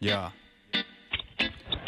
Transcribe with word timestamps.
Ya. 0.00 0.32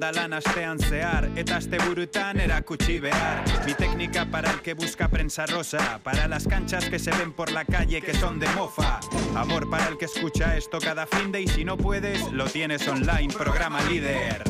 lan 0.00 0.32
astean 0.32 0.78
zehar 0.78 1.30
Eta 1.36 1.56
aste 1.56 1.78
burutan 1.78 2.40
erakutsi 2.40 2.98
behar. 3.00 3.44
Mi 3.66 3.74
técnica 3.74 4.26
para 4.26 4.50
el 4.50 4.60
que 4.60 4.74
busca 4.74 5.08
prensa 5.08 5.46
rosa 5.46 6.00
Para 6.02 6.28
las 6.28 6.46
canchas 6.46 6.88
que 6.88 6.98
se 6.98 7.10
ven 7.12 7.32
por 7.32 7.50
la 7.50 7.64
calle 7.64 8.00
que 8.00 8.14
son 8.14 8.38
de 8.38 8.48
mofa. 8.48 9.00
Amor 9.34 9.68
para 9.70 9.88
el 9.88 9.98
que 9.98 10.06
escucha 10.06 10.56
esto 10.56 10.78
cada 10.78 11.06
fin 11.06 11.32
de 11.32 11.42
Y 11.42 11.48
si 11.48 11.64
no 11.64 11.76
puedes, 11.76 12.30
lo 12.32 12.44
tienes 12.46 12.86
online, 12.88 13.32
programa 13.32 13.80
líder. 13.82 14.44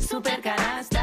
Superkanasta 0.00 0.08
Supercanasta, 0.08 0.97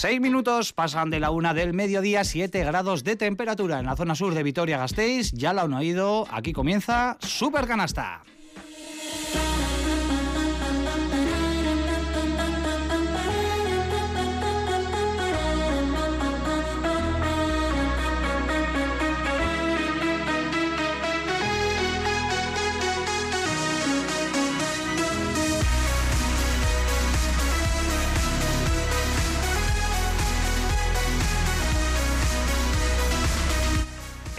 Seis 0.00 0.18
minutos 0.18 0.72
pasan 0.72 1.10
de 1.10 1.20
la 1.20 1.30
una 1.30 1.52
del 1.52 1.74
mediodía, 1.74 2.24
7 2.24 2.64
grados 2.64 3.04
de 3.04 3.16
temperatura 3.16 3.80
en 3.80 3.84
la 3.84 3.96
zona 3.96 4.14
sur 4.14 4.32
de 4.32 4.42
Vitoria-Gasteiz. 4.42 5.30
Ya 5.32 5.52
la 5.52 5.60
han 5.60 5.74
oído, 5.74 6.26
aquí 6.30 6.54
comienza 6.54 7.18
Super 7.20 7.66
Canasta. 7.66 8.22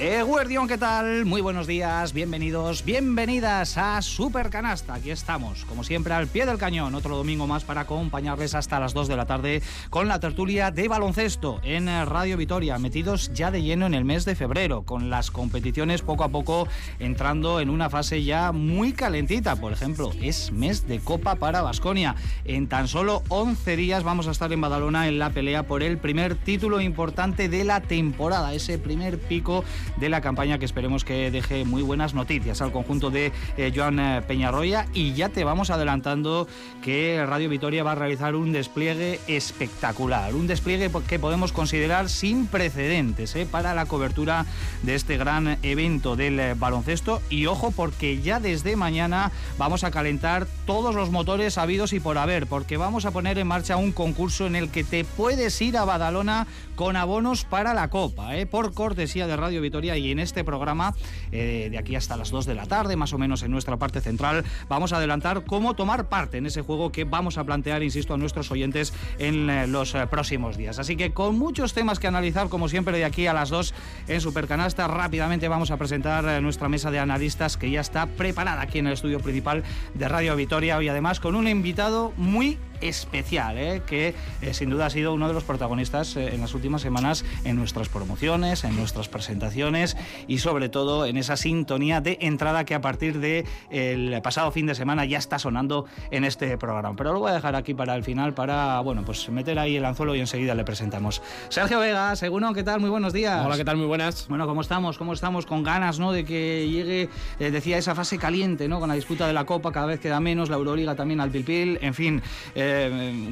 Eguerdión, 0.01 0.67
¿qué 0.67 0.79
tal? 0.79 1.25
Muy 1.25 1.41
buenos 1.41 1.67
días, 1.67 2.11
bienvenidos, 2.11 2.83
bienvenidas 2.83 3.77
a 3.77 4.01
Super 4.01 4.49
Canasta. 4.49 4.95
Aquí 4.95 5.11
estamos, 5.11 5.63
como 5.65 5.83
siempre, 5.83 6.15
al 6.15 6.25
pie 6.25 6.47
del 6.47 6.57
cañón. 6.57 6.95
Otro 6.95 7.15
domingo 7.15 7.45
más 7.45 7.63
para 7.65 7.81
acompañarles 7.81 8.55
hasta 8.55 8.79
las 8.79 8.95
2 8.95 9.07
de 9.07 9.15
la 9.15 9.27
tarde 9.27 9.61
con 9.91 10.07
la 10.07 10.19
tertulia 10.19 10.71
de 10.71 10.87
baloncesto 10.87 11.61
en 11.61 11.87
eh, 11.87 12.03
Radio 12.05 12.35
Vitoria, 12.35 12.79
metidos 12.79 13.31
ya 13.31 13.51
de 13.51 13.61
lleno 13.61 13.85
en 13.85 13.93
el 13.93 14.03
mes 14.03 14.25
de 14.25 14.33
febrero, 14.33 14.81
con 14.81 15.11
las 15.11 15.29
competiciones 15.29 16.01
poco 16.01 16.23
a 16.23 16.29
poco 16.29 16.67
entrando 16.97 17.59
en 17.59 17.69
una 17.69 17.91
fase 17.91 18.23
ya 18.23 18.51
muy 18.51 18.93
calentita. 18.93 19.55
Por 19.55 19.71
ejemplo, 19.71 20.09
es 20.19 20.51
mes 20.51 20.87
de 20.87 20.97
Copa 20.97 21.35
para 21.35 21.61
Basconia. 21.61 22.15
En 22.43 22.67
tan 22.67 22.87
solo 22.87 23.21
11 23.27 23.75
días 23.75 24.03
vamos 24.03 24.27
a 24.27 24.31
estar 24.31 24.51
en 24.51 24.61
Badalona 24.61 25.07
en 25.07 25.19
la 25.19 25.29
pelea 25.29 25.67
por 25.67 25.83
el 25.83 25.99
primer 25.99 26.33
título 26.33 26.81
importante 26.81 27.49
de 27.49 27.63
la 27.63 27.81
temporada, 27.81 28.55
ese 28.55 28.79
primer 28.79 29.19
pico 29.19 29.63
de 29.97 30.09
la 30.09 30.21
campaña 30.21 30.57
que 30.57 30.65
esperemos 30.65 31.03
que 31.03 31.31
deje 31.31 31.65
muy 31.65 31.81
buenas 31.81 32.13
noticias 32.13 32.61
al 32.61 32.71
conjunto 32.71 33.09
de 33.09 33.31
eh, 33.57 33.71
Joan 33.75 33.99
eh, 33.99 34.21
Peñarroya. 34.27 34.87
Y 34.93 35.13
ya 35.13 35.29
te 35.29 35.43
vamos 35.43 35.69
adelantando 35.69 36.47
que 36.83 37.23
Radio 37.25 37.49
Vitoria 37.49 37.83
va 37.83 37.93
a 37.93 37.95
realizar 37.95 38.35
un 38.35 38.51
despliegue 38.51 39.19
espectacular, 39.27 40.33
un 40.33 40.47
despliegue 40.47 40.89
que 41.07 41.19
podemos 41.19 41.51
considerar 41.51 42.09
sin 42.09 42.47
precedentes 42.47 43.35
eh, 43.35 43.47
para 43.49 43.73
la 43.73 43.85
cobertura 43.85 44.45
de 44.83 44.95
este 44.95 45.17
gran 45.17 45.57
evento 45.63 46.15
del 46.15 46.55
baloncesto. 46.55 47.21
Y 47.29 47.45
ojo 47.45 47.71
porque 47.71 48.21
ya 48.21 48.39
desde 48.39 48.75
mañana 48.75 49.31
vamos 49.57 49.83
a 49.83 49.91
calentar 49.91 50.47
todos 50.65 50.95
los 50.95 51.11
motores 51.11 51.57
habidos 51.57 51.93
y 51.93 51.99
por 51.99 52.17
haber 52.17 52.47
porque 52.47 52.77
vamos 52.77 53.05
a 53.05 53.11
poner 53.11 53.37
en 53.37 53.47
marcha 53.47 53.77
un 53.77 53.91
concurso 53.91 54.47
en 54.47 54.55
el 54.55 54.69
que 54.69 54.83
te 54.83 55.03
puedes 55.03 55.61
ir 55.61 55.77
a 55.77 55.85
Badalona 55.85 56.47
con 56.75 56.95
abonos 56.95 57.43
para 57.43 57.73
la 57.73 57.89
Copa, 57.89 58.29
por 58.49 58.73
cortesía 58.73 59.27
de 59.27 59.35
Radio 59.35 59.61
Vitoria 59.61 59.80
y 59.81 60.11
en 60.11 60.19
este 60.19 60.43
programa, 60.43 60.93
eh, 61.31 61.69
de 61.71 61.77
aquí 61.77 61.95
hasta 61.95 62.15
las 62.15 62.29
2 62.29 62.45
de 62.45 62.55
la 62.55 62.65
tarde, 62.67 62.95
más 62.95 63.13
o 63.13 63.17
menos 63.17 63.41
en 63.43 63.51
nuestra 63.51 63.77
parte 63.77 63.99
central, 63.99 64.43
vamos 64.69 64.93
a 64.93 64.97
adelantar 64.97 65.43
cómo 65.45 65.75
tomar 65.75 66.07
parte 66.07 66.37
en 66.37 66.45
ese 66.45 66.61
juego 66.61 66.91
que 66.91 67.03
vamos 67.03 67.37
a 67.37 67.43
plantear, 67.43 67.83
insisto, 67.83 68.13
a 68.13 68.17
nuestros 68.17 68.51
oyentes 68.51 68.93
en 69.17 69.49
eh, 69.49 69.67
los 69.67 69.95
eh, 69.95 70.05
próximos 70.07 70.57
días. 70.57 70.79
Así 70.79 70.95
que 70.95 71.13
con 71.13 71.37
muchos 71.37 71.73
temas 71.73 71.99
que 71.99 72.07
analizar, 72.07 72.49
como 72.49 72.69
siempre, 72.69 72.97
de 72.97 73.05
aquí 73.05 73.27
a 73.27 73.33
las 73.33 73.49
2 73.49 73.73
en 74.07 74.21
Supercanasta, 74.21 74.87
rápidamente 74.87 75.47
vamos 75.47 75.71
a 75.71 75.77
presentar 75.77 76.41
nuestra 76.41 76.69
mesa 76.69 76.91
de 76.91 76.99
analistas 76.99 77.57
que 77.57 77.71
ya 77.71 77.81
está 77.81 78.05
preparada 78.05 78.61
aquí 78.61 78.79
en 78.79 78.87
el 78.87 78.93
estudio 78.93 79.19
principal 79.19 79.63
de 79.93 80.07
Radio 80.07 80.35
Vitoria 80.35 80.81
y 80.81 80.87
además 80.87 81.19
con 81.19 81.35
un 81.35 81.47
invitado 81.47 82.13
muy 82.17 82.57
especial, 82.81 83.57
¿eh? 83.57 83.81
que 83.85 84.13
eh, 84.41 84.53
sin 84.53 84.69
duda 84.69 84.87
ha 84.87 84.89
sido 84.89 85.13
uno 85.13 85.27
de 85.27 85.33
los 85.33 85.43
protagonistas 85.43 86.15
eh, 86.15 86.33
en 86.33 86.41
las 86.41 86.53
últimas 86.53 86.81
semanas 86.81 87.23
en 87.43 87.55
nuestras 87.55 87.89
promociones, 87.89 88.63
en 88.63 88.75
nuestras 88.75 89.07
presentaciones 89.07 89.97
y 90.27 90.39
sobre 90.39 90.69
todo 90.69 91.05
en 91.05 91.17
esa 91.17 91.37
sintonía 91.37 92.01
de 92.01 92.17
entrada 92.21 92.65
que 92.65 92.75
a 92.75 92.81
partir 92.81 93.19
del 93.19 93.45
el 93.69 94.21
pasado 94.21 94.51
fin 94.51 94.65
de 94.65 94.75
semana 94.75 95.05
ya 95.05 95.17
está 95.17 95.39
sonando 95.39 95.85
en 96.11 96.23
este 96.23 96.57
programa. 96.57 96.95
Pero 96.95 97.13
lo 97.13 97.19
voy 97.19 97.31
a 97.31 97.35
dejar 97.35 97.55
aquí 97.55 97.73
para 97.73 97.95
el 97.95 98.03
final 98.03 98.33
para, 98.33 98.79
bueno, 98.81 99.03
pues 99.05 99.29
meter 99.29 99.59
ahí 99.59 99.75
el 99.75 99.85
anzuelo 99.85 100.15
y 100.15 100.19
enseguida 100.19 100.55
le 100.55 100.63
presentamos. 100.63 101.21
Sergio 101.49 101.79
Vega, 101.79 102.15
Seguno, 102.15 102.53
¿qué 102.53 102.63
tal? 102.63 102.79
Muy 102.79 102.89
buenos 102.89 103.13
días. 103.13 103.45
Hola, 103.45 103.57
¿qué 103.57 103.65
tal? 103.65 103.77
Muy 103.77 103.87
buenas. 103.87 104.27
Bueno, 104.27 104.47
¿cómo 104.47 104.61
estamos? 104.61 104.97
¿Cómo 104.97 105.13
estamos? 105.13 105.45
Con 105.45 105.63
ganas, 105.63 105.99
¿no? 105.99 106.11
De 106.11 106.25
que 106.25 106.67
llegue, 106.69 107.09
eh, 107.39 107.51
decía, 107.51 107.77
esa 107.77 107.95
fase 107.95 108.17
caliente, 108.17 108.67
¿no? 108.67 108.79
Con 108.79 108.89
la 108.89 108.95
disputa 108.95 109.27
de 109.27 109.33
la 109.33 109.45
Copa 109.45 109.71
cada 109.71 109.85
vez 109.85 109.99
queda 109.99 110.19
menos, 110.19 110.49
la 110.49 110.55
Euroliga 110.57 110.95
también 110.95 111.19
al 111.21 111.29
pilpil, 111.29 111.77
en 111.81 111.93
fin. 111.93 112.21
eh, 112.55 112.70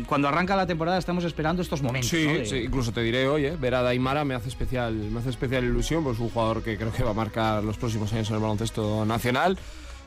cuando 0.08 0.28
arranca 0.28 0.56
la 0.56 0.66
temporada 0.68 0.98
estamos 0.98 1.24
esperando 1.24 1.62
estos 1.62 1.82
momentos, 1.82 2.10
Sí, 2.10 2.26
¿no? 2.28 2.34
De- 2.34 2.46
sí, 2.46 2.56
incluso 2.58 2.92
te 2.92 3.02
diré 3.02 3.28
hoy, 3.28 3.46
¿eh? 3.46 3.58
ver 3.60 3.76
a 3.76 3.82
Daimara 3.82 4.24
me 4.26 4.34
hace 4.36 4.50
especial, 4.50 4.94
me 4.94 5.20
hace 5.20 5.30
especial 5.30 5.64
ilusión, 5.64 6.04
pues 6.04 6.16
es 6.18 6.22
un 6.22 6.30
jugador 6.30 6.64
que 6.64 6.78
creo 6.78 6.92
que 6.92 7.04
va 7.04 7.12
a 7.12 7.14
marcar 7.14 7.64
los 7.64 7.78
próximos 7.78 8.12
años 8.14 8.30
en 8.30 8.36
el 8.36 8.42
baloncesto 8.42 9.06
nacional. 9.06 9.58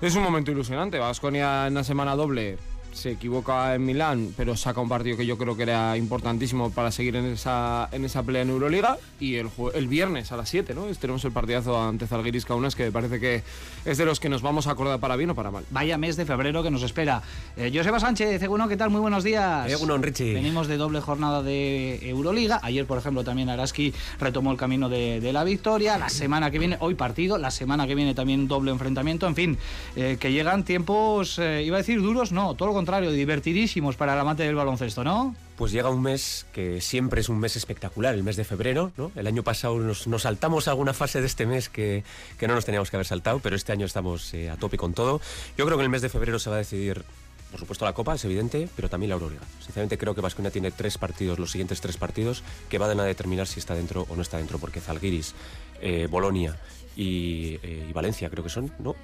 Es 0.00 0.16
un 0.16 0.22
momento 0.25 0.50
ilusionante. 0.50 0.98
Vasconia 0.98 1.69
en 1.69 1.75
la 1.75 1.84
semana 1.84 2.16
doble 2.16 2.59
se 2.92 3.12
equivoca 3.12 3.75
en 3.75 3.84
Milán, 3.84 4.34
pero 4.36 4.56
saca 4.56 4.80
un 4.80 4.88
partido 4.88 5.16
que 5.16 5.26
yo 5.26 5.38
creo 5.38 5.56
que 5.56 5.64
era 5.64 5.97
importantísimo 5.97 6.70
para 6.70 6.91
seguir 6.91 7.16
en 7.16 7.26
esa, 7.26 7.88
en 7.92 8.04
esa 8.04 8.22
pelea 8.22 8.42
en 8.42 8.50
Euroliga. 8.50 8.98
Y 9.19 9.36
el, 9.36 9.48
el 9.75 9.88
viernes 9.88 10.32
a 10.32 10.36
las 10.36 10.48
7, 10.48 10.75
¿no? 10.75 10.86
Tenemos 11.00 11.25
el 11.25 11.32
partidazo 11.32 11.80
ante 11.80 12.06
Zalgiris 12.06 12.44
Kaunas, 12.44 12.75
que 12.75 12.84
me 12.84 12.92
parece 12.92 13.19
que 13.19 13.42
es 13.84 13.98
de 13.98 14.04
los 14.04 14.20
que 14.20 14.28
nos 14.28 14.42
vamos 14.42 14.66
a 14.66 14.72
acordar 14.72 15.00
para 15.00 15.16
bien 15.16 15.30
o 15.30 15.34
para 15.34 15.50
mal. 15.50 15.64
Vaya 15.70 15.98
mes 15.98 16.16
de 16.16 16.26
febrero 16.26 16.62
que 16.62 16.70
nos 16.70 16.82
espera. 16.82 17.22
Eh, 17.56 17.72
Joseba 17.75 17.98
Sánchez, 17.98 18.41
Seguno, 18.41 18.69
¿qué 18.69 18.76
tal? 18.76 18.91
Muy 18.91 19.00
buenos 19.00 19.24
días. 19.24 19.70
Egunon, 19.70 20.03
Richie. 20.03 20.34
Venimos 20.34 20.69
de 20.69 20.76
doble 20.76 21.00
jornada 21.00 21.42
de 21.42 22.09
Euroliga. 22.09 22.60
Ayer, 22.62 22.86
por 22.86 22.98
ejemplo, 22.98 23.24
también 23.24 23.48
Araski 23.48 23.92
retomó 24.19 24.53
el 24.53 24.59
camino 24.59 24.88
de, 24.88 25.20
de 25.20 25.32
la 25.32 25.44
victoria. 25.44 25.98
La 25.98 26.09
semana 26.09 26.50
que 26.50 26.59
viene, 26.59 26.77
hoy 26.80 26.94
partido, 26.94 27.39
la 27.39 27.50
semana 27.50 27.86
que 27.86 27.94
viene 27.94 28.15
también 28.15 28.48
doble 28.48 28.71
enfrentamiento. 28.71 29.27
En 29.27 29.34
fin, 29.34 29.59
eh, 29.97 30.16
que 30.21 30.33
llegan 30.33 30.65
tiempos, 30.65 31.39
eh, 31.39 31.62
iba 31.65 31.77
a 31.77 31.80
decir 31.80 32.00
duros, 32.00 32.33
no, 32.33 32.54
todo 32.54 32.68
lo 32.68 32.74
contrario, 32.82 33.12
divertidísimos 33.12 33.94
para 33.94 34.14
el 34.14 34.18
amante 34.18 34.42
del 34.42 34.56
baloncesto, 34.56 35.04
¿no? 35.04 35.36
Pues 35.54 35.70
llega 35.70 35.88
un 35.88 36.02
mes 36.02 36.46
que 36.52 36.80
siempre 36.80 37.20
es 37.20 37.28
un 37.28 37.38
mes 37.38 37.54
espectacular, 37.54 38.12
el 38.12 38.24
mes 38.24 38.34
de 38.34 38.42
febrero, 38.42 38.90
¿no? 38.96 39.12
El 39.14 39.28
año 39.28 39.44
pasado 39.44 39.78
nos, 39.78 40.08
nos 40.08 40.22
saltamos 40.22 40.66
alguna 40.66 40.92
fase 40.92 41.20
de 41.20 41.28
este 41.28 41.46
mes 41.46 41.68
que, 41.68 42.02
que 42.40 42.48
no 42.48 42.56
nos 42.56 42.64
teníamos 42.64 42.90
que 42.90 42.96
haber 42.96 43.06
saltado, 43.06 43.38
pero 43.38 43.54
este 43.54 43.70
año 43.70 43.86
estamos 43.86 44.34
eh, 44.34 44.50
a 44.50 44.56
tope 44.56 44.78
con 44.78 44.94
todo. 44.94 45.20
Yo 45.56 45.64
creo 45.64 45.78
que 45.78 45.82
en 45.82 45.84
el 45.84 45.90
mes 45.90 46.02
de 46.02 46.08
febrero 46.08 46.40
se 46.40 46.50
va 46.50 46.56
a 46.56 46.58
decidir, 46.58 47.04
por 47.52 47.60
supuesto, 47.60 47.84
la 47.84 47.92
Copa, 47.92 48.16
es 48.16 48.24
evidente, 48.24 48.68
pero 48.74 48.88
también 48.88 49.10
la 49.10 49.14
Euroliga. 49.14 49.42
Sinceramente 49.60 49.96
creo 49.96 50.16
que 50.16 50.20
Vasconia 50.20 50.50
tiene 50.50 50.72
tres 50.72 50.98
partidos, 50.98 51.38
los 51.38 51.52
siguientes 51.52 51.80
tres 51.80 51.96
partidos, 51.96 52.42
que 52.68 52.78
van 52.78 52.98
a 52.98 53.04
determinar 53.04 53.46
si 53.46 53.60
está 53.60 53.76
dentro 53.76 54.06
o 54.08 54.16
no 54.16 54.22
está 54.22 54.38
dentro, 54.38 54.58
porque 54.58 54.80
Zalgiris, 54.80 55.36
eh, 55.80 56.08
Bolonia 56.10 56.58
y, 56.96 57.60
eh, 57.62 57.86
y 57.88 57.92
Valencia 57.92 58.28
creo 58.28 58.42
que 58.42 58.50
son, 58.50 58.72
¿no? 58.80 58.96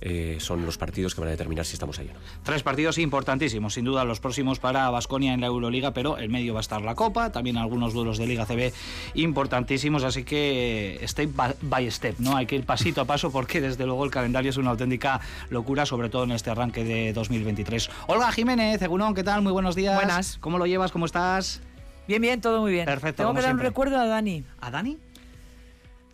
Eh, 0.00 0.36
son 0.40 0.66
los 0.66 0.78
partidos 0.78 1.14
que 1.14 1.20
van 1.20 1.28
a 1.28 1.30
determinar 1.30 1.64
si 1.64 1.74
estamos 1.74 1.98
ahí 1.98 2.08
o 2.10 2.14
no. 2.14 2.20
Tres 2.42 2.62
partidos 2.62 2.98
importantísimos, 2.98 3.74
sin 3.74 3.84
duda 3.84 4.04
los 4.04 4.20
próximos 4.20 4.58
para 4.58 4.90
Basconia 4.90 5.32
en 5.32 5.40
la 5.40 5.46
Euroliga, 5.46 5.92
pero 5.92 6.18
en 6.18 6.30
medio 6.30 6.54
va 6.54 6.60
a 6.60 6.62
estar 6.62 6.82
la 6.82 6.94
Copa, 6.94 7.32
también 7.32 7.56
algunos 7.56 7.94
duelos 7.94 8.18
de 8.18 8.26
Liga 8.26 8.46
CB 8.46 8.72
importantísimos, 9.14 10.04
así 10.04 10.24
que 10.24 11.00
step 11.04 11.30
by 11.62 11.90
step, 11.90 12.18
¿no? 12.18 12.36
Hay 12.36 12.46
que 12.46 12.56
ir 12.56 12.64
pasito 12.64 13.00
a 13.00 13.04
paso 13.04 13.30
porque 13.30 13.60
desde 13.60 13.86
luego 13.86 14.04
el 14.04 14.10
calendario 14.10 14.50
es 14.50 14.56
una 14.56 14.70
auténtica 14.70 15.20
locura, 15.50 15.86
sobre 15.86 16.08
todo 16.08 16.24
en 16.24 16.32
este 16.32 16.50
arranque 16.50 16.84
de 16.84 17.12
2023. 17.12 17.90
Olga 18.08 18.30
Jiménez, 18.32 18.80
Egunon, 18.82 19.14
¿qué 19.14 19.24
tal? 19.24 19.42
Muy 19.42 19.52
buenos 19.52 19.74
días. 19.74 19.94
Buenas. 19.94 20.38
¿Cómo 20.40 20.58
lo 20.58 20.66
llevas? 20.66 20.92
¿Cómo 20.92 21.06
estás? 21.06 21.60
Bien, 22.06 22.20
bien, 22.20 22.40
todo 22.40 22.60
muy 22.60 22.72
bien. 22.72 22.84
Perfecto, 22.84 23.22
Tengo 23.22 23.34
que 23.34 23.40
dar 23.40 23.54
un 23.54 23.60
recuerdo 23.60 23.98
a 23.98 24.06
Dani. 24.06 24.44
¿A 24.60 24.70
Dani? 24.70 24.98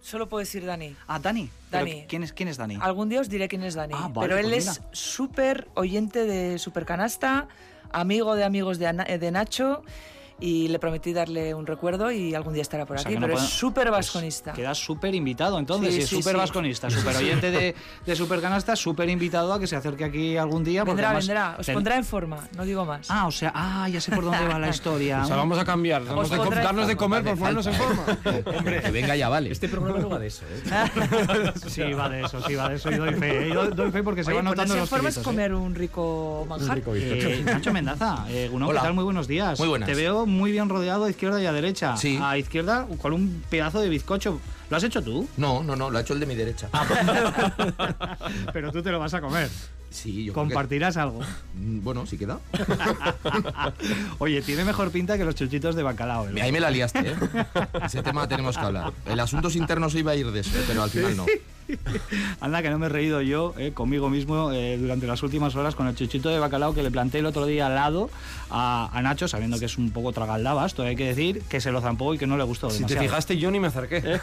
Solo 0.03 0.29
puedo 0.29 0.41
decir 0.41 0.65
Dani. 0.65 0.97
¿A 1.07 1.19
Dani? 1.19 1.51
¿Pero 1.71 1.85
Dani. 1.87 2.05
¿Quién 2.09 2.23
es, 2.23 2.33
quién 2.33 2.49
es 2.49 2.57
Dani? 2.57 2.79
Algún 2.81 3.09
día 3.09 3.21
os 3.21 3.29
diré 3.29 3.49
quién 3.49 3.63
es 3.63 3.75
Dani. 3.75 3.95
Ah, 3.97 4.09
vale, 4.13 4.29
pero 4.29 4.39
él 4.39 4.51
pues 4.51 4.67
es 4.67 4.81
súper 4.93 5.69
oyente 5.75 6.25
de 6.25 6.59
Supercanasta, 6.59 7.49
amigo 7.93 8.35
de 8.35 8.45
amigos 8.45 8.79
de, 8.79 8.87
Ana- 8.87 9.05
de 9.05 9.31
Nacho. 9.31 9.83
Y 10.41 10.69
le 10.69 10.79
prometí 10.79 11.13
darle 11.13 11.55
un 11.55 11.67
recuerdo 11.67 12.11
y 12.11 12.35
algún 12.35 12.55
día 12.55 12.63
estará 12.63 12.87
por 12.87 12.97
O 12.97 12.99
sea, 12.99 13.09
aquí. 13.11 13.15
no 13.17 13.21
pero 13.27 13.35
puedo- 13.35 13.45
es 13.47 13.53
súper 13.53 13.89
pues 13.89 13.99
vasconista. 13.99 14.53
quedas 14.55 14.79
súper 14.79 15.15
invitado 15.15 15.59
entonces, 15.59 15.91
Sí, 15.91 15.97
si 15.97 16.03
es 16.05 16.09
sí, 16.09 16.17
súper 16.17 16.33
sí. 16.33 16.39
vasconista, 16.39 16.89
súper 16.91 17.17
oyente 17.17 17.51
de, 17.51 17.75
de 18.07 18.17
Supercanasta, 18.17 18.75
súper 18.77 19.09
invitado 19.11 19.53
a 19.53 19.61
que 19.61 19.67
se 19.67 19.77
acerque 19.77 20.05
aquí 20.05 20.37
algún 20.39 20.65
día. 20.65 20.83
vendrá, 20.85 21.09
además 21.09 21.27
vendrá. 21.27 21.57
Os 21.59 21.67
ten- 21.67 21.75
pondrá 21.75 21.97
en 21.97 22.05
forma, 22.05 22.49
no 22.57 22.65
digo 22.65 22.85
más. 22.87 23.11
Ah, 23.11 23.27
o 23.27 23.31
sea, 23.31 23.53
ah, 23.55 23.89
ya 23.89 24.01
sé 24.01 24.13
por 24.13 24.25
dónde 24.25 24.47
va 24.47 24.59
la 24.59 24.69
historia. 24.71 25.23
O 25.23 25.27
sea, 25.27 25.37
vamos 25.37 25.59
a 25.59 25.65
cambiar. 25.65 26.05
Vamos 26.05 26.33
a 26.33 26.37
pondré- 26.39 26.63
darnos 26.63 26.87
de 26.89 26.97
comer 26.97 27.23
por 27.23 27.37
ponernos 27.39 27.67
en 27.67 27.75
forma. 27.75 28.05
Que 28.81 28.91
venga 28.91 29.15
ya 29.17 29.29
vale. 29.29 29.51
Este 29.51 29.69
programa 29.69 29.99
no 29.99 30.09
va 30.09 30.19
de 30.19 30.29
eso, 30.29 30.45
¿eh? 30.47 31.53
Sí, 31.69 31.83
va 31.93 32.09
de 32.09 32.23
eso, 32.25 32.41
sí, 32.47 32.55
va 32.55 32.69
de 32.69 32.77
eso. 32.77 32.91
Y 32.91 32.95
doy 32.97 33.15
fe, 33.15 33.49
¿eh? 33.49 33.55
doy, 33.55 33.69
doy 33.75 33.91
fe 33.91 34.03
porque 34.03 34.25
se 34.25 34.33
van 34.33 34.45
notando 34.45 34.75
los 34.77 34.89
forma 34.89 35.09
es 35.11 35.17
¿eh? 35.19 35.23
comer 35.23 35.53
un 35.55 35.75
rico 35.75 36.47
manjar. 36.49 36.81
Nacho 37.45 37.73
Mendaza, 37.73 38.25
eh, 38.29 38.49
Gunón, 38.51 38.69
¿qué 38.69 38.71
Hola. 38.73 38.83
tal? 38.83 38.95
Muy 38.95 39.05
buenos 39.05 39.27
días. 39.29 39.59
Muy 39.59 39.69
buenas. 39.69 39.89
Te 39.89 39.95
veo 39.95 40.27
muy 40.31 40.53
bien 40.53 40.69
rodeado 40.69 41.05
a 41.05 41.11
izquierda 41.11 41.41
y 41.43 41.47
a 41.47 41.53
derecha. 41.53 41.97
Sí. 41.97 42.19
A 42.23 42.39
izquierda 42.39 42.87
con 43.03 43.13
un 43.13 43.43
pedazo 43.51 43.81
de 43.81 43.89
bizcocho. 43.89 44.41
¿Lo 44.71 44.77
has 44.77 44.85
hecho 44.85 45.03
tú? 45.03 45.29
No, 45.37 45.63
no, 45.63 45.75
no, 45.77 45.91
lo 45.91 45.99
ha 45.99 46.01
hecho 46.01 46.15
el 46.15 46.21
de 46.21 46.27
mi 46.27 46.35
derecha. 46.37 46.69
Pero 48.53 48.71
tú 48.73 48.83
te 48.83 48.91
lo 48.91 48.99
vas 48.99 49.13
a 49.15 49.21
comer. 49.21 49.49
sí, 49.91 50.25
yo 50.25 50.33
creo 50.33 50.45
que- 50.45 50.55
Compartirás 50.55 50.97
algo. 50.97 51.21
Mm, 51.55 51.83
Bueno, 51.83 52.07
sí 52.07 52.17
queda. 52.17 52.39
Oye, 54.19 54.43
tiene 54.43 54.65
mejor 54.65 54.91
pinta 54.91 55.19
que 55.19 55.25
los 55.25 55.35
chuchitos 55.35 55.75
de 55.75 55.83
bacalao. 55.83 56.29
¿eh? 56.29 56.41
Ahí 56.43 56.53
me 56.53 56.61
la 56.61 56.71
liaste, 56.71 57.01
¿eh? 57.01 57.15
Ese 57.85 58.03
tema 58.03 58.29
tenemos 58.29 58.57
que 58.57 58.65
hablar. 58.65 58.93
El 59.07 59.19
asuntos 59.21 59.57
internos 59.57 59.95
iba 59.95 60.13
a 60.13 60.17
ir 60.17 60.31
de 60.31 60.41
eso, 60.41 60.51
pero 60.67 60.83
al 60.83 60.91
final 60.91 61.17
no. 61.17 61.27
Anda, 62.41 62.63
que 62.63 62.71
no 62.71 62.79
me 62.79 62.87
he 62.87 62.89
reído 62.89 63.21
yo 63.23 63.55
eh, 63.59 63.73
conmigo 63.73 64.09
mismo 64.11 64.53
eh, 64.53 64.77
durante 64.79 65.07
las 65.07 65.23
últimas 65.23 65.55
horas 65.57 65.75
con 65.75 65.87
el 65.87 65.95
chuchito 65.95 66.29
de 66.29 66.39
bacalao 66.39 66.75
que 66.75 66.83
le 66.83 66.91
planté 66.91 67.19
el 67.19 67.27
otro 67.27 67.47
día 67.47 67.67
al 67.67 67.75
lado 67.75 68.11
a, 68.51 68.91
a 68.93 69.03
Nacho, 69.03 69.29
sabiendo 69.29 69.59
que 69.59 69.67
es 69.67 69.79
un 69.79 69.91
poco 69.91 70.13
tragaldabas, 70.13 70.75
hay 70.81 70.97
que 70.97 71.07
decir, 71.07 71.43
que 71.49 71.61
se 71.61 71.71
lo 71.71 71.81
zampó 71.81 72.15
y 72.15 72.19
que 72.19 72.27
no 72.27 72.37
le 72.37 72.45
gustó 72.45 72.69
Si 72.71 72.77
te 72.79 72.81
demasiado. 72.81 73.05
fijaste, 73.05 73.39
yo 73.39 73.51
ni 73.51 73.61
me 73.61 73.69
acerqué. 73.69 74.01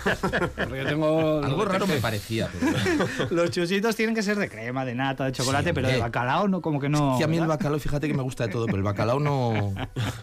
Porque 0.55 0.77
yo 0.83 0.85
tengo. 0.85 1.43
Algo 1.43 1.65
raro 1.65 1.85
me 1.87 1.97
parecía, 1.97 2.49
pero... 2.59 3.29
Los 3.31 3.51
chuchitos 3.51 3.95
tienen 3.95 4.15
que 4.15 4.23
ser 4.23 4.37
de 4.37 4.49
crema, 4.49 4.83
de 4.85 4.95
nata, 4.95 5.25
de 5.25 5.31
chocolate, 5.31 5.69
Sí, 5.69 5.73
pero 5.73 5.87
de 5.87 5.97
bacalao 5.97 6.47
no, 6.47 6.61
como 6.61 6.79
que 6.79 6.89
no. 6.89 7.15
Que 7.17 7.23
a 7.23 7.27
mí 7.27 7.37
el 7.37 7.47
bacalao, 7.47 7.79
fíjate 7.79 8.07
que 8.07 8.13
me 8.13 8.23
gusta 8.23 8.47
de 8.47 8.51
todo, 8.53 8.65
pero 8.65 8.77
el 8.77 8.83
bacalao 8.83 9.19
no... 9.19 9.53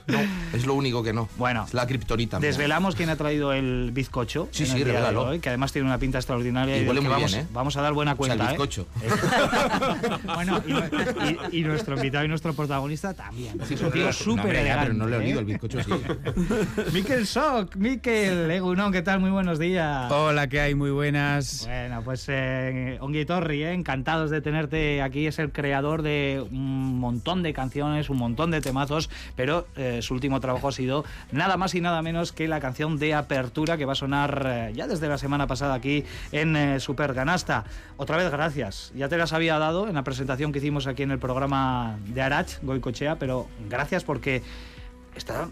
No, 0.06 0.18
es 0.52 0.66
lo 0.66 0.74
único 0.74 1.02
que 1.02 1.12
no. 1.12 1.28
Bueno, 1.36 1.64
Es 1.66 1.74
la 1.74 1.86
kriptonita. 1.86 2.38
mía. 2.38 2.48
Desvelamos 2.48 2.94
quién 2.96 3.10
ha 3.10 3.16
traído 3.16 3.52
el 3.52 3.90
bizcocho. 3.92 4.48
Sí, 4.50 4.66
sí, 4.66 4.72
el 4.72 4.76
día 4.78 4.86
de 4.86 4.92
revélalo. 4.92 5.22
hoy, 5.28 5.38
que 5.40 5.48
además 5.48 5.72
tiene 5.72 5.86
una 5.88 5.98
pinta 5.98 6.18
extraordinaria 6.18 6.76
Y 6.76 6.80
del 6.80 6.88
huele 6.88 7.00
muy 7.00 7.10
vamos, 7.14 7.32
bien, 7.32 7.44
¿eh? 7.44 7.48
vamos 7.52 7.76
a 7.76 7.82
dar 7.82 7.92
buena 7.92 8.12
O 8.12 8.14
sea, 8.14 8.18
cuenta. 8.18 8.44
el 8.44 8.48
¿eh? 8.50 8.52
bizcocho. 8.52 8.86
bueno, 10.24 10.62
y, 10.66 11.56
y- 11.56 11.60
y 11.60 11.64
nuestro 11.64 11.96
invitado 11.96 12.24
y 12.24 12.28
nuestro 12.28 12.52
protagonista 12.54 13.14
también. 13.14 13.56
porque 13.58 13.74
es 13.74 13.80
un 13.80 13.90
tío 13.92 14.12
súper 14.12 14.54
elegante. 14.54 14.82
pero 14.86 14.94
no 14.94 15.06
le 15.06 15.16
he 15.16 15.18
¿eh? 15.18 15.22
olido, 15.22 15.40
el 15.40 15.46
bizcocho 15.46 15.82
sí. 15.82 15.90
Miquel 16.92 17.26
Soc, 17.26 17.76
Miquel 17.76 18.50
Egunon, 18.50 18.92
¿qué 18.92 19.02
tal? 19.02 19.20
Muy 19.20 19.30
buenos 19.30 19.58
días. 19.58 20.10
Hola, 20.10 20.48
¿qué 20.48 20.60
hay? 20.60 20.74
Muy 20.74 20.90
buenas. 20.90 21.64
Bueno, 21.66 22.02
pues 22.04 22.26
eh, 22.28 22.98
Ongi 23.00 23.24
Torri, 23.24 23.62
eh, 23.62 23.72
encantados 23.72 24.30
de 24.30 24.40
tenerte 24.40 25.02
aquí. 25.02 25.26
Es 25.26 25.38
el 25.38 25.52
creador 25.52 26.02
de 26.02 26.44
un 26.50 26.98
montón 26.98 27.42
de 27.42 27.52
canciones, 27.52 28.10
un 28.10 28.18
montón 28.18 28.50
de 28.50 28.60
temazos, 28.60 29.10
pero 29.36 29.66
eh, 29.76 30.00
su 30.02 30.14
último 30.14 30.40
trabajo 30.40 30.68
ha 30.68 30.72
sido 30.72 31.04
nada 31.32 31.56
más 31.56 31.74
y 31.74 31.80
nada 31.80 32.02
menos 32.02 32.32
que 32.32 32.48
la 32.48 32.60
canción 32.60 32.98
de 32.98 33.14
apertura 33.14 33.76
que 33.76 33.84
va 33.84 33.92
a 33.92 33.96
sonar 33.96 34.42
eh, 34.46 34.72
ya 34.74 34.86
desde 34.86 35.08
la 35.08 35.18
semana 35.18 35.46
pasada 35.46 35.74
aquí 35.74 36.04
en 36.32 36.56
eh, 36.56 36.80
Super 36.94 37.12
Ganasta. 37.12 37.64
Otra 37.96 38.16
vez, 38.16 38.30
gracias. 38.30 38.92
Ya 38.94 39.08
te 39.08 39.16
las 39.18 39.32
había 39.32 39.58
dado 39.58 39.88
en 39.88 39.94
la 39.94 40.04
presentación 40.04 40.52
que 40.52 40.58
hicimos 40.60 40.86
aquí 40.86 41.02
en 41.02 41.10
el 41.10 41.18
programa 41.18 41.98
de 42.06 42.22
Arach, 42.22 42.62
Goicochea, 42.62 43.18
pero 43.18 43.48
gracias 43.68 44.04
porque 44.04 44.42
está 45.16 45.48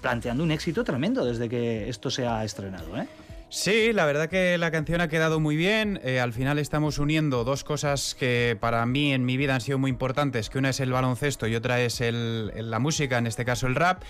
planteando 0.00 0.42
un 0.42 0.50
éxito 0.50 0.84
tremendo 0.84 1.26
desde 1.26 1.50
que 1.50 1.90
esto 1.90 2.10
se 2.10 2.26
ha 2.26 2.42
estrenado, 2.42 2.96
¿eh? 2.96 3.06
Sí, 3.50 3.92
la 3.92 4.06
verdad 4.06 4.30
que 4.30 4.56
la 4.56 4.70
canción 4.70 5.02
ha 5.02 5.08
quedado 5.08 5.40
muy 5.40 5.56
bien. 5.56 6.00
Eh, 6.04 6.20
al 6.20 6.32
final 6.32 6.58
estamos 6.58 6.98
uniendo 6.98 7.44
dos 7.44 7.64
cosas 7.64 8.14
que 8.18 8.56
para 8.58 8.84
mí 8.86 9.12
en 9.12 9.26
mi 9.26 9.36
vida 9.36 9.54
han 9.54 9.60
sido 9.60 9.76
muy 9.78 9.90
importantes, 9.90 10.48
que 10.48 10.56
una 10.58 10.70
es 10.70 10.80
el 10.80 10.90
baloncesto 10.92 11.46
y 11.46 11.54
otra 11.54 11.80
es 11.82 12.00
el- 12.00 12.50
la 12.70 12.78
música, 12.78 13.18
en 13.18 13.26
este 13.26 13.44
caso 13.44 13.66
el 13.66 13.74
rap. 13.74 14.02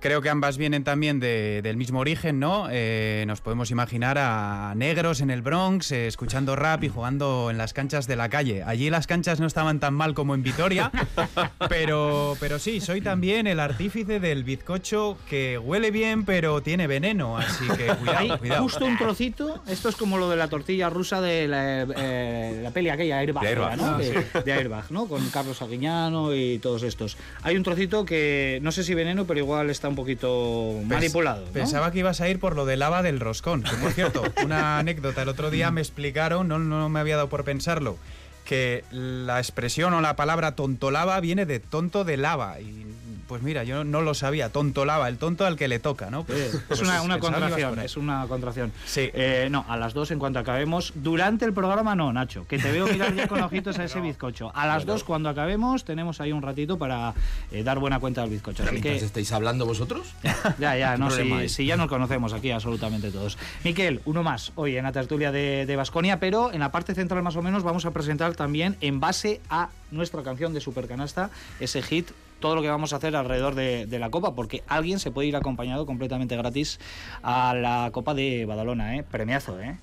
Creo 0.00 0.20
que 0.20 0.28
ambas 0.28 0.58
vienen 0.58 0.84
también 0.84 1.18
de- 1.18 1.60
del 1.62 1.78
mismo 1.78 2.00
origen, 2.00 2.38
¿no? 2.38 2.66
Eh, 2.70 3.24
nos 3.26 3.40
podemos 3.40 3.70
imaginar 3.70 4.18
a 4.18 4.74
negros 4.76 5.22
en 5.22 5.30
el 5.30 5.40
Bronx 5.40 5.92
eh, 5.92 6.06
escuchando 6.06 6.56
rap 6.56 6.84
y 6.84 6.90
jugando 6.90 7.48
en 7.50 7.56
las 7.56 7.72
canchas 7.72 8.06
de 8.06 8.14
la 8.16 8.28
calle. 8.28 8.62
Allí 8.64 8.90
las 8.90 9.06
canchas 9.06 9.40
no 9.40 9.46
estaban 9.46 9.80
tan 9.80 9.94
mal 9.94 10.12
como 10.12 10.34
en 10.34 10.42
Vitoria, 10.42 10.92
pero, 11.70 12.36
pero 12.38 12.58
sí, 12.58 12.80
soy 12.82 13.00
también 13.00 13.46
el 13.46 13.60
artífice 13.60 14.20
del 14.20 14.44
bizcocho 14.44 15.16
que 15.28 15.56
huele 15.58 15.90
bien, 15.90 16.26
pero 16.26 16.60
tiene 16.62 16.86
veneno, 16.86 17.38
así 17.38 17.66
que 17.68 17.86
cuidado, 17.98 18.38
cuidado. 18.38 18.62
justo 18.62 18.84
un 18.84 18.98
trocito, 18.98 19.62
esto 19.68 19.88
es 19.88 19.96
como 19.96 20.18
lo 20.18 20.28
de 20.28 20.36
la 20.36 20.48
tortilla 20.48 20.90
rusa 20.90 21.22
de 21.22 21.48
la, 21.48 21.82
eh, 21.96 22.60
la 22.62 22.70
peli 22.72 22.90
aquella, 22.90 23.20
Airbag, 23.20 23.42
De 23.44 23.48
Airbag, 23.48 23.76
¿no? 23.78 23.84
ah, 23.86 23.96
de, 23.98 24.26
de 24.44 24.52
Airbag, 24.52 24.90
¿no? 24.90 25.06
Con 25.06 25.26
Carlos 25.30 25.62
Aguiñano 25.62 26.34
y 26.34 26.58
todos 26.58 26.82
estos. 26.82 27.16
Hay 27.42 27.56
un 27.56 27.62
trocito 27.62 28.04
que 28.04 28.58
no 28.60 28.70
sé 28.70 28.84
si 28.84 28.92
veneno, 28.92 29.24
pero 29.24 29.40
igual 29.40 29.70
está 29.70 29.88
un 29.94 29.96
poquito 29.96 30.80
manipulado. 30.84 31.46
¿no? 31.46 31.52
Pensaba 31.52 31.92
que 31.92 32.00
ibas 32.00 32.20
a 32.20 32.28
ir 32.28 32.40
por 32.40 32.56
lo 32.56 32.66
del 32.66 32.80
lava 32.80 33.02
del 33.02 33.20
roscón. 33.20 33.62
Que 33.62 33.76
por 33.76 33.92
cierto, 33.92 34.22
una 34.44 34.78
anécdota. 34.78 35.22
El 35.22 35.28
otro 35.28 35.50
día 35.50 35.70
me 35.70 35.80
explicaron, 35.80 36.48
no, 36.48 36.58
no 36.58 36.88
me 36.88 37.00
había 37.00 37.16
dado 37.16 37.28
por 37.28 37.44
pensarlo, 37.44 37.96
que 38.44 38.84
la 38.90 39.38
expresión 39.38 39.94
o 39.94 40.00
la 40.00 40.16
palabra 40.16 40.56
tontolava 40.56 41.18
viene 41.20 41.46
de 41.46 41.60
tonto 41.60 42.04
de 42.04 42.16
lava. 42.16 42.60
Y 42.60 42.86
pues 43.26 43.42
mira, 43.42 43.64
yo 43.64 43.84
no 43.84 44.00
lo 44.02 44.14
sabía. 44.14 44.50
Tontolava, 44.50 45.08
el 45.08 45.18
tonto 45.18 45.46
al 45.46 45.56
que 45.56 45.68
le 45.68 45.78
toca, 45.78 46.10
¿no? 46.10 46.24
Pues- 46.24 46.54
Es 46.54 46.60
pues 46.68 46.80
una, 46.82 47.02
una 47.02 47.18
contracción, 47.18 47.78
es 47.80 47.96
una 47.96 48.26
contracción. 48.26 48.72
Sí. 48.86 49.10
Eh, 49.12 49.48
no, 49.50 49.64
a 49.68 49.76
las 49.76 49.94
dos 49.94 50.10
en 50.10 50.18
cuanto 50.18 50.38
acabemos. 50.38 50.92
Durante 50.96 51.44
el 51.44 51.52
programa 51.52 51.94
no, 51.94 52.12
Nacho, 52.12 52.46
que 52.46 52.58
te 52.58 52.70
veo 52.72 52.86
mirar 52.86 53.14
ya 53.14 53.28
con 53.28 53.40
ojitos 53.42 53.78
a 53.78 53.84
ese 53.84 54.00
bizcocho. 54.02 54.50
A 54.54 54.66
las 54.66 54.86
dos 54.86 55.04
cuando 55.04 55.28
acabemos 55.28 55.84
tenemos 55.84 56.20
ahí 56.20 56.32
un 56.32 56.42
ratito 56.42 56.78
para 56.78 57.14
eh, 57.50 57.62
dar 57.62 57.78
buena 57.78 58.00
cuenta 58.00 58.20
del 58.22 58.30
bizcocho. 58.30 58.62
Así 58.62 58.72
mientras 58.72 58.98
que 58.98 59.04
estáis 59.04 59.32
hablando 59.32 59.66
vosotros, 59.66 60.14
Ya, 60.58 60.76
ya, 60.76 60.96
no, 60.96 61.10
si, 61.10 61.48
si 61.48 61.66
ya 61.66 61.76
nos 61.76 61.88
conocemos 61.88 62.32
aquí 62.32 62.50
absolutamente 62.50 63.10
todos. 63.10 63.38
Miquel, 63.64 64.00
uno 64.04 64.22
más 64.22 64.52
hoy 64.54 64.76
en 64.76 64.84
la 64.84 64.92
tertulia 64.92 65.32
de 65.32 65.76
Vasconia, 65.76 66.20
pero 66.20 66.52
en 66.52 66.60
la 66.60 66.70
parte 66.70 66.94
central 66.94 67.22
más 67.22 67.36
o 67.36 67.42
menos 67.42 67.62
vamos 67.62 67.84
a 67.86 67.90
presentar 67.90 68.34
también 68.34 68.76
en 68.80 69.00
base 69.00 69.40
a 69.50 69.68
nuestra 69.90 70.22
canción 70.22 70.52
de 70.52 70.60
Supercanasta, 70.60 71.30
ese 71.60 71.82
hit, 71.82 72.10
todo 72.44 72.56
lo 72.56 72.60
que 72.60 72.68
vamos 72.68 72.92
a 72.92 72.96
hacer 72.96 73.16
alrededor 73.16 73.54
de, 73.54 73.86
de 73.86 73.98
la 73.98 74.10
Copa, 74.10 74.34
porque 74.34 74.62
alguien 74.68 74.98
se 74.98 75.10
puede 75.10 75.28
ir 75.28 75.34
acompañado 75.34 75.86
completamente 75.86 76.36
gratis 76.36 76.78
a 77.22 77.54
la 77.54 77.88
Copa 77.90 78.12
de 78.12 78.44
Badalona, 78.44 78.96
¿eh? 78.96 79.02
Premiazo, 79.02 79.58
¿eh? 79.62 79.78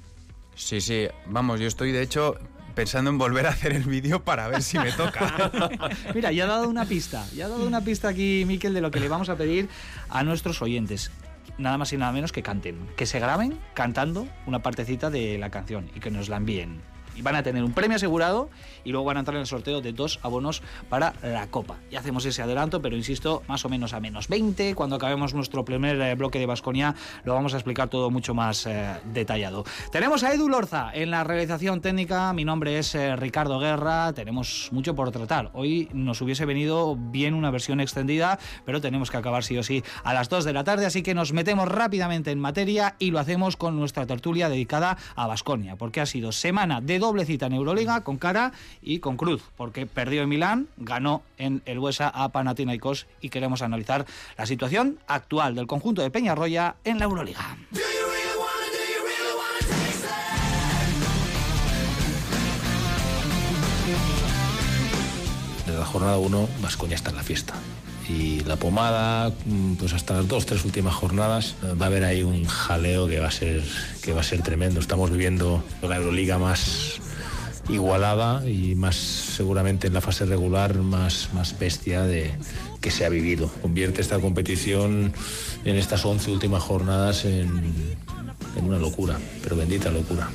Sí, 0.54 0.80
sí. 0.80 1.08
Vamos, 1.26 1.60
yo 1.60 1.66
estoy 1.66 1.92
de 1.92 2.04
hecho 2.04 2.36
pensando 2.76 3.10
en 3.10 3.18
volver 3.18 3.48
a 3.48 3.50
hacer 3.50 3.74
el 3.74 3.86
vídeo 3.86 4.24
para 4.24 4.48
ver 4.48 4.62
si 4.62 4.78
me 4.78 4.92
toca. 4.92 5.50
Mira, 6.14 6.32
ya 6.32 6.44
ha 6.44 6.48
dado 6.48 6.70
una 6.70 6.86
pista, 6.86 7.26
ya 7.34 7.48
ha 7.48 7.50
dado 7.50 7.66
una 7.66 7.82
pista 7.82 8.10
aquí, 8.10 8.44
Miquel, 8.46 8.76
de 8.76 8.82
lo 8.82 8.92
que 8.92 9.00
le 9.00 9.08
vamos 9.08 9.30
a 9.30 9.38
pedir 9.38 9.68
a 10.10 10.24
nuestros 10.24 10.62
oyentes. 10.62 11.10
Nada 11.58 11.80
más 11.80 11.92
y 11.94 11.98
nada 11.98 12.12
menos 12.12 12.32
que 12.32 12.44
canten, 12.44 12.78
que 12.96 13.08
se 13.08 13.20
graben 13.20 13.58
cantando 13.74 14.28
una 14.46 14.60
partecita 14.60 15.10
de 15.10 15.40
la 15.40 15.50
canción 15.50 15.90
y 15.96 16.00
que 16.00 16.12
nos 16.12 16.30
la 16.30 16.38
envíen. 16.38 16.91
Y 17.16 17.22
van 17.22 17.36
a 17.36 17.44
tener 17.44 17.64
un 17.64 17.74
premio 17.74 17.98
asegurado 17.98 18.50
y 18.84 18.92
luego 18.92 19.06
van 19.06 19.18
a 19.18 19.20
entrar 19.22 19.36
en 19.36 19.42
el 19.42 19.48
sorteo 19.48 19.82
de 19.82 19.94
dos 19.94 20.20
abonos 20.24 20.62
para 20.90 21.14
la 21.24 21.48
Copa. 21.48 21.78
Ya 21.92 22.00
hacemos 22.00 22.26
ese 22.26 22.42
adelanto, 22.42 22.82
pero 22.82 22.96
insisto, 22.96 23.44
más 23.48 23.66
o 23.66 23.70
menos 23.70 23.94
a 23.94 24.00
menos 24.00 24.28
20. 24.28 24.76
Cuando 24.76 24.96
acabemos 24.96 25.34
nuestro 25.34 25.66
primer 25.66 26.00
eh, 26.00 26.16
bloque 26.16 26.40
de 26.40 26.46
Basconia, 26.46 26.96
lo 27.24 27.34
vamos 27.34 27.54
a 27.54 27.58
explicar 27.58 27.90
todo 27.90 28.10
mucho 28.10 28.34
más 28.34 28.66
eh, 28.66 28.96
detallado. 29.14 29.64
Tenemos 29.92 30.24
a 30.24 30.34
Edu 30.34 30.50
Lorza 30.50 30.92
en 30.94 31.12
la 31.12 31.24
realización 31.24 31.82
técnica. 31.82 32.34
Mi 32.34 32.46
nombre 32.46 32.80
es 32.80 32.96
eh, 32.96 33.16
Ricardo 33.16 33.60
Guerra. 33.60 34.14
Tenemos 34.14 34.70
mucho 34.72 34.96
por 34.96 35.12
tratar. 35.12 35.52
Hoy 35.54 35.90
nos 35.94 36.22
hubiese 36.22 36.46
venido 36.46 36.96
bien 36.96 37.34
una 37.34 37.52
versión 37.52 37.80
extendida, 37.80 38.40
pero 38.66 38.82
tenemos 38.82 39.12
que 39.12 39.18
acabar 39.18 39.44
sí 39.44 39.58
o 39.58 39.64
sí 39.64 39.84
a 40.04 40.14
las 40.14 40.30
2 40.30 40.46
de 40.46 40.54
la 40.54 40.64
tarde. 40.64 40.86
Así 40.86 41.04
que 41.04 41.14
nos 41.14 41.34
metemos 41.34 41.68
rápidamente 41.68 42.32
en 42.32 42.40
materia 42.40 42.96
y 43.00 43.12
lo 43.12 43.20
hacemos 43.20 43.58
con 43.58 43.78
nuestra 43.78 44.06
tertulia 44.06 44.50
dedicada 44.50 44.98
a 45.16 45.28
Basconia, 45.28 45.76
porque 45.76 46.02
ha 46.02 46.06
sido 46.06 46.32
semana 46.32 46.82
de 46.82 47.00
doble 47.02 47.26
cita 47.26 47.48
en 47.48 47.54
Euroliga 47.54 48.02
con 48.06 48.18
cara 48.18 48.54
y 48.82 49.00
con 49.00 49.18
cruz, 49.18 49.44
porque 49.58 49.86
perdió 49.86 50.22
en 50.22 50.30
Milán, 50.30 50.68
ganó 50.78 51.24
en 51.38 51.62
el 51.66 51.80
Huesa 51.80 52.08
a 52.08 52.30
Panathinaikos 52.30 53.08
y 53.20 53.28
queremos 53.28 53.62
analizar 53.62 54.06
la 54.38 54.46
situación 54.46 55.00
actual 55.08 55.56
del 55.56 55.68
conjunto 55.68 56.02
de 56.02 56.12
Peñarroya 56.12 56.76
en 56.86 57.00
la 57.00 57.06
Euroliga. 57.06 57.58
Desde 65.66 65.80
la 65.80 65.86
jornada 65.86 66.18
1, 66.18 66.50
Vascoña 66.62 66.96
está 66.96 67.10
en 67.10 67.16
la 67.18 67.24
fiesta. 67.24 67.56
Y 68.18 68.42
la 68.42 68.58
pomada, 68.58 69.32
mm, 69.46 69.76
pues 69.76 69.94
hasta 69.94 70.16
las 70.16 70.28
dos, 70.28 70.46
tres 70.46 70.66
últimas 70.66 70.94
jornadas, 70.94 71.56
eh, 71.64 71.74
va 71.80 71.86
a 71.86 71.88
haber 71.88 72.04
ahí 72.04 72.24
un 72.24 72.46
jaleo 72.46 73.08
que 73.08 73.20
va 73.20 73.28
a 73.28 73.32
ser, 73.32 73.64
que 74.02 74.14
va 74.14 74.22
a 74.22 74.24
ser 74.24 74.42
tremendo. 74.42 74.80
Estamos 74.80 75.12
viviendo 75.12 75.64
la 75.82 75.98
Euroliga 75.98 76.38
más 76.38 77.00
igualada 77.70 78.48
y 78.48 78.76
más 78.76 78.96
seguramente 78.96 79.88
en 79.88 79.94
la 79.94 80.02
fase 80.02 80.26
regular 80.26 80.76
más, 80.76 81.30
más 81.34 81.58
bestia 81.58 82.04
de, 82.04 82.32
que 82.82 82.92
se 82.92 83.06
ha 83.06 83.10
vivido. 83.10 83.50
Convierte 83.62 84.02
esta 84.02 84.20
competición 84.20 85.14
en 85.64 85.76
estas 85.76 86.04
11 86.06 86.32
últimas 86.32 86.64
jornadas 86.64 87.26
en, 87.26 87.98
en 88.58 88.66
una 88.66 88.78
locura, 88.78 89.18
pero 89.42 89.56
bendita 89.56 89.90
locura. 89.90 90.30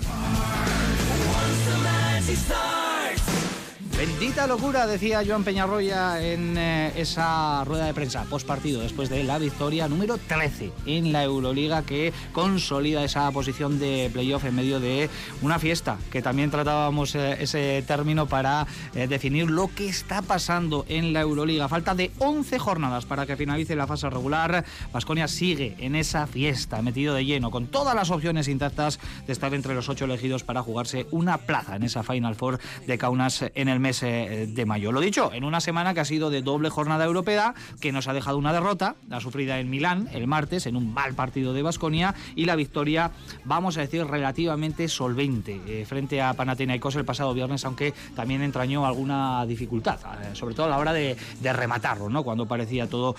Bendita 4.07 4.47
locura, 4.47 4.87
decía 4.87 5.23
Joan 5.27 5.43
Peñarroya 5.43 6.23
en 6.23 6.57
eh, 6.57 6.93
esa 6.97 7.65
rueda 7.65 7.87
de 7.87 7.93
prensa 7.93 8.25
post 8.31 8.47
partido 8.47 8.81
después 8.81 9.11
de 9.11 9.25
la 9.25 9.37
victoria 9.37 9.89
número 9.89 10.17
13 10.17 10.71
en 10.87 11.13
la 11.13 11.25
Euroliga 11.25 11.83
que 11.83 12.13
consolida 12.33 13.03
esa 13.03 13.29
posición 13.33 13.81
de 13.81 14.09
playoff 14.13 14.45
en 14.45 14.55
medio 14.55 14.79
de 14.79 15.11
una 15.43 15.59
fiesta 15.59 15.99
que 16.11 16.23
también 16.23 16.53
tratábamos 16.53 17.17
eh, 17.17 17.37
ese 17.41 17.83
término 17.85 18.27
para 18.27 18.69
eh, 18.95 19.09
definir 19.09 19.51
lo 19.51 19.69
que 19.75 19.89
está 19.89 20.23
pasando 20.23 20.87
en 20.89 21.13
la 21.13 21.23
Euroliga. 21.23 21.69
Falta 21.69 21.97
de 21.97 22.13
11 22.19 22.61
jornadas 22.61 23.07
para 23.07 23.27
que 23.27 23.37
finalice 23.37 23.75
la 23.75 23.89
fase 23.89 24.09
regular. 24.09 24.65
Vasconia 24.93 25.27
sigue 25.27 25.75
en 25.79 25.97
esa 25.97 26.29
fiesta, 26.29 26.81
metido 26.81 27.13
de 27.13 27.25
lleno, 27.25 27.51
con 27.51 27.67
todas 27.67 27.97
las 27.97 28.13
opciones 28.13 28.47
intactas 28.47 29.01
de 29.27 29.33
estar 29.33 29.53
entre 29.53 29.75
los 29.75 29.89
ocho 29.89 30.05
elegidos 30.05 30.45
para 30.45 30.63
jugarse 30.63 31.09
una 31.11 31.39
plaza 31.39 31.75
en 31.75 31.83
esa 31.83 32.05
Final 32.05 32.37
Four 32.37 32.61
de 32.87 32.99
Kaunas 32.99 33.45
en 33.55 33.69
el 33.69 33.81
mes 33.81 33.96
eh, 34.03 34.47
de 34.49 34.67
mayo. 34.67 34.93
Lo 34.93 35.01
dicho, 35.01 35.33
en 35.33 35.45
una 35.45 35.61
semana 35.61 35.95
que 35.95 36.01
ha 36.01 36.05
sido 36.05 36.31
de 36.31 36.43
doble 36.43 36.71
jornada 36.71 37.05
europea, 37.05 37.55
que 37.81 37.93
nos 37.93 38.09
ha 38.09 38.13
dejado 38.13 38.39
una 38.39 38.53
derrota, 38.53 38.97
la 39.09 39.21
sufrida 39.21 39.59
en 39.59 39.71
Milán 39.71 40.09
el 40.13 40.27
martes, 40.27 40.67
en 40.67 40.77
un 40.77 40.93
mal 40.93 41.15
partido 41.15 41.53
de 41.53 41.63
Basconia, 41.63 42.15
y 42.35 42.45
la 42.45 42.57
victoria, 42.57 43.11
vamos 43.45 43.77
a 43.77 43.81
decir, 43.81 44.07
relativamente 44.07 44.89
solvente 44.89 45.61
eh, 45.67 45.85
frente 45.87 46.23
a 46.23 46.35
Panathinaikos 46.35 46.97
el 46.97 47.05
pasado 47.05 47.35
viernes, 47.35 47.65
aunque 47.65 47.95
también 48.15 48.43
entrañó 48.43 48.87
alguna 48.87 49.45
dificultad, 49.47 49.99
eh, 50.23 50.35
sobre 50.35 50.55
todo 50.55 50.67
a 50.67 50.71
la 50.71 50.79
hora 50.79 50.93
de, 50.93 51.17
de 51.41 51.53
rematarlo, 51.53 52.09
¿no? 52.09 52.23
cuando 52.23 52.47
parecía 52.47 52.89
todo 52.89 53.15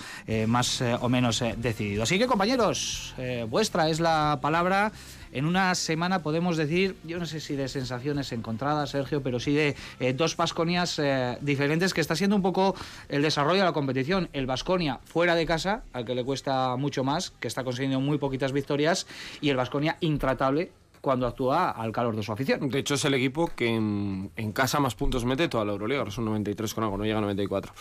más 0.46 0.82
o 1.00 1.08
menos 1.08 1.42
decidido. 1.56 2.02
Así 2.02 2.18
que, 2.18 2.26
compañeros, 2.26 3.14
vuestra 3.48 3.88
es 3.88 4.00
la 4.00 4.38
palabra 4.40 4.92
en 5.32 5.44
una 5.44 5.74
semana 5.74 6.22
podemos 6.22 6.56
decir, 6.56 6.96
yo 7.04 7.18
no 7.18 7.26
sé 7.26 7.40
si 7.40 7.56
de 7.56 7.68
sensaciones 7.68 8.32
encontradas, 8.32 8.90
Sergio, 8.90 9.22
pero 9.22 9.40
sí 9.40 9.54
de 9.54 9.76
eh, 10.00 10.12
dos 10.12 10.36
Vasconias 10.36 10.98
eh, 10.98 11.38
diferentes, 11.40 11.94
que 11.94 12.00
está 12.00 12.16
siendo 12.16 12.36
un 12.36 12.42
poco 12.42 12.74
el 13.08 13.22
desarrollo 13.22 13.60
de 13.60 13.64
la 13.64 13.72
competición. 13.72 14.28
El 14.32 14.46
Vasconia 14.46 15.00
fuera 15.04 15.34
de 15.34 15.46
casa, 15.46 15.82
al 15.92 16.04
que 16.04 16.14
le 16.14 16.24
cuesta 16.24 16.76
mucho 16.76 17.04
más, 17.04 17.30
que 17.40 17.48
está 17.48 17.64
consiguiendo 17.64 18.00
muy 18.00 18.18
poquitas 18.18 18.52
victorias, 18.52 19.06
y 19.40 19.50
el 19.50 19.56
Vasconia 19.56 19.96
intratable 20.00 20.70
cuando 21.00 21.26
actúa 21.26 21.70
al 21.70 21.92
calor 21.92 22.16
de 22.16 22.22
su 22.22 22.32
afición. 22.32 22.68
De 22.68 22.78
hecho, 22.78 22.94
es 22.94 23.04
el 23.04 23.14
equipo 23.14 23.50
que 23.54 23.68
en, 23.68 24.52
casa 24.52 24.80
más 24.80 24.94
puntos 24.94 25.24
mete 25.24 25.48
toda 25.48 25.64
la 25.64 25.72
Euroliga, 25.72 26.10
son 26.10 26.24
93 26.24 26.74
con 26.74 26.84
algo, 26.84 26.98
no 26.98 27.04
llega 27.04 27.18
a 27.18 27.22
94. 27.22 27.72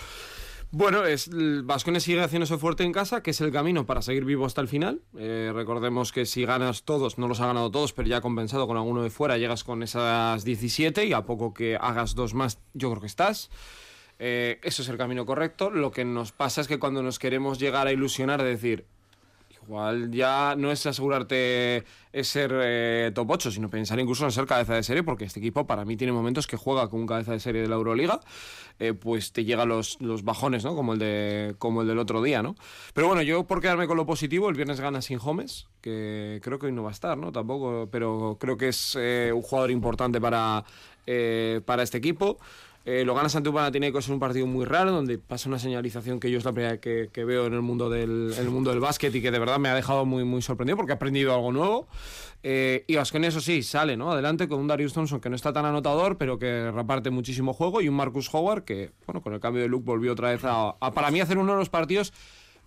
Bueno, 0.71 1.05
es 1.05 1.29
Vascones 1.63 2.03
sigue 2.03 2.21
haciéndose 2.21 2.57
fuerte 2.57 2.83
en 2.83 2.91
casa, 2.91 3.23
que 3.23 3.31
es 3.31 3.39
el 3.39 3.53
camino 3.53 3.85
para 3.85 4.01
seguir 4.01 4.25
vivo 4.25 4.45
hasta 4.45 4.59
el 4.59 4.67
final. 4.67 5.01
Eh, 5.17 5.51
recordemos 5.53 6.11
que 6.11 6.25
si 6.25 6.45
ganas 6.45 6.83
todos, 6.83 7.17
no 7.17 7.29
los 7.29 7.39
ha 7.39 7.47
ganado 7.47 7.71
todos, 7.71 7.93
pero 7.93 8.09
ya 8.09 8.19
compensado 8.19 8.67
con 8.67 8.75
alguno 8.75 9.01
de 9.01 9.09
fuera, 9.09 9.37
llegas 9.37 9.63
con 9.63 9.81
esas 9.81 10.43
17 10.43 11.05
y 11.05 11.13
a 11.13 11.21
poco 11.21 11.53
que 11.53 11.77
hagas 11.77 12.15
dos 12.15 12.33
más, 12.33 12.59
yo 12.73 12.89
creo 12.89 12.99
que 12.99 13.07
estás. 13.07 13.49
Eh, 14.19 14.59
eso 14.61 14.81
es 14.81 14.89
el 14.89 14.97
camino 14.97 15.25
correcto. 15.25 15.69
Lo 15.69 15.91
que 15.91 16.03
nos 16.03 16.33
pasa 16.33 16.59
es 16.59 16.67
que 16.67 16.79
cuando 16.79 17.01
nos 17.01 17.17
queremos 17.17 17.59
llegar 17.59 17.87
a 17.87 17.93
ilusionar 17.93 18.43
de 18.43 18.49
decir, 18.49 18.85
igual 19.67 20.11
ya 20.11 20.55
no 20.57 20.71
es 20.71 20.85
asegurarte 20.85 21.83
es 22.13 22.27
ser 22.29 22.51
eh, 22.53 23.11
top 23.13 23.31
8, 23.31 23.51
sino 23.51 23.69
pensar 23.69 23.99
incluso 23.99 24.23
en 24.23 24.31
ser 24.31 24.45
cabeza 24.45 24.73
de 24.73 24.81
serie, 24.81 25.03
porque 25.03 25.25
este 25.25 25.39
equipo 25.39 25.67
para 25.67 25.83
mí 25.83 25.97
tiene 25.97 26.13
momentos 26.13 26.47
que 26.47 26.55
juega 26.55 26.89
con 26.89 27.01
un 27.01 27.07
cabeza 27.07 27.33
de 27.33 27.39
serie 27.41 27.61
de 27.61 27.67
la 27.67 27.75
Euroliga, 27.75 28.21
eh, 28.79 28.93
pues 28.93 29.33
te 29.33 29.43
llegan 29.43 29.67
los, 29.67 29.99
los 29.99 30.23
bajones, 30.23 30.63
¿no? 30.63 30.73
Como 30.73 30.93
el, 30.93 30.99
de, 30.99 31.55
como 31.59 31.81
el 31.81 31.87
del 31.87 31.99
otro 31.99 32.23
día, 32.23 32.41
¿no? 32.41 32.55
Pero 32.93 33.07
bueno, 33.07 33.21
yo 33.21 33.45
por 33.45 33.61
quedarme 33.61 33.87
con 33.87 33.97
lo 33.97 34.05
positivo, 34.05 34.49
el 34.49 34.55
viernes 34.55 34.79
gana 34.79 35.01
sin 35.01 35.19
Homes, 35.21 35.67
que 35.81 36.39
creo 36.41 36.59
que 36.59 36.67
hoy 36.67 36.71
no 36.71 36.83
va 36.83 36.89
a 36.89 36.93
estar, 36.93 37.17
¿no? 37.17 37.31
Tampoco, 37.33 37.89
pero 37.91 38.37
creo 38.39 38.57
que 38.57 38.69
es 38.69 38.97
eh, 38.97 39.31
un 39.35 39.41
jugador 39.41 39.71
importante 39.71 40.21
para, 40.21 40.63
para 41.65 41.83
este 41.83 41.97
equipo. 41.97 42.39
Eh, 42.89 43.03
lo 43.03 43.13
ganas 43.13 43.35
ante 43.35 43.49
un 43.49 43.55
Panathinaikos 43.55 44.05
es 44.05 44.09
un 44.09 44.17
partido 44.17 44.47
muy 44.47 44.63
raro, 44.63 44.93
donde 44.93 45.17
pasa 45.17 45.49
una 45.49 45.59
señalización 45.59 46.21
que 46.21 46.31
yo 46.31 46.37
es 46.37 46.45
la 46.45 46.53
primera 46.53 46.79
que, 46.79 47.09
que 47.11 47.25
veo 47.25 47.45
en 47.45 47.53
el 47.53 47.61
mundo 47.61 47.89
del, 47.89 48.33
en 48.33 48.45
el 48.45 48.49
mundo 48.49 48.69
del 48.69 48.79
básquet 48.79 49.13
y 49.13 49.21
que 49.21 49.29
de 49.29 49.39
verdad 49.39 49.59
me 49.59 49.67
ha 49.67 49.75
dejado 49.75 50.05
muy, 50.05 50.23
muy 50.23 50.41
sorprendido 50.41 50.77
porque 50.77 50.93
he 50.93 50.95
aprendido 50.95 51.35
algo 51.35 51.51
nuevo. 51.51 51.89
Eh, 52.43 52.85
y 52.87 52.95
Vasconia, 52.95 53.27
eso 53.27 53.41
sí, 53.41 53.61
sale 53.61 53.97
¿no? 53.97 54.13
adelante 54.13 54.47
con 54.47 54.61
un 54.61 54.67
Darius 54.67 54.93
Thompson 54.93 55.19
que 55.19 55.29
no 55.29 55.35
está 55.35 55.51
tan 55.51 55.65
anotador, 55.65 56.17
pero 56.17 56.39
que 56.39 56.71
reparte 56.71 57.09
muchísimo 57.09 57.51
juego, 57.51 57.81
y 57.81 57.89
un 57.89 57.95
Marcus 57.95 58.33
Howard 58.33 58.63
que, 58.63 58.91
bueno, 59.05 59.21
con 59.21 59.33
el 59.33 59.41
cambio 59.41 59.63
de 59.63 59.67
look 59.67 59.83
volvió 59.83 60.13
otra 60.13 60.29
vez 60.29 60.45
a, 60.45 60.69
a 60.79 60.91
para 60.93 61.11
mí, 61.11 61.19
hacer 61.19 61.37
uno 61.37 61.51
de 61.51 61.59
los 61.59 61.69
partidos 61.69 62.13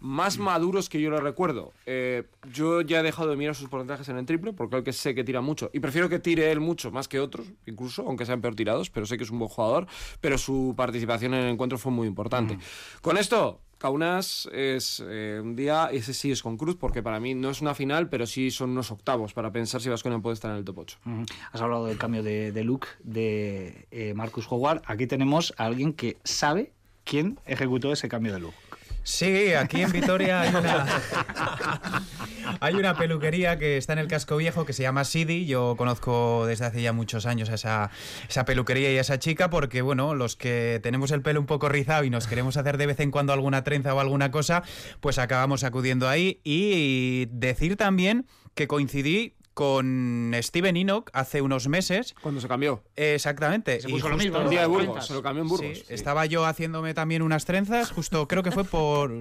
más 0.00 0.38
maduros 0.38 0.88
que 0.88 1.00
yo 1.00 1.10
le 1.10 1.20
recuerdo. 1.20 1.72
Eh, 1.86 2.24
yo 2.52 2.80
ya 2.80 3.00
he 3.00 3.02
dejado 3.02 3.30
de 3.30 3.36
mirar 3.36 3.54
sus 3.54 3.68
porcentajes 3.68 4.08
en 4.08 4.16
el 4.16 4.26
triple, 4.26 4.52
porque 4.52 4.82
que 4.82 4.92
sé 4.92 5.14
que 5.14 5.24
tira 5.24 5.40
mucho. 5.40 5.70
Y 5.72 5.80
prefiero 5.80 6.08
que 6.08 6.18
tire 6.18 6.50
él 6.50 6.60
mucho, 6.60 6.90
más 6.90 7.08
que 7.08 7.20
otros, 7.20 7.46
incluso, 7.66 8.04
aunque 8.06 8.26
sean 8.26 8.40
peor 8.40 8.54
tirados, 8.54 8.90
pero 8.90 9.06
sé 9.06 9.16
que 9.16 9.24
es 9.24 9.30
un 9.30 9.38
buen 9.38 9.50
jugador. 9.50 9.86
Pero 10.20 10.38
su 10.38 10.74
participación 10.76 11.34
en 11.34 11.44
el 11.44 11.50
encuentro 11.50 11.78
fue 11.78 11.92
muy 11.92 12.08
importante. 12.08 12.58
Con 13.02 13.16
esto, 13.18 13.60
Kaunas 13.80 14.46
es 14.52 15.02
eh, 15.06 15.40
un 15.42 15.56
día, 15.56 15.88
ese 15.90 16.12
sí 16.12 16.30
es 16.30 16.42
con 16.42 16.58
Cruz, 16.58 16.76
porque 16.76 17.02
para 17.02 17.18
mí 17.18 17.34
no 17.34 17.48
es 17.48 17.62
una 17.62 17.74
final, 17.74 18.10
pero 18.10 18.26
sí 18.26 18.50
son 18.50 18.70
unos 18.70 18.90
octavos 18.90 19.32
para 19.32 19.52
pensar 19.52 19.80
si 19.80 19.88
Vasconia 19.88 20.18
puede 20.18 20.34
estar 20.34 20.50
en 20.50 20.58
el 20.58 20.64
top 20.64 20.78
8. 20.78 20.98
Uh 21.06 21.10
-huh. 21.10 21.32
Has 21.52 21.60
hablado 21.62 21.86
del 21.86 21.96
cambio 21.96 22.22
de, 22.22 22.52
de 22.52 22.64
look 22.64 22.86
de 23.02 23.86
eh, 23.90 24.12
Marcus 24.14 24.46
Howard. 24.50 24.82
Aquí 24.86 25.06
tenemos 25.06 25.54
a 25.56 25.64
alguien 25.64 25.94
que 25.94 26.18
sabe 26.24 26.72
quién 27.04 27.38
ejecutó 27.46 27.90
ese 27.90 28.08
cambio 28.08 28.34
de 28.34 28.40
look. 28.40 28.54
Sí, 29.02 29.54
aquí 29.54 29.82
en 29.82 29.92
Vitoria 29.92 30.42
hay 30.42 30.54
una, 30.54 30.86
hay 32.60 32.74
una 32.74 32.96
peluquería 32.96 33.58
que 33.58 33.76
está 33.76 33.94
en 33.94 33.98
el 33.98 34.08
casco 34.08 34.36
viejo 34.36 34.64
que 34.66 34.72
se 34.72 34.82
llama 34.82 35.04
Sidi. 35.04 35.46
Yo 35.46 35.74
conozco 35.76 36.44
desde 36.46 36.66
hace 36.66 36.82
ya 36.82 36.92
muchos 36.92 37.26
años 37.26 37.48
a 37.50 37.54
esa, 37.54 37.90
esa 38.28 38.44
peluquería 38.44 38.92
y 38.92 38.98
a 38.98 39.00
esa 39.00 39.18
chica 39.18 39.48
porque, 39.50 39.82
bueno, 39.82 40.14
los 40.14 40.36
que 40.36 40.80
tenemos 40.82 41.10
el 41.12 41.22
pelo 41.22 41.40
un 41.40 41.46
poco 41.46 41.68
rizado 41.68 42.04
y 42.04 42.10
nos 42.10 42.26
queremos 42.26 42.56
hacer 42.56 42.76
de 42.76 42.86
vez 42.86 43.00
en 43.00 43.10
cuando 43.10 43.32
alguna 43.32 43.64
trenza 43.64 43.94
o 43.94 44.00
alguna 44.00 44.30
cosa, 44.30 44.62
pues 45.00 45.18
acabamos 45.18 45.64
acudiendo 45.64 46.08
ahí. 46.08 46.40
Y 46.44 47.26
decir 47.30 47.76
también 47.76 48.26
que 48.54 48.68
coincidí 48.68 49.34
con 49.54 50.32
Steven 50.40 50.76
Enoch 50.76 51.10
hace 51.12 51.42
unos 51.42 51.68
meses. 51.68 52.14
Cuando 52.22 52.40
se 52.40 52.48
cambió. 52.48 52.82
Exactamente. 52.96 53.80
Se 53.80 53.88
puso 53.88 54.08
lo 54.08 54.16
mismo, 54.16 54.40
día 54.48 54.62
de 54.62 54.66
Burgos, 54.66 55.06
se 55.06 55.14
lo 55.14 55.22
cambió 55.22 55.42
en 55.42 55.48
Burgos. 55.48 55.78
Sí, 55.78 55.84
sí. 55.86 55.94
Estaba 55.94 56.26
yo 56.26 56.44
haciéndome 56.46 56.94
también 56.94 57.22
unas 57.22 57.44
trenzas, 57.44 57.90
justo 57.90 58.28
creo 58.28 58.42
que 58.42 58.50
fue 58.50 58.64
por, 58.64 59.12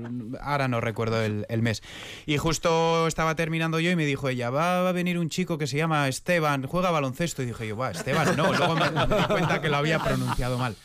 ahora 0.41 0.67
no 0.67 0.81
recuerdo 0.81 1.21
el, 1.21 1.45
el 1.49 1.61
mes. 1.61 1.81
Y 2.25 2.37
justo 2.37 3.07
estaba 3.07 3.35
terminando 3.35 3.79
yo 3.79 3.91
y 3.91 3.95
me 3.95 4.05
dijo 4.05 4.29
ella, 4.29 4.49
va 4.49 4.87
a 4.87 4.91
venir 4.91 5.17
un 5.17 5.29
chico 5.29 5.57
que 5.57 5.67
se 5.67 5.77
llama 5.77 6.07
Esteban, 6.07 6.65
juega 6.65 6.91
baloncesto. 6.91 7.43
Y 7.43 7.47
dije 7.47 7.67
yo, 7.67 7.77
va, 7.77 7.91
Esteban, 7.91 8.35
no, 8.37 8.53
luego 8.53 8.75
me, 8.75 8.91
me 8.91 9.05
di 9.05 9.23
cuenta 9.27 9.61
que 9.61 9.69
lo 9.69 9.77
había 9.77 9.99
pronunciado 9.99 10.57
mal. 10.57 10.75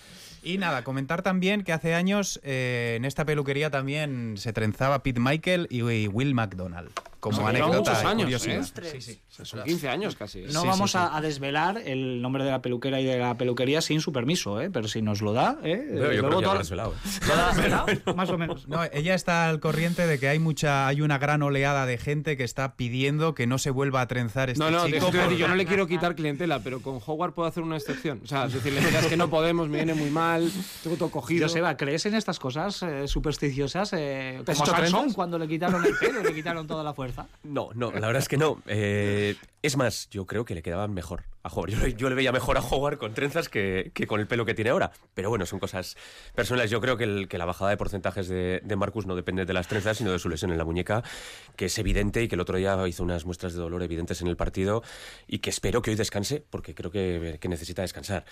Y 0.43 0.59
nada, 0.59 0.85
comentar 0.85 1.23
también 1.23 1.65
que 1.65 1.73
hace 1.73 1.95
años 1.95 2.39
eh, 2.43 2.95
en 2.97 3.07
esta 3.07 3.25
peluquería 3.25 3.71
también 3.71 4.35
se 4.37 4.53
trenzaba 4.53 5.03
Pete 5.03 5.19
Michael 5.19 5.67
y 5.71 5.81
Will 5.81 6.35
McDonald. 6.35 6.91
Como 7.25 7.39
Son 7.39 7.47
anécdota. 7.49 7.79
muchos 7.79 8.05
años. 8.05 8.47
¿eh? 8.47 8.61
Sí, 8.93 9.01
sí. 9.01 9.21
Son 9.43 9.63
15 9.65 9.89
años 9.89 10.15
casi. 10.15 10.41
¿eh? 10.41 10.47
No 10.53 10.61
Sí, 10.61 10.67
vamos 10.69 10.91
sí, 10.91 10.99
sí. 10.99 11.05
A, 11.05 11.17
a 11.17 11.21
desvelar 11.23 11.79
el 11.79 12.21
nombre 12.21 12.45
de 12.45 12.51
la 12.51 12.61
peluquera 12.61 13.01
y 13.01 13.05
de 13.07 13.19
la 13.19 13.37
peluquería 13.39 13.81
sin 13.81 14.03
su 14.03 14.13
permiso, 14.13 14.61
¿eh? 14.61 14.69
pero 14.71 14.89
si 14.89 15.01
nos 15.01 15.23
lo 15.23 15.33
da, 15.33 15.57
¿eh? 15.65 15.87
Pero 15.91 16.13
yo 16.13 16.21
luego 16.21 16.39
creo 16.41 16.59
que 16.59 16.65
ya 16.65 16.75
lo. 16.77 16.93
Más 18.15 18.29
o 18.29 18.37
menos. 18.37 18.69
No, 18.69 18.83
ella 18.93 19.15
está 19.15 19.49
al 19.49 19.59
corriente 19.61 20.07
de 20.07 20.19
que 20.19 20.29
hay 20.29 20.39
mucha, 20.39 20.87
hay 20.87 21.01
una 21.01 21.17
gran 21.19 21.43
oleada 21.43 21.87
de 21.87 21.97
gente 21.99 22.37
que 22.37 22.45
está 22.45 22.77
pidiendo 22.77 23.35
que 23.35 23.47
no 23.47 23.57
se 23.59 23.71
vuelva 23.71 24.03
a 24.03 24.07
trenzar 24.07 24.51
este 24.51 24.63
No, 24.63 24.71
no, 24.71 24.87
chico. 24.87 25.11
por- 25.11 25.35
yo 25.35 25.49
no 25.49 25.55
le 25.55 25.65
quiero 25.67 25.87
quitar 25.87 26.15
clientela, 26.15 26.61
pero 26.61 26.81
con 26.83 27.01
Howard 27.05 27.33
puedo 27.33 27.49
hacer 27.49 27.63
una 27.63 27.77
excepción. 27.77 28.21
O 28.23 28.27
sea, 28.27 28.47
decirle, 28.49 28.81
mira, 28.83 29.01
es 29.01 29.07
que 29.07 29.17
no 29.17 29.31
podemos, 29.31 29.69
me 29.69 29.79
viene 29.79 29.95
muy 29.95 30.11
mal, 30.11 30.51
tengo 30.83 30.97
todo 30.97 31.11
cogido. 31.11 31.47
Joseba, 31.49 31.77
¿crees 31.77 32.05
en 32.07 32.15
estas 32.15 32.39
cosas 32.39 32.83
eh, 32.83 33.09
supersticiosas? 33.09 33.93
Eh, 33.95 34.43
¿Te 34.45 34.53
has 34.53 34.59
como 34.59 34.71
Sansón 34.71 35.13
cuando 35.13 35.39
le 35.39 35.49
quitaron 35.49 35.85
el 35.85 35.95
pelo 35.99 36.21
y 36.21 36.25
le 36.25 36.35
quitaron 36.35 36.67
toda 36.67 36.83
la 36.85 36.93
fuerza. 36.95 37.14
No, 37.43 37.71
no, 37.75 37.93
la 37.93 38.07
verdad 38.07 38.23
es 38.23 38.29
que 38.29 38.37
no. 38.37 38.63
Eh, 38.67 39.37
es 39.63 39.77
más, 39.77 40.09
yo 40.11 40.27
creo 40.27 40.45
que 40.45 40.55
le 40.55 40.63
quedaba 40.63 40.89
mejor 40.89 41.25
a 41.43 41.49
Howard. 41.49 41.71
Yo, 41.71 41.87
yo 41.87 42.09
le 42.09 42.15
veía 42.15 42.33
mejor 42.33 42.57
a 42.59 42.61
Howard 42.61 42.99
con 42.99 43.15
trenzas 43.15 43.49
que, 43.49 43.93
que, 43.95 44.07
con 44.07 44.21
el 44.21 44.27
pelo 44.27 44.45
que 44.45 44.55
tiene 44.55 44.71
ahora. 44.71 44.93
Pero 45.15 45.31
bueno, 45.31 45.47
son 45.47 45.59
cosas 45.59 45.97
personales. 46.35 46.71
Yo 46.71 46.81
creo 46.81 46.97
que, 46.97 47.05
el, 47.05 47.29
que 47.29 47.39
la 47.39 47.45
bajada 47.45 47.71
de 47.71 47.77
porcentajes 47.77 48.29
de, 48.29 48.61
de, 48.65 48.77
Marcus 48.77 49.07
no 49.07 49.17
depende 49.17 49.45
de 49.45 49.53
las 49.53 49.69
trenzas, 49.69 49.99
sino 49.99 50.13
de 50.13 50.19
su 50.19 50.29
lesión 50.29 50.51
en 50.51 50.59
la 50.59 50.65
muñeca, 50.65 51.03
que 51.57 51.67
es 51.67 51.79
evidente 51.79 52.23
y 52.23 52.29
que 52.29 52.35
el 52.35 52.41
otro 52.41 52.57
día 52.57 52.77
hizo 52.89 53.03
unas 53.03 53.25
muestras 53.25 53.55
de 53.55 53.61
dolor 53.61 53.83
evidentes 53.83 54.21
en 54.21 54.29
el 54.29 54.37
partido 54.37 54.83
y 55.27 55.39
que 55.39 55.51
espero 55.51 55.83
que 55.83 55.91
hoy 55.91 55.97
descanse, 55.97 56.45
porque 56.51 56.75
creo 56.75 56.91
que, 56.91 57.39
que 57.41 57.49
necesita 57.49 57.83
descansar. 57.83 58.25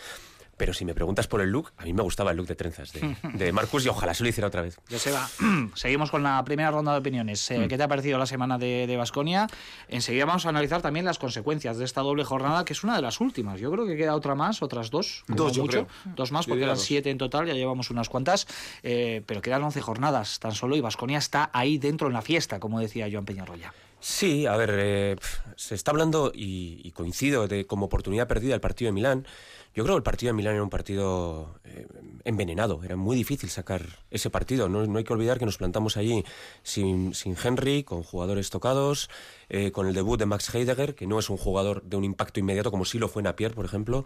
Pero 0.62 0.74
si 0.74 0.84
me 0.84 0.94
preguntas 0.94 1.26
por 1.26 1.40
el 1.40 1.50
look, 1.50 1.72
a 1.76 1.82
mí 1.82 1.92
me 1.92 2.04
gustaba 2.04 2.30
el 2.30 2.36
look 2.36 2.46
de 2.46 2.54
trenzas 2.54 2.92
de, 2.92 3.16
de 3.34 3.50
Marcus 3.50 3.84
y 3.84 3.88
ojalá 3.88 4.14
se 4.14 4.22
lo 4.22 4.28
hiciera 4.28 4.46
otra 4.46 4.62
vez. 4.62 4.78
Joseba, 4.88 5.28
seguimos 5.74 6.12
con 6.12 6.22
la 6.22 6.44
primera 6.44 6.70
ronda 6.70 6.92
de 6.92 7.00
opiniones. 7.00 7.50
Eh, 7.50 7.66
¿Qué 7.68 7.76
te 7.76 7.82
ha 7.82 7.88
parecido 7.88 8.16
la 8.16 8.26
semana 8.26 8.58
de 8.58 8.96
Basconia? 8.96 9.48
Enseguida 9.88 10.24
vamos 10.24 10.46
a 10.46 10.50
analizar 10.50 10.80
también 10.80 11.04
las 11.04 11.18
consecuencias 11.18 11.78
de 11.78 11.84
esta 11.84 12.02
doble 12.02 12.22
jornada, 12.22 12.64
que 12.64 12.74
es 12.74 12.84
una 12.84 12.94
de 12.94 13.02
las 13.02 13.20
últimas. 13.20 13.58
Yo 13.58 13.72
creo 13.72 13.88
que 13.88 13.96
queda 13.96 14.14
otra 14.14 14.36
más, 14.36 14.62
otras 14.62 14.90
dos. 14.90 15.24
Dos, 15.26 15.52
yo 15.52 15.62
mucho. 15.62 15.88
creo. 15.88 16.14
Dos 16.14 16.30
más, 16.30 16.46
porque 16.46 16.62
eran 16.62 16.78
siete 16.78 17.10
en 17.10 17.18
total, 17.18 17.48
ya 17.48 17.54
llevamos 17.54 17.90
unas 17.90 18.08
cuantas. 18.08 18.46
Eh, 18.84 19.24
pero 19.26 19.42
quedan 19.42 19.64
once 19.64 19.80
jornadas 19.80 20.38
tan 20.38 20.52
solo 20.52 20.76
y 20.76 20.80
Basconia 20.80 21.18
está 21.18 21.50
ahí 21.52 21.78
dentro 21.78 22.06
en 22.06 22.12
la 22.12 22.22
fiesta, 22.22 22.60
como 22.60 22.78
decía 22.78 23.08
Joan 23.10 23.24
Peñarroya. 23.24 23.74
Sí, 23.98 24.46
a 24.46 24.56
ver, 24.56 24.70
eh, 24.74 25.16
se 25.56 25.74
está 25.74 25.90
hablando 25.90 26.30
y, 26.32 26.80
y 26.84 26.92
coincido 26.92 27.48
de 27.48 27.66
como 27.66 27.86
oportunidad 27.86 28.28
perdida 28.28 28.54
el 28.54 28.60
partido 28.60 28.88
de 28.88 28.92
Milán. 28.92 29.26
Yo 29.74 29.84
creo 29.84 29.94
que 29.96 29.98
el 29.98 30.02
partido 30.02 30.30
de 30.30 30.34
Milán 30.34 30.54
era 30.54 30.62
un 30.62 30.68
partido 30.68 31.54
eh, 31.64 31.86
envenenado, 32.24 32.82
era 32.84 32.96
muy 32.96 33.16
difícil 33.16 33.48
sacar 33.48 33.82
ese 34.10 34.28
partido. 34.28 34.68
No, 34.68 34.98
hay 34.98 35.04
que 35.04 35.12
olvidar 35.12 35.38
que 35.38 35.46
nos 35.46 35.56
plantamos 35.56 35.96
allí 35.96 36.24
sin, 36.62 37.14
Henry, 37.42 37.82
con 37.82 38.02
jugadores 38.02 38.50
tocados, 38.50 39.08
eh, 39.48 39.72
con 39.72 39.86
el 39.86 39.94
debut 39.94 40.18
de 40.18 40.26
Max 40.26 40.54
Heidegger, 40.54 40.94
que 40.94 41.06
no 41.06 41.18
es 41.18 41.30
un 41.30 41.38
jugador 41.38 41.82
de 41.84 41.96
un 41.96 42.04
impacto 42.04 42.38
inmediato 42.38 42.70
como 42.70 42.84
sí 42.84 42.98
lo 42.98 43.08
fue 43.08 43.22
Napier, 43.22 43.54
por 43.54 43.64
ejemplo. 43.64 44.04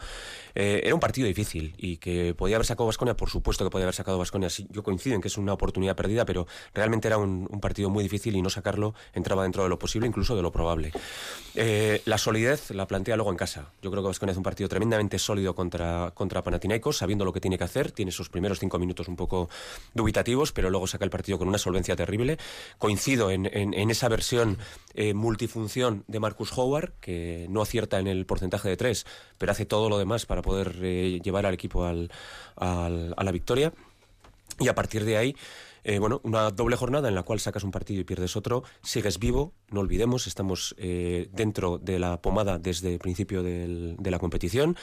Eh, 0.54 0.82
era 0.84 0.94
un 0.94 1.00
partido 1.00 1.26
difícil 1.26 1.74
y 1.78 1.96
que 1.96 2.32
podía 2.34 2.56
haber 2.56 2.66
sacado 2.66 2.86
Vasconia, 2.86 3.16
por 3.16 3.28
supuesto 3.28 3.64
que 3.64 3.70
podía 3.70 3.86
haber 3.86 3.94
sacado 3.94 4.18
Vasconia. 4.18 4.50
Sí, 4.50 4.68
yo 4.70 4.84
coincido 4.84 5.16
en 5.16 5.20
que 5.20 5.28
es 5.28 5.36
una 5.36 5.52
oportunidad 5.52 5.96
perdida, 5.96 6.24
pero 6.24 6.46
realmente 6.74 7.08
era 7.08 7.18
un, 7.18 7.46
partido 7.60 7.90
muy 7.90 8.04
difícil 8.04 8.36
y 8.36 8.42
no 8.42 8.50
sacarlo 8.50 8.94
entraba 9.14 9.42
dentro 9.42 9.64
de 9.64 9.68
lo 9.68 9.78
posible, 9.78 10.06
incluso 10.06 10.36
de 10.36 10.42
lo 10.42 10.52
probable. 10.52 10.92
La 12.04 12.18
solidez 12.18 12.70
la 12.70 12.86
plantea 12.86 13.16
luego 13.16 13.30
en 13.30 13.36
casa. 13.36 13.72
Yo 13.82 13.90
creo 13.90 14.02
que 14.02 14.08
Vasconia 14.08 14.30
es 14.32 14.36
un 14.36 14.44
partido 14.44 14.68
tremendamente 14.68 15.18
sólido 15.18 15.55
contra, 15.56 16.12
contra 16.14 16.44
Panathinaikos, 16.44 16.98
sabiendo 16.98 17.24
lo 17.24 17.32
que 17.32 17.40
tiene 17.40 17.58
que 17.58 17.64
hacer. 17.64 17.90
Tiene 17.90 18.12
sus 18.12 18.28
primeros 18.28 18.60
cinco 18.60 18.78
minutos 18.78 19.08
un 19.08 19.16
poco 19.16 19.48
dubitativos, 19.94 20.52
pero 20.52 20.70
luego 20.70 20.86
saca 20.86 21.04
el 21.04 21.10
partido 21.10 21.38
con 21.38 21.48
una 21.48 21.58
solvencia 21.58 21.96
terrible. 21.96 22.38
Coincido 22.78 23.32
en, 23.32 23.46
en, 23.52 23.90
esa 23.90 24.08
versión 24.08 24.58
eh, 24.94 25.14
multifunción 25.14 26.04
de 26.06 26.20
Marcus 26.20 26.56
Howard, 26.56 26.92
que 27.00 27.46
no 27.50 27.62
acierta 27.62 27.98
en 27.98 28.06
el 28.06 28.26
porcentaje 28.26 28.68
de 28.68 28.76
tres, 28.76 29.06
pero 29.38 29.50
hace 29.50 29.66
todo 29.66 29.88
lo 29.88 29.98
demás 29.98 30.26
para 30.26 30.42
poder 30.42 30.76
eh, 30.82 31.20
llevar 31.24 31.46
al 31.46 31.54
equipo 31.54 31.84
al, 31.84 32.10
a 32.56 32.88
la 32.88 33.32
victoria. 33.32 33.72
Y 34.58 34.68
a 34.68 34.74
partir 34.74 35.04
de 35.04 35.16
ahí, 35.16 35.36
eh, 35.88 36.00
bueno, 36.00 36.20
una 36.24 36.50
doble 36.50 36.74
jornada 36.74 37.08
en 37.08 37.14
la 37.14 37.22
cual 37.22 37.38
sacas 37.38 37.62
un 37.62 37.70
partido 37.70 38.00
y 38.00 38.04
pierdes 38.04 38.34
otro, 38.34 38.64
sigues 38.82 39.20
vivo, 39.20 39.54
no 39.70 39.78
olvidemos, 39.78 40.26
estamos 40.26 40.74
eh, 40.78 41.28
dentro 41.30 41.78
de 41.78 42.00
la 42.00 42.20
pomada 42.20 42.58
desde 42.58 42.92
el 42.94 42.98
principio 42.98 43.44
de 43.44 44.10
la 44.10 44.18
competición 44.18 44.76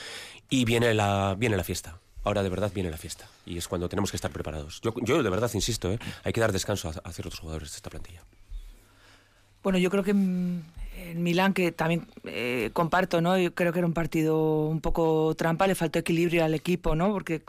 y 0.50 0.64
viene 0.64 0.94
la, 0.94 1.36
viene 1.38 1.58
la 1.58 1.66
fiesta. 1.66 2.00
Ahora 2.24 2.42
de 2.42 2.48
verdad 2.48 2.72
viene 2.74 2.90
la 2.90 2.96
fiesta 2.96 3.28
y 3.46 3.58
es 3.58 3.68
cuando 3.68 3.90
tenemos 3.90 4.12
que 4.12 4.18
estar 4.18 4.32
preparados. 4.32 4.80
Yo, 5.02 5.22
de 5.22 5.30
verdad 5.30 5.52
insisto, 5.54 5.92
¿eh? 5.92 6.00
hay 6.24 6.32
que 6.32 6.40
dar 6.40 6.54
descanso 6.54 6.88
a, 6.88 6.94
a 7.04 7.12
ciertos 7.12 7.38
jugadores 7.38 7.72
de 7.72 7.76
esta 7.76 7.90
plantilla. 7.90 8.24
Bueno, 9.62 9.80
yo 9.80 9.90
creo 9.90 10.04
que 10.04 10.14
en 10.96 11.24
Milán, 11.24 11.54
que 11.54 11.72
también 11.72 12.08
eh, 12.26 12.70
comparto, 12.74 13.22
¿no? 13.22 13.34
Creo 13.54 13.74
que 13.74 13.80
era 13.80 13.88
un 13.88 13.94
partido 13.94 14.68
un 14.68 14.82
poco 14.82 15.34
trampa, 15.36 15.68
le 15.68 15.76
faltó 15.76 16.00
equilibrio 16.00 16.44
al 16.44 16.54
equipo, 16.54 16.96
¿no? 16.96 17.12
Porque 17.12 17.42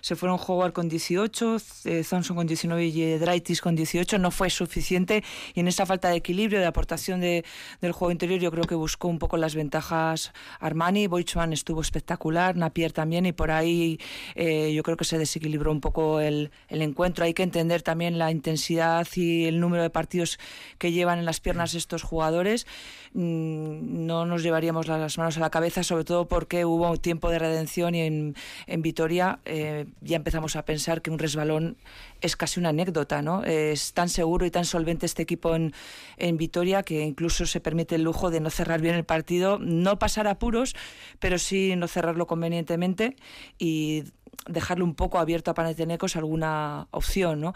se 0.00 0.16
fueron 0.16 0.38
Howard 0.46 0.72
con 0.72 0.88
18, 0.88 1.56
eh, 1.84 2.04
Thompson 2.08 2.36
con 2.36 2.46
19 2.46 2.84
y 2.86 3.18
Draitis 3.18 3.60
con 3.60 3.74
18, 3.74 4.18
no 4.18 4.30
fue 4.30 4.50
suficiente 4.50 5.24
y 5.54 5.60
en 5.60 5.68
esa 5.68 5.86
falta 5.86 6.08
de 6.08 6.16
equilibrio, 6.16 6.60
de 6.60 6.66
aportación 6.66 7.20
de, 7.20 7.44
del 7.80 7.92
juego 7.92 8.12
interior, 8.12 8.40
yo 8.40 8.50
creo 8.50 8.64
que 8.64 8.74
buscó 8.74 9.08
un 9.08 9.18
poco 9.18 9.36
las 9.36 9.54
ventajas 9.54 10.32
Armani, 10.60 11.06
Boichman 11.06 11.52
estuvo 11.52 11.80
espectacular, 11.80 12.56
Napier 12.56 12.92
también 12.92 13.26
y 13.26 13.32
por 13.32 13.50
ahí 13.50 13.98
eh, 14.34 14.72
yo 14.72 14.82
creo 14.82 14.96
que 14.96 15.04
se 15.04 15.18
desequilibró 15.18 15.72
un 15.72 15.80
poco 15.80 16.20
el, 16.20 16.50
el 16.68 16.82
encuentro. 16.82 17.24
Hay 17.24 17.34
que 17.34 17.42
entender 17.42 17.82
también 17.82 18.18
la 18.18 18.30
intensidad 18.30 19.06
y 19.14 19.46
el 19.46 19.60
número 19.60 19.82
de 19.82 19.90
partidos 19.90 20.38
que 20.78 20.92
llevan 20.92 21.18
en 21.18 21.24
las 21.24 21.40
piernas 21.40 21.74
estos 21.74 22.02
jugadores 22.02 22.66
no 23.14 24.26
nos 24.26 24.42
llevaríamos 24.42 24.86
las 24.86 25.18
manos 25.18 25.36
a 25.36 25.40
la 25.40 25.50
cabeza, 25.50 25.82
sobre 25.82 26.04
todo 26.04 26.28
porque 26.28 26.64
hubo 26.64 26.96
tiempo 26.96 27.30
de 27.30 27.38
redención 27.38 27.94
y 27.94 28.02
en, 28.02 28.36
en 28.66 28.82
Vitoria 28.82 29.40
eh, 29.44 29.86
ya 30.00 30.16
empezamos 30.16 30.56
a 30.56 30.64
pensar 30.64 31.02
que 31.02 31.10
un 31.10 31.18
resbalón 31.18 31.76
es 32.20 32.36
casi 32.36 32.60
una 32.60 32.70
anécdota, 32.70 33.22
¿no? 33.22 33.44
Es 33.44 33.92
tan 33.92 34.08
seguro 34.08 34.44
y 34.46 34.50
tan 34.50 34.64
solvente 34.64 35.06
este 35.06 35.22
equipo 35.22 35.54
en, 35.54 35.72
en 36.16 36.36
Vitoria 36.36 36.82
que 36.82 37.02
incluso 37.02 37.46
se 37.46 37.60
permite 37.60 37.94
el 37.94 38.02
lujo 38.02 38.30
de 38.30 38.40
no 38.40 38.50
cerrar 38.50 38.80
bien 38.80 38.94
el 38.94 39.04
partido, 39.04 39.58
no 39.58 39.98
pasar 39.98 40.26
apuros, 40.26 40.74
pero 41.18 41.38
sí 41.38 41.74
no 41.76 41.88
cerrarlo 41.88 42.26
convenientemente 42.26 43.16
y 43.58 44.04
dejarle 44.46 44.84
un 44.84 44.94
poco 44.94 45.18
abierto 45.18 45.50
a 45.50 45.54
Panathinaikos 45.54 46.16
alguna 46.16 46.88
opción, 46.90 47.40
¿no? 47.40 47.54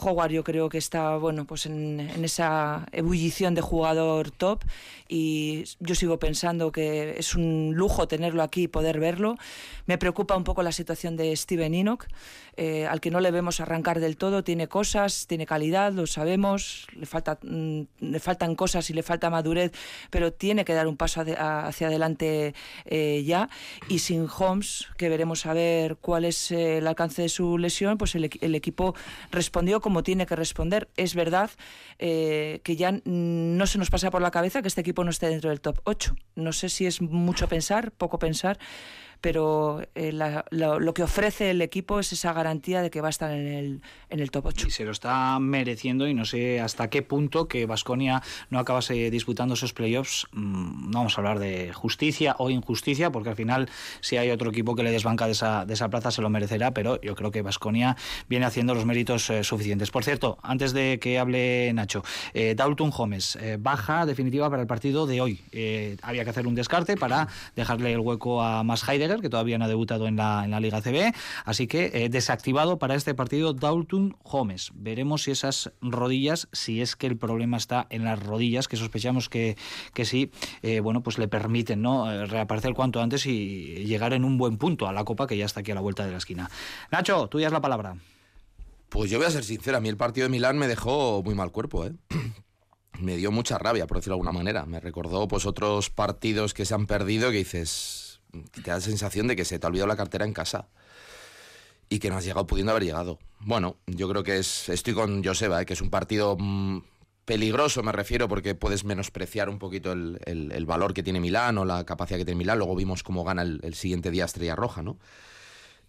Howard 0.00 0.30
yo 0.30 0.44
creo 0.44 0.68
que 0.68 0.78
está 0.78 1.16
bueno 1.16 1.44
pues 1.44 1.66
en, 1.66 2.00
en, 2.00 2.24
esa 2.24 2.86
ebullición 2.92 3.54
de 3.54 3.60
jugador 3.60 4.30
top 4.30 4.62
y 5.08 5.64
yo 5.80 5.94
sigo 5.94 6.18
pensando 6.18 6.70
que 6.70 7.18
es 7.18 7.34
un 7.34 7.72
lujo 7.74 8.06
tenerlo 8.06 8.42
aquí 8.42 8.64
y 8.64 8.68
poder 8.68 9.00
verlo. 9.00 9.36
Me 9.86 9.98
preocupa 9.98 10.36
un 10.36 10.44
poco 10.44 10.62
la 10.62 10.72
situación 10.72 11.16
de 11.16 11.34
Steven 11.34 11.74
Enoch, 11.74 12.06
eh, 12.60 12.88
al 12.88 13.00
que 13.00 13.12
no 13.12 13.20
le 13.20 13.30
vemos 13.30 13.60
arrancar 13.60 14.00
del 14.00 14.16
todo, 14.16 14.42
tiene 14.42 14.66
cosas, 14.66 15.28
tiene 15.28 15.46
calidad, 15.46 15.92
lo 15.92 16.08
sabemos, 16.08 16.88
le, 16.92 17.06
falta, 17.06 17.38
mm, 17.40 17.82
le 18.00 18.18
faltan 18.18 18.56
cosas 18.56 18.90
y 18.90 18.94
le 18.94 19.04
falta 19.04 19.30
madurez, 19.30 19.70
pero 20.10 20.32
tiene 20.32 20.64
que 20.64 20.74
dar 20.74 20.88
un 20.88 20.96
paso 20.96 21.20
hacia 21.20 21.86
adelante 21.86 22.54
eh, 22.84 23.22
ya 23.24 23.48
y 23.88 24.00
sin 24.00 24.26
Holmes, 24.28 24.88
que 24.96 25.08
veremos 25.08 25.46
a 25.46 25.52
ver 25.52 25.98
cuál 25.98 26.24
es 26.24 26.50
eh, 26.50 26.78
el 26.78 26.88
alcance 26.88 27.22
de 27.22 27.28
su 27.28 27.58
lesión, 27.58 27.96
pues 27.96 28.16
el, 28.16 28.28
el 28.40 28.54
equipo 28.56 28.96
respondió 29.30 29.80
como 29.80 30.02
tiene 30.02 30.26
que 30.26 30.34
responder. 30.34 30.88
Es 30.96 31.14
verdad 31.14 31.50
que 31.98 32.76
ya 32.76 33.00
no 33.04 33.66
se 33.66 33.78
nos 33.78 33.90
pasa 33.90 34.10
por 34.10 34.22
la 34.22 34.30
cabeza 34.30 34.62
que 34.62 34.68
este 34.68 34.80
equipo 34.80 35.02
no 35.02 35.10
esté 35.10 35.28
dentro 35.28 35.50
del 35.50 35.60
top 35.60 35.80
8. 35.84 36.16
No 36.36 36.52
sé 36.52 36.68
si 36.68 36.86
es 36.86 37.00
mucho 37.02 37.48
pensar, 37.48 37.90
poco 37.92 38.18
pensar, 38.18 38.58
pero 39.20 39.82
eh, 39.94 40.12
la, 40.12 40.44
la, 40.50 40.78
lo 40.78 40.94
que 40.94 41.02
ofrece 41.02 41.50
el 41.50 41.62
equipo 41.62 42.00
es 42.00 42.12
esa 42.12 42.32
garantía 42.32 42.82
de 42.82 42.90
que 42.90 43.00
va 43.00 43.08
a 43.08 43.10
estar 43.10 43.30
en 43.32 43.46
el, 43.46 43.82
en 44.10 44.20
el 44.20 44.30
top 44.30 44.46
8. 44.46 44.66
Y 44.68 44.70
se 44.70 44.84
lo 44.84 44.92
está 44.92 45.38
mereciendo 45.38 46.06
y 46.06 46.14
no 46.14 46.24
sé 46.24 46.60
hasta 46.60 46.90
qué 46.90 47.02
punto 47.02 47.48
que 47.48 47.66
Vasconia 47.66 48.22
no 48.50 48.58
acabase 48.58 49.10
disputando 49.10 49.54
esos 49.54 49.72
playoffs. 49.72 50.26
Mmm, 50.32 50.90
no 50.90 50.98
vamos 50.98 51.16
a 51.16 51.20
hablar 51.20 51.38
de 51.38 51.72
justicia 51.72 52.36
o 52.38 52.50
injusticia, 52.50 53.10
porque 53.10 53.30
al 53.30 53.36
final 53.36 53.68
si 54.00 54.16
hay 54.16 54.30
otro 54.30 54.50
equipo 54.50 54.74
que 54.74 54.82
le 54.82 54.90
desbanca 54.90 55.26
de 55.26 55.32
esa, 55.32 55.64
de 55.64 55.74
esa 55.74 55.88
plaza 55.88 56.10
se 56.10 56.22
lo 56.22 56.30
merecerá, 56.30 56.72
pero 56.72 57.00
yo 57.00 57.14
creo 57.14 57.30
que 57.30 57.42
Vasconia 57.42 57.96
viene 58.28 58.46
haciendo 58.46 58.74
los 58.74 58.84
méritos 58.84 59.30
eh, 59.30 59.44
suficientes. 59.44 59.90
Por 59.90 60.04
cierto, 60.04 60.38
antes 60.42 60.72
de 60.72 60.98
que 61.00 61.18
hable 61.18 61.72
Nacho, 61.72 62.02
eh, 62.34 62.54
Dalton 62.54 62.90
Gómez, 62.90 63.36
eh, 63.36 63.56
baja 63.58 64.06
definitiva 64.06 64.50
para 64.50 64.62
el 64.62 64.68
partido 64.68 65.06
de 65.06 65.20
hoy. 65.20 65.40
Eh, 65.52 65.96
había 66.02 66.24
que 66.24 66.30
hacer 66.30 66.46
un 66.46 66.54
descarte 66.54 66.96
para 66.96 67.28
dejarle 67.56 67.92
el 67.92 68.00
hueco 68.00 68.42
a 68.42 68.62
Mas 68.62 68.84
Que 69.20 69.28
todavía 69.28 69.58
no 69.58 69.64
ha 69.64 69.68
debutado 69.68 70.06
en 70.06 70.16
la, 70.16 70.44
en 70.44 70.50
la 70.50 70.60
Liga 70.60 70.80
CB. 70.80 71.14
Así 71.44 71.66
que 71.66 71.90
eh, 71.94 72.08
desactivado 72.08 72.78
para 72.78 72.94
este 72.94 73.14
partido 73.14 73.52
Dalton 73.52 74.16
Gómez. 74.22 74.70
Veremos 74.74 75.22
si 75.22 75.30
esas 75.30 75.72
rodillas, 75.80 76.48
si 76.52 76.80
es 76.80 76.96
que 76.96 77.06
el 77.06 77.16
problema 77.16 77.56
está 77.56 77.86
en 77.90 78.04
las 78.04 78.22
rodillas, 78.22 78.68
que 78.68 78.76
sospechamos 78.76 79.28
que, 79.28 79.56
que 79.94 80.04
sí, 80.04 80.30
eh, 80.62 80.80
bueno, 80.80 81.02
pues 81.02 81.18
le 81.18 81.28
permiten 81.28 81.82
¿no? 81.82 82.10
Eh, 82.10 82.26
reaparecer 82.26 82.74
cuanto 82.74 83.00
antes 83.00 83.26
y 83.26 83.84
llegar 83.86 84.12
en 84.12 84.24
un 84.24 84.38
buen 84.38 84.58
punto 84.58 84.86
a 84.86 84.92
la 84.92 85.04
Copa, 85.04 85.26
que 85.26 85.36
ya 85.36 85.46
está 85.46 85.60
aquí 85.60 85.70
a 85.70 85.74
la 85.74 85.80
vuelta 85.80 86.04
de 86.04 86.12
la 86.12 86.18
esquina. 86.18 86.50
Nacho, 86.90 87.28
tú 87.28 87.40
ya 87.40 87.46
es 87.46 87.52
la 87.52 87.60
palabra. 87.60 87.96
Pues 88.88 89.10
yo 89.10 89.18
voy 89.18 89.26
a 89.26 89.30
ser 89.30 89.44
sincero, 89.44 89.76
a 89.76 89.80
mí 89.80 89.88
el 89.88 89.96
partido 89.96 90.26
de 90.26 90.30
Milán 90.30 90.58
me 90.58 90.66
dejó 90.66 91.22
muy 91.22 91.34
mal 91.34 91.52
cuerpo, 91.52 91.86
¿eh? 91.86 91.92
me 93.00 93.16
dio 93.16 93.30
mucha 93.30 93.58
rabia, 93.58 93.86
por 93.86 93.98
decirlo 93.98 94.14
de 94.14 94.20
alguna 94.20 94.32
manera. 94.32 94.66
Me 94.66 94.80
recordó 94.80 95.28
pues 95.28 95.46
otros 95.46 95.90
partidos 95.90 96.54
que 96.54 96.64
se 96.64 96.74
han 96.74 96.86
perdido 96.86 97.30
que 97.30 97.38
dices, 97.38 98.07
te 98.30 98.62
da 98.62 98.74
la 98.74 98.80
sensación 98.80 99.26
de 99.26 99.36
que 99.36 99.44
se 99.44 99.58
te 99.58 99.66
ha 99.66 99.68
olvidado 99.68 99.88
la 99.88 99.96
cartera 99.96 100.24
en 100.24 100.32
casa 100.32 100.68
y 101.88 101.98
que 101.98 102.10
no 102.10 102.16
has 102.16 102.24
llegado 102.24 102.46
pudiendo 102.46 102.72
haber 102.72 102.84
llegado. 102.84 103.18
Bueno, 103.40 103.76
yo 103.86 104.08
creo 104.08 104.22
que 104.22 104.38
es, 104.38 104.68
estoy 104.68 104.94
con 104.94 105.24
Joseba, 105.24 105.62
¿eh? 105.62 105.66
que 105.66 105.72
es 105.72 105.80
un 105.80 105.90
partido 105.90 106.36
mmm, 106.38 106.80
peligroso, 107.24 107.82
me 107.82 107.92
refiero, 107.92 108.28
porque 108.28 108.54
puedes 108.54 108.84
menospreciar 108.84 109.48
un 109.48 109.58
poquito 109.58 109.92
el, 109.92 110.64
valor 110.66 110.94
que 110.94 111.02
tiene 111.02 111.20
Milán 111.20 111.58
o 111.58 111.64
la 111.64 111.84
capacidad 111.84 112.18
que 112.18 112.24
tiene 112.24 112.38
Milán. 112.38 112.58
Luego 112.58 112.76
vimos 112.76 113.02
cómo 113.02 113.24
gana 113.24 113.42
el, 113.42 113.74
siguiente 113.74 114.10
día 114.10 114.24
Estrella 114.24 114.56
Roja, 114.56 114.82
¿no? 114.82 114.98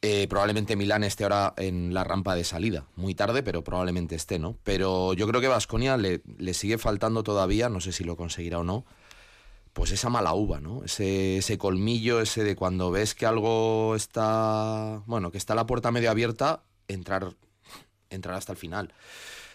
Eh, 0.02 0.28
probablemente 0.30 0.78
Milán 0.78 1.04
esté 1.04 1.26
ahora 1.26 1.54
en 1.58 1.94
la 1.94 2.06
rampa 2.06 2.34
de 2.34 2.46
salida, 2.46 2.86
muy 2.96 3.16
tarde, 3.16 3.44
pero 3.44 3.66
probablemente 3.66 4.16
esté, 4.16 4.40
¿no? 4.40 4.56
Pero 4.64 5.14
yo 5.14 5.28
creo 5.28 5.42
que 5.42 5.50
Vasconia 5.50 5.98
le 5.98 6.54
sigue 6.54 6.78
faltando 6.78 7.22
todavía, 7.22 7.68
no 7.68 7.82
sé 7.82 7.92
si 7.92 8.06
lo 8.06 8.16
conseguirá 8.16 8.60
o 8.60 8.64
no, 8.64 8.86
pues 9.80 9.92
esa 9.94 10.10
mala 10.10 10.34
uva, 10.34 10.60
¿no? 10.60 10.84
Ese, 10.84 11.38
ese 11.38 11.58
colmillo, 11.58 12.20
ese 12.20 12.44
de 12.44 12.58
cuando 12.58 12.92
ves 12.92 13.16
que 13.16 13.26
algo 13.26 13.96
está, 13.96 15.02
bueno, 15.06 15.32
que 15.32 15.38
está 15.38 15.56
la 15.56 15.66
puerta 15.66 15.90
medio 15.90 16.12
abierta, 16.12 16.64
entrar, 16.90 17.34
entrar 18.10 18.36
hasta 18.36 18.52
el 18.52 18.58
final. 18.58 18.94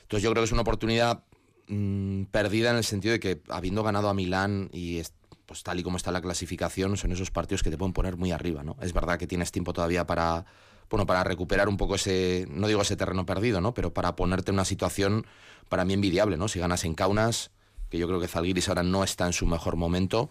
Entonces 0.00 0.22
yo 0.24 0.30
creo 0.30 0.42
que 0.42 0.46
es 0.46 0.52
una 0.52 0.62
oportunidad 0.62 1.24
mm, 1.68 2.22
perdida 2.30 2.70
en 2.70 2.76
el 2.76 2.84
sentido 2.84 3.12
de 3.12 3.20
que 3.20 3.42
habiendo 3.50 3.82
ganado 3.82 4.08
a 4.08 4.14
Milán 4.14 4.70
y 4.72 4.96
es- 4.96 5.12
pues 5.44 5.62
tal 5.62 5.78
y 5.78 5.82
como 5.82 5.98
está 5.98 6.10
la 6.10 6.22
clasificación, 6.22 6.96
son 6.96 7.12
esos 7.12 7.30
partidos 7.30 7.62
que 7.62 7.70
te 7.70 7.76
pueden 7.76 7.92
poner 7.92 8.16
muy 8.16 8.32
arriba, 8.32 8.62
¿no? 8.64 8.78
Es 8.80 8.94
verdad 8.94 9.18
que 9.18 9.26
tienes 9.26 9.52
tiempo 9.52 9.74
todavía 9.74 10.06
para, 10.06 10.46
bueno, 10.88 11.04
para 11.04 11.22
recuperar 11.22 11.68
un 11.68 11.76
poco 11.76 11.96
ese, 11.96 12.46
no 12.48 12.66
digo 12.66 12.80
ese 12.80 12.96
terreno 12.96 13.26
perdido, 13.26 13.60
¿no? 13.60 13.74
Pero 13.74 13.92
para 13.92 14.16
ponerte 14.16 14.52
en 14.52 14.54
una 14.54 14.64
situación 14.64 15.26
para 15.68 15.84
mí 15.84 15.92
envidiable, 15.92 16.38
¿no? 16.38 16.48
Si 16.48 16.58
ganas 16.58 16.82
en 16.86 16.94
Kaunas, 16.94 17.50
que 17.94 17.98
yo 18.00 18.08
creo 18.08 18.18
que 18.20 18.26
Zalgiris 18.26 18.68
ahora 18.68 18.82
no 18.82 19.04
está 19.04 19.24
en 19.26 19.32
su 19.32 19.46
mejor 19.46 19.76
momento, 19.76 20.30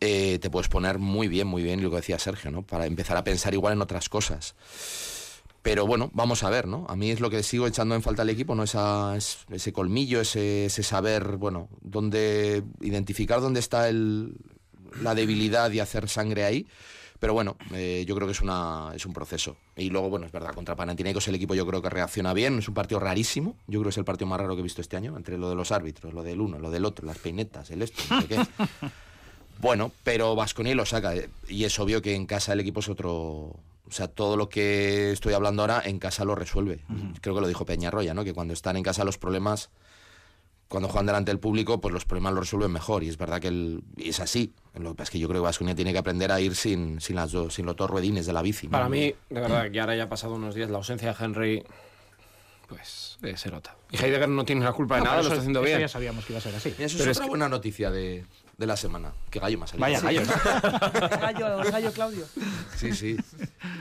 eh, 0.00 0.40
te 0.40 0.50
puedes 0.50 0.68
poner 0.68 0.98
muy 0.98 1.28
bien, 1.28 1.46
muy 1.46 1.62
bien, 1.62 1.82
lo 1.84 1.88
que 1.90 1.96
decía 1.96 2.18
Sergio, 2.18 2.50
¿no? 2.50 2.62
Para 2.62 2.86
empezar 2.86 3.16
a 3.16 3.22
pensar 3.22 3.54
igual 3.54 3.74
en 3.74 3.82
otras 3.82 4.08
cosas. 4.08 4.56
Pero 5.62 5.86
bueno, 5.86 6.10
vamos 6.12 6.42
a 6.42 6.50
ver, 6.50 6.66
¿no? 6.66 6.84
A 6.88 6.96
mí 6.96 7.10
es 7.12 7.20
lo 7.20 7.30
que 7.30 7.42
sigo 7.44 7.66
echando 7.68 7.94
en 7.94 8.02
falta 8.02 8.22
al 8.22 8.28
equipo, 8.30 8.54
¿no? 8.56 8.64
Esa, 8.64 9.16
es- 9.16 9.38
ese 9.50 9.72
colmillo, 9.72 10.20
ese, 10.20 10.66
ese 10.66 10.82
saber, 10.82 11.36
bueno, 11.36 11.68
dónde 11.80 12.64
identificar 12.80 13.40
dónde 13.40 13.60
está 13.60 13.88
el, 13.88 14.34
la 15.00 15.14
debilidad 15.14 15.70
y 15.70 15.78
hacer 15.80 16.08
sangre 16.08 16.44
ahí. 16.44 16.66
Pero 17.24 17.32
bueno, 17.32 17.56
eh, 17.72 18.04
yo 18.06 18.14
creo 18.14 18.26
que 18.28 18.32
es, 18.32 18.42
una, 18.42 18.92
es 18.94 19.06
un 19.06 19.14
proceso. 19.14 19.56
Y 19.78 19.88
luego, 19.88 20.10
bueno, 20.10 20.26
es 20.26 20.32
verdad, 20.32 20.52
contra 20.52 20.76
Panathinaikos 20.76 21.26
el 21.28 21.36
equipo 21.36 21.54
yo 21.54 21.66
creo 21.66 21.80
que 21.80 21.88
reacciona 21.88 22.34
bien. 22.34 22.58
Es 22.58 22.68
un 22.68 22.74
partido 22.74 23.00
rarísimo. 23.00 23.56
Yo 23.66 23.80
creo 23.80 23.84
que 23.84 23.88
es 23.88 23.96
el 23.96 24.04
partido 24.04 24.26
más 24.26 24.38
raro 24.38 24.54
que 24.54 24.60
he 24.60 24.62
visto 24.62 24.82
este 24.82 24.98
año, 24.98 25.16
entre 25.16 25.38
lo 25.38 25.48
de 25.48 25.54
los 25.54 25.72
árbitros, 25.72 26.12
lo 26.12 26.22
del 26.22 26.38
uno, 26.42 26.58
lo 26.58 26.70
del 26.70 26.84
otro, 26.84 27.06
las 27.06 27.16
peinetas, 27.16 27.70
el 27.70 27.80
esto, 27.80 28.02
no 28.10 28.20
sé 28.20 28.28
qué. 28.28 28.36
Bueno, 29.58 29.90
pero 30.02 30.34
Vasconia 30.34 30.74
lo 30.74 30.84
saca. 30.84 31.16
eh, 31.16 31.30
Y 31.48 31.64
es 31.64 31.78
obvio 31.78 32.02
que 32.02 32.14
en 32.14 32.26
casa 32.26 32.52
el 32.52 32.60
equipo 32.60 32.80
es 32.80 32.90
otro. 32.90 33.12
O 33.12 33.90
sea, 33.90 34.08
todo 34.08 34.36
lo 34.36 34.50
que 34.50 35.12
estoy 35.12 35.32
hablando 35.32 35.62
ahora 35.62 35.80
en 35.82 35.98
casa 35.98 36.26
lo 36.26 36.34
resuelve. 36.34 36.80
Creo 37.22 37.34
que 37.34 37.40
lo 37.40 37.48
dijo 37.48 37.64
Peñarroya, 37.64 38.12
¿no? 38.12 38.24
Que 38.24 38.34
cuando 38.34 38.52
están 38.52 38.76
en 38.76 38.82
casa 38.82 39.02
los 39.04 39.16
problemas, 39.16 39.70
cuando 40.68 40.88
juegan 40.88 41.06
delante 41.06 41.30
del 41.30 41.38
público, 41.38 41.80
pues 41.80 41.92
los 41.94 42.04
problemas 42.04 42.32
los 42.32 42.44
resuelven 42.46 42.72
mejor. 42.72 43.04
Y 43.04 43.08
es 43.08 43.16
verdad 43.18 43.40
que 43.40 43.48
el- 43.48 43.82
y 43.96 44.08
es 44.08 44.20
así. 44.20 44.52
Lo 44.74 44.90
que 44.90 44.96
pasa 44.96 45.04
es 45.04 45.10
que 45.10 45.18
yo 45.20 45.28
creo 45.28 45.40
que 45.42 45.44
Vasconia 45.46 45.74
tiene 45.74 45.92
que 45.92 45.98
aprender 45.98 46.32
a 46.32 46.40
ir 46.40 46.56
sin, 46.56 47.00
sin, 47.00 47.16
las 47.16 47.30
dos, 47.32 47.54
sin 47.54 47.64
los 47.66 47.76
dos 47.76 47.88
ruedines 47.90 48.26
de 48.26 48.32
la 48.32 48.42
bici. 48.42 48.66
¿no? 48.66 48.72
Para 48.72 48.88
mí, 48.88 49.14
de 49.30 49.40
verdad, 49.40 49.70
que 49.70 49.80
ahora 49.80 49.94
ya 49.94 50.04
ha 50.04 50.08
pasado 50.08 50.34
unos 50.34 50.54
días, 50.54 50.70
la 50.70 50.78
ausencia 50.78 51.12
de 51.14 51.24
Henry, 51.24 51.64
pues 52.68 53.18
eh, 53.22 53.36
se 53.36 53.50
nota. 53.50 53.76
Y 53.90 53.96
Heidegger 53.96 54.28
no 54.28 54.44
tiene 54.44 54.64
la 54.64 54.72
culpa 54.72 54.96
de 54.96 55.00
No, 55.02 55.06
nada, 55.06 55.16
lo 55.18 55.22
está 55.28 55.36
haciendo 55.38 55.60
eso 55.60 55.66
bien. 55.66 55.80
ya 55.80 55.88
sabíamos 55.88 56.24
que 56.24 56.32
iba 56.32 56.38
a 56.38 56.42
ser 56.42 56.54
así. 56.54 56.70
Eso 56.70 56.82
es 56.84 56.94
Pero 56.96 57.10
es 57.10 57.16
otra 57.18 57.26
que- 57.26 57.30
buena 57.30 57.48
noticia 57.48 57.90
de, 57.90 58.24
de 58.56 58.66
la 58.66 58.76
semana. 58.76 59.12
Que 59.30 59.38
Gallo 59.38 59.58
más 59.58 59.76
Vaya 59.76 60.00
gallo. 60.00 60.22
Gallo, 61.20 61.58
gallo 61.70 61.92
Claudio. 61.92 62.24
Sí, 62.76 62.92
sí. 62.94 63.16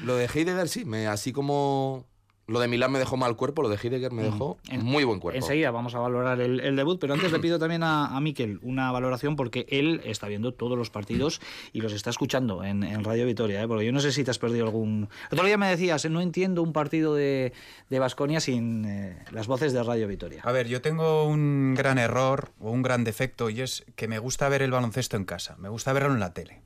Lo 0.03 0.15
de 0.15 0.25
Heidegger 0.25 0.67
sí, 0.67 0.85
me, 0.85 1.07
así 1.07 1.31
como 1.31 2.05
lo 2.47 2.59
de 2.59 2.67
Milán 2.67 2.91
me 2.91 2.99
dejó 2.99 3.15
mal 3.17 3.35
cuerpo, 3.35 3.61
lo 3.61 3.69
de 3.69 3.77
Heidegger 3.81 4.11
me 4.11 4.23
dejó 4.23 4.57
En- 4.69 4.83
muy 4.83 5.03
buen 5.05 5.19
cuerpo. 5.19 5.37
Enseguida 5.37 5.71
vamos 5.71 5.95
a 5.95 5.99
valorar 5.99 6.41
el, 6.41 6.59
el 6.59 6.75
debut, 6.75 6.99
pero 6.99 7.13
antes 7.13 7.31
le 7.31 7.39
pido 7.39 7.57
también 7.59 7.83
a, 7.83 8.07
a 8.15 8.19
Miquel 8.19 8.59
una 8.63 8.91
valoración 8.91 9.35
porque 9.35 9.65
él 9.69 10.01
está 10.03 10.27
viendo 10.27 10.53
todos 10.53 10.77
los 10.77 10.89
partidos 10.89 11.39
y 11.71 11.79
los 11.81 11.93
está 11.93 12.09
escuchando 12.09 12.63
en, 12.63 12.83
en 12.83 13.03
Radio 13.03 13.25
Vitoria, 13.25 13.61
¿eh? 13.63 13.67
porque 13.67 13.85
yo 13.85 13.91
no 13.93 13.99
sé 14.01 14.11
si 14.11 14.23
te 14.23 14.31
has 14.31 14.39
perdido 14.39 14.65
algún... 14.65 15.09
El 15.31 15.35
otro 15.37 15.45
día 15.45 15.57
me 15.57 15.67
decías, 15.69 16.03
no 16.09 16.19
entiendo 16.21 16.61
un 16.63 16.73
partido 16.73 17.15
de, 17.15 17.53
de 17.89 17.99
Baskonia 17.99 18.39
sin 18.41 18.85
eh, 18.85 19.17
las 19.31 19.47
voces 19.47 19.71
de 19.71 19.81
Radio 19.83 20.07
Vitoria. 20.07 20.41
A 20.43 20.51
ver, 20.51 20.67
yo 20.67 20.81
tengo 20.81 21.23
un 21.25 21.73
gran 21.75 21.97
error 21.97 22.51
o 22.59 22.71
un 22.71 22.81
gran 22.81 23.03
defecto 23.05 23.49
y 23.49 23.61
es 23.61 23.85
que 23.95 24.07
me 24.07 24.19
gusta 24.19 24.49
ver 24.49 24.61
el 24.61 24.71
baloncesto 24.71 25.15
en 25.17 25.23
casa, 25.25 25.55
me 25.59 25.69
gusta 25.69 25.93
verlo 25.93 26.13
en 26.13 26.19
la 26.19 26.33
tele. 26.33 26.59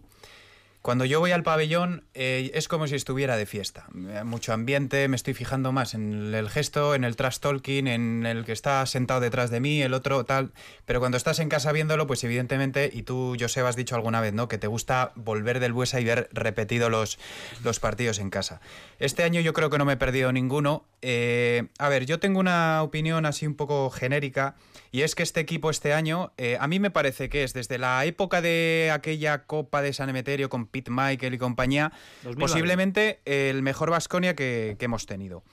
Cuando 0.87 1.03
yo 1.03 1.19
voy 1.19 1.33
al 1.33 1.43
pabellón 1.43 2.05
eh, 2.13 2.49
es 2.53 2.69
como 2.69 2.87
si 2.87 2.95
estuviera 2.95 3.35
de 3.35 3.45
fiesta. 3.45 3.87
Eh, 4.07 4.23
Mucho 4.23 4.53
ambiente, 4.53 5.09
me 5.09 5.17
estoy 5.17 5.33
fijando 5.33 5.73
más 5.73 5.93
en 5.93 6.33
el 6.33 6.49
gesto, 6.49 6.95
en 6.95 7.03
el 7.03 7.17
trash 7.17 7.39
talking, 7.39 7.87
en 7.87 8.25
el 8.25 8.45
que 8.45 8.53
está 8.53 8.85
sentado 8.85 9.19
detrás 9.19 9.49
de 9.49 9.59
mí, 9.59 9.81
el 9.81 9.93
otro 9.93 10.23
tal. 10.23 10.53
Pero 10.85 11.01
cuando 11.01 11.17
estás 11.17 11.39
en 11.39 11.49
casa 11.49 11.73
viéndolo, 11.73 12.07
pues 12.07 12.23
evidentemente, 12.23 12.89
y 12.93 13.03
tú, 13.03 13.35
Joseba, 13.37 13.67
has 13.67 13.75
dicho 13.75 13.95
alguna 13.95 14.21
vez, 14.21 14.31
¿no? 14.31 14.47
Que 14.47 14.57
te 14.57 14.67
gusta 14.67 15.11
volver 15.15 15.59
del 15.59 15.73
Buesa 15.73 15.99
y 15.99 16.05
ver 16.05 16.29
repetido 16.31 16.89
los, 16.89 17.19
los 17.65 17.81
partidos 17.81 18.19
en 18.19 18.29
casa. 18.29 18.61
Este 18.97 19.23
año 19.23 19.41
yo 19.41 19.51
creo 19.51 19.69
que 19.69 19.77
no 19.77 19.83
me 19.83 19.91
he 19.91 19.97
perdido 19.97 20.31
ninguno. 20.31 20.85
Eh, 21.01 21.67
a 21.79 21.89
ver, 21.89 22.05
yo 22.05 22.21
tengo 22.21 22.39
una 22.39 22.81
opinión 22.81 23.25
así 23.25 23.45
un 23.45 23.55
poco 23.55 23.89
genérica. 23.89 24.55
Y 24.91 25.01
es 25.01 25.15
que 25.15 25.23
este 25.23 25.41
equipo 25.41 25.69
este 25.69 25.93
año, 25.93 26.31
eh, 26.37 26.57
a 26.61 26.67
mí 26.67 26.79
me 26.79 26.91
parece 26.91 27.27
que 27.27 27.43
es 27.43 27.53
desde 27.53 27.77
la 27.77 28.05
época 28.05 28.41
de 28.41 28.89
aquella 28.93 29.43
Copa 29.43 29.81
de 29.81 29.91
San 29.91 30.07
Emeterio 30.07 30.47
con 30.47 30.65
Pete 30.81 30.91
Michael 30.91 31.33
y 31.33 31.37
compañía, 31.37 31.91
2009. 32.23 32.39
posiblemente 32.39 33.21
el 33.25 33.61
mejor 33.63 33.89
Vasconia 33.89 34.35
que, 34.35 34.75
que 34.77 34.85
hemos 34.85 35.05
tenido. 35.05 35.43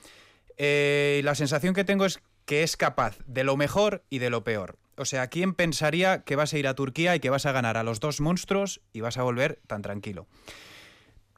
Eh, 0.56 1.20
la 1.24 1.34
sensación 1.34 1.74
que 1.74 1.84
tengo 1.84 2.04
es 2.04 2.20
que 2.44 2.62
es 2.62 2.76
capaz 2.76 3.18
de 3.26 3.44
lo 3.44 3.56
mejor 3.56 4.04
y 4.10 4.18
de 4.18 4.30
lo 4.30 4.44
peor. 4.44 4.76
O 4.96 5.04
sea, 5.04 5.26
¿quién 5.26 5.54
pensaría 5.54 6.22
que 6.22 6.36
vas 6.36 6.52
a 6.52 6.58
ir 6.58 6.68
a 6.68 6.74
Turquía 6.74 7.16
y 7.16 7.20
que 7.20 7.30
vas 7.30 7.46
a 7.46 7.52
ganar 7.52 7.76
a 7.76 7.82
los 7.82 8.00
dos 8.00 8.20
monstruos 8.20 8.80
y 8.92 9.00
vas 9.00 9.18
a 9.18 9.22
volver 9.22 9.60
tan 9.66 9.82
tranquilo? 9.82 10.26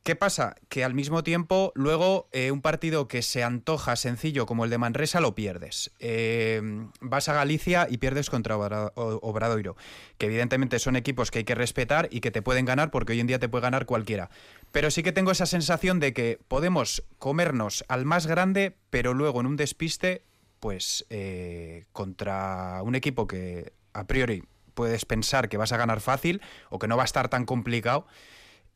¿Qué 0.07 0.15
pasa? 0.15 0.55
Que 0.69 0.85
al 0.85 0.95
mismo 0.95 1.25
tiempo, 1.25 1.73
luego, 1.75 2.29
eh, 2.31 2.53
un 2.53 2.63
partido 2.63 3.09
que 3.09 3.23
se 3.23 3.43
antoja 3.43 3.97
sencillo 3.97 4.47
como 4.47 4.63
el 4.63 4.71
de 4.71 4.79
Manresa 4.79 5.19
lo 5.19 5.35
pierdes. 5.35 5.91
Eh, 5.99 6.63
vas 7.01 7.29
a 7.29 7.35
Galicia 7.35 7.89
y 7.91 7.99
pierdes 7.99 8.31
contra 8.31 8.57
Obradoiro, 8.57 9.75
que 10.17 10.27
evidentemente 10.27 10.79
son 10.79 10.95
equipos 10.95 11.33
que 11.33 11.39
hay 11.39 11.45
que 11.45 11.57
respetar 11.57 12.07
y 12.13 12.21
que 12.21 12.31
te 12.31 12.41
pueden 12.41 12.67
ganar 12.67 12.93
porque 12.93 13.15
hoy 13.15 13.21
en 13.21 13.27
día 13.27 13.41
te 13.41 13.49
puede 13.49 13.63
ganar 13.63 13.85
cualquiera. 13.85 14.31
Pero 14.71 14.93
sí 14.93 15.03
que 15.03 15.11
tengo 15.11 15.33
esa 15.33 15.45
sensación 15.45 15.99
de 15.99 16.13
que 16.13 16.39
podemos 16.47 17.03
comernos 17.19 17.85
al 17.89 18.05
más 18.05 18.29
grande, 18.29 18.77
pero 18.91 19.13
luego 19.13 19.41
en 19.41 19.47
un 19.47 19.57
despiste, 19.57 20.23
pues 20.61 21.05
eh, 21.11 21.85
contra 21.93 22.81
un 22.85 22.95
equipo 22.95 23.27
que 23.27 23.73
a 23.93 24.07
priori 24.07 24.45
puedes 24.75 25.05
pensar 25.05 25.49
que 25.49 25.57
vas 25.57 25.73
a 25.73 25.77
ganar 25.77 26.01
fácil 26.01 26.43
o 26.71 26.79
que 26.79 26.87
no 26.87 26.97
va 26.97 27.03
a 27.03 27.07
estar 27.07 27.29
tan 27.29 27.45
complicado. 27.45 28.07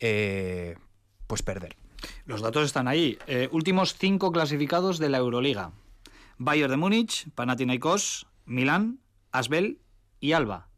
eh, 0.00 0.74
pues 1.30 1.42
perder. 1.42 1.76
Los 2.26 2.40
datos 2.42 2.64
están 2.64 2.88
ahí. 2.88 3.16
Eh, 3.28 3.48
últimos 3.52 3.94
cinco 3.94 4.32
clasificados 4.32 4.98
de 4.98 5.08
la 5.08 5.18
Euroliga. 5.18 5.70
Bayern 6.38 6.72
de 6.72 6.76
Múnich, 6.76 7.30
Panathinaikos, 7.36 8.26
Milán, 8.46 8.98
Asbel 9.30 9.78
y 10.18 10.32
Alba. 10.32 10.69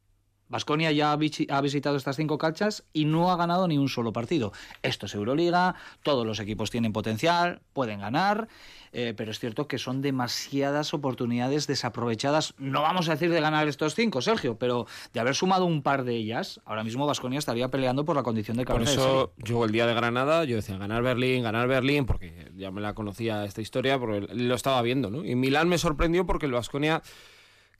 Basconia 0.53 0.93
ya 0.93 1.13
ha 1.13 1.17
visi- 1.17 1.47
ha 1.51 1.61
visitado 1.63 1.97
estas 1.97 2.17
cinco 2.17 2.37
canchas 2.37 2.85
y 2.93 3.07
no 3.07 3.33
ha 3.33 3.37
ganado 3.37 3.67
ni 3.67 3.79
un 3.79 3.89
solo 3.89 4.13
partido. 4.13 4.53
Esto 4.83 5.07
es 5.07 5.15
Euroliga, 5.15 5.75
todos 6.03 6.27
los 6.27 6.39
equipos 6.41 6.71
tienen 6.71 6.93
potencial, 6.93 7.63
pueden 7.73 8.01
ganar, 8.01 8.49
eh, 8.93 9.15
pero 9.17 9.31
es 9.31 9.39
cierto 9.39 9.67
que 9.67 9.79
son 9.79 10.03
demasiadas 10.03 10.93
oportunidades 10.93 11.67
desaprovechadas. 11.67 12.53
No 12.59 12.83
vamos 12.83 13.09
a 13.09 13.13
decir 13.13 13.31
de 13.31 13.41
ganar 13.41 13.67
estos 13.67 13.95
cinco, 13.95 14.21
Sergio, 14.21 14.59
pero 14.59 14.87
de 15.15 15.21
haber 15.21 15.35
sumado 15.35 15.65
un 15.65 15.81
par 15.83 16.05
de 16.05 16.15
ellas, 16.17 16.61
ahora 16.67 16.85
mismo 16.85 17.07
Basconia 17.07 17.39
estaría 17.39 17.69
peleando 17.69 18.05
por 18.05 18.15
la 18.15 18.23
condición 18.23 18.59
de 18.59 18.67
Por 18.67 18.75
cabeza 18.75 18.91
de 18.93 18.97
eso 18.99 19.33
yo 19.39 19.65
el 19.65 19.73
día 19.73 19.87
de 19.87 19.95
Granada 19.95 20.45
yo 20.45 20.57
decía 20.57 20.77
ganar 20.77 21.03
Berlín, 21.03 21.43
ganar 21.45 21.67
Berlín, 21.67 22.05
porque 22.05 22.53
ya 22.59 22.71
me 22.71 22.83
la 22.83 22.93
conocía 22.95 23.47
esta 23.47 23.63
historia, 23.63 23.99
porque 23.99 24.29
lo 24.35 24.55
estaba 24.55 24.83
viendo, 24.83 25.11
¿no? 25.11 25.25
Y 25.25 25.35
Milán 25.35 25.69
me 25.71 25.79
sorprendió 25.79 26.27
porque 26.27 26.45
el 26.45 26.53
Vasconia 26.53 27.01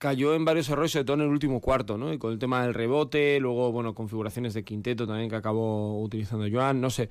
cayó 0.03 0.35
en 0.35 0.45
varios 0.45 0.69
errores, 0.69 0.91
sobre 0.91 1.05
todo 1.05 1.15
en 1.15 1.23
el 1.23 1.29
último 1.29 1.61
cuarto, 1.61 1.97
¿no? 1.97 2.13
Y 2.13 2.19
con 2.19 2.33
el 2.33 2.39
tema 2.41 2.65
del 2.65 2.75
rebote, 2.75 3.39
luego, 3.39 3.71
bueno, 3.71 3.95
configuraciones 3.95 4.53
de 4.53 4.65
quinteto 4.65 5.07
también 5.07 5.31
que 5.31 5.37
acabó 5.37 6.03
utilizando 6.03 6.45
Joan, 6.51 6.81
no 6.81 6.91
sé. 6.91 7.09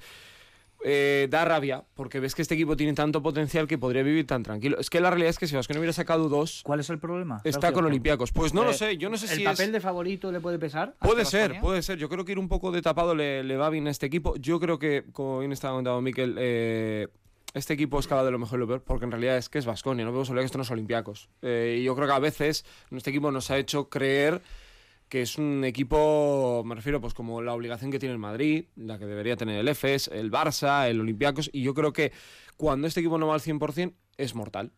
Eh, 0.84 1.28
da 1.30 1.46
rabia, 1.46 1.84
porque 1.94 2.20
ves 2.20 2.34
que 2.36 2.42
este 2.42 2.56
equipo 2.56 2.76
tiene 2.76 2.94
tanto 2.94 3.22
potencial 3.22 3.68
que 3.68 3.78
podría 3.78 4.02
vivir 4.04 4.26
tan 4.28 4.42
tranquilo. 4.44 4.78
Es 4.80 4.90
que 4.90 5.00
la 5.00 5.10
realidad 5.12 5.30
es 5.30 5.38
que 5.40 5.46
si 5.48 5.56
Vasconia 5.56 5.80
hubiera 5.80 5.94
sacado 5.94 6.28
dos, 6.28 6.62
¿Cuál 6.66 6.80
es 6.82 6.90
el 6.90 6.98
problema? 7.00 7.38
está 7.46 7.60
Sergio? 7.68 7.76
con 7.76 7.86
Olympiacos. 7.86 8.32
Pues 8.34 8.54
no 8.54 8.64
lo 8.66 8.72
Eh, 8.72 8.74
sé, 8.74 8.98
yo 8.98 9.10
no 9.10 9.16
sé 9.16 9.28
¿El 9.32 9.38
si 9.40 9.44
papel 9.46 9.68
es... 9.68 9.72
de 9.74 9.80
favorito 9.80 10.32
le 10.32 10.40
puede 10.42 10.58
pesar? 10.60 10.96
Puede 11.00 11.24
ser, 11.24 11.60
puede 11.62 11.82
ser. 11.84 11.98
Yo 12.00 12.10
creo 12.10 12.26
que 12.26 12.32
ir 12.34 12.40
un 12.40 12.50
poco 12.50 12.72
de 12.72 12.82
tapado 12.82 13.16
le, 13.16 13.44
le 13.44 13.56
va 13.58 13.70
bien 13.70 13.88
a 13.88 13.92
este 13.92 14.08
equipo. 14.08 14.36
Yo 14.38 14.60
creo 14.60 14.80
que, 14.80 15.06
como 15.14 15.40
bien 15.40 15.52
estaba 15.54 15.74
comentando 15.74 16.02
Miquel, 16.02 16.36
eh, 16.40 17.08
este 17.54 17.74
equipo 17.74 18.00
es 18.00 18.08
cada 18.08 18.24
de 18.24 18.32
lo 18.32 18.40
mejor 18.40 18.60
y 18.60 18.62
lo 18.62 18.68
peor, 18.68 18.84
porque 18.84 19.06
en 19.06 19.12
realidad 19.12 19.38
es 19.38 19.50
que 19.50 19.60
es 19.60 19.66
Vasconia, 19.66 20.06
no 20.06 20.12
podemos 20.12 20.30
olvidar 20.30 20.44
que 20.44 20.48
esto 20.48 20.58
no 20.58 20.64
es 20.64 20.72
Olympiacos. 20.72 21.30
Eh, 21.42 21.78
y 21.80 21.84
yo 21.84 21.96
creo 21.96 22.08
que 22.08 22.14
a 22.14 22.20
veces 22.20 22.66
este 22.92 23.10
equipo 23.10 23.32
nos 23.32 23.52
ha 23.52 23.58
hecho 23.58 23.90
creer 23.90 24.42
que 25.12 25.22
es 25.24 25.38
un 25.38 25.66
equipo, 25.66 26.64
me 26.66 26.74
refiero, 26.74 27.02
pues 27.02 27.14
como 27.14 27.42
la 27.42 27.54
obligación 27.54 27.92
que 27.92 28.00
tiene 28.00 28.14
el 28.14 28.20
Madrid, 28.20 28.68
la 28.78 28.98
que 28.98 29.06
debería 29.06 29.36
tener 29.36 29.60
el 29.60 29.68
EFES, 29.68 30.08
el 30.14 30.32
Barça, 30.32 30.88
el 30.88 31.02
Olympiacos, 31.02 31.50
y 31.52 31.64
yo 31.64 31.74
creo 31.74 31.92
que 31.92 32.14
cuando 32.56 32.88
este 32.88 33.02
equipo 33.02 33.18
no 33.18 33.28
va 33.28 33.34
al 33.34 33.42
100% 33.42 33.94
es 34.18 34.36
mortal. 34.36 34.72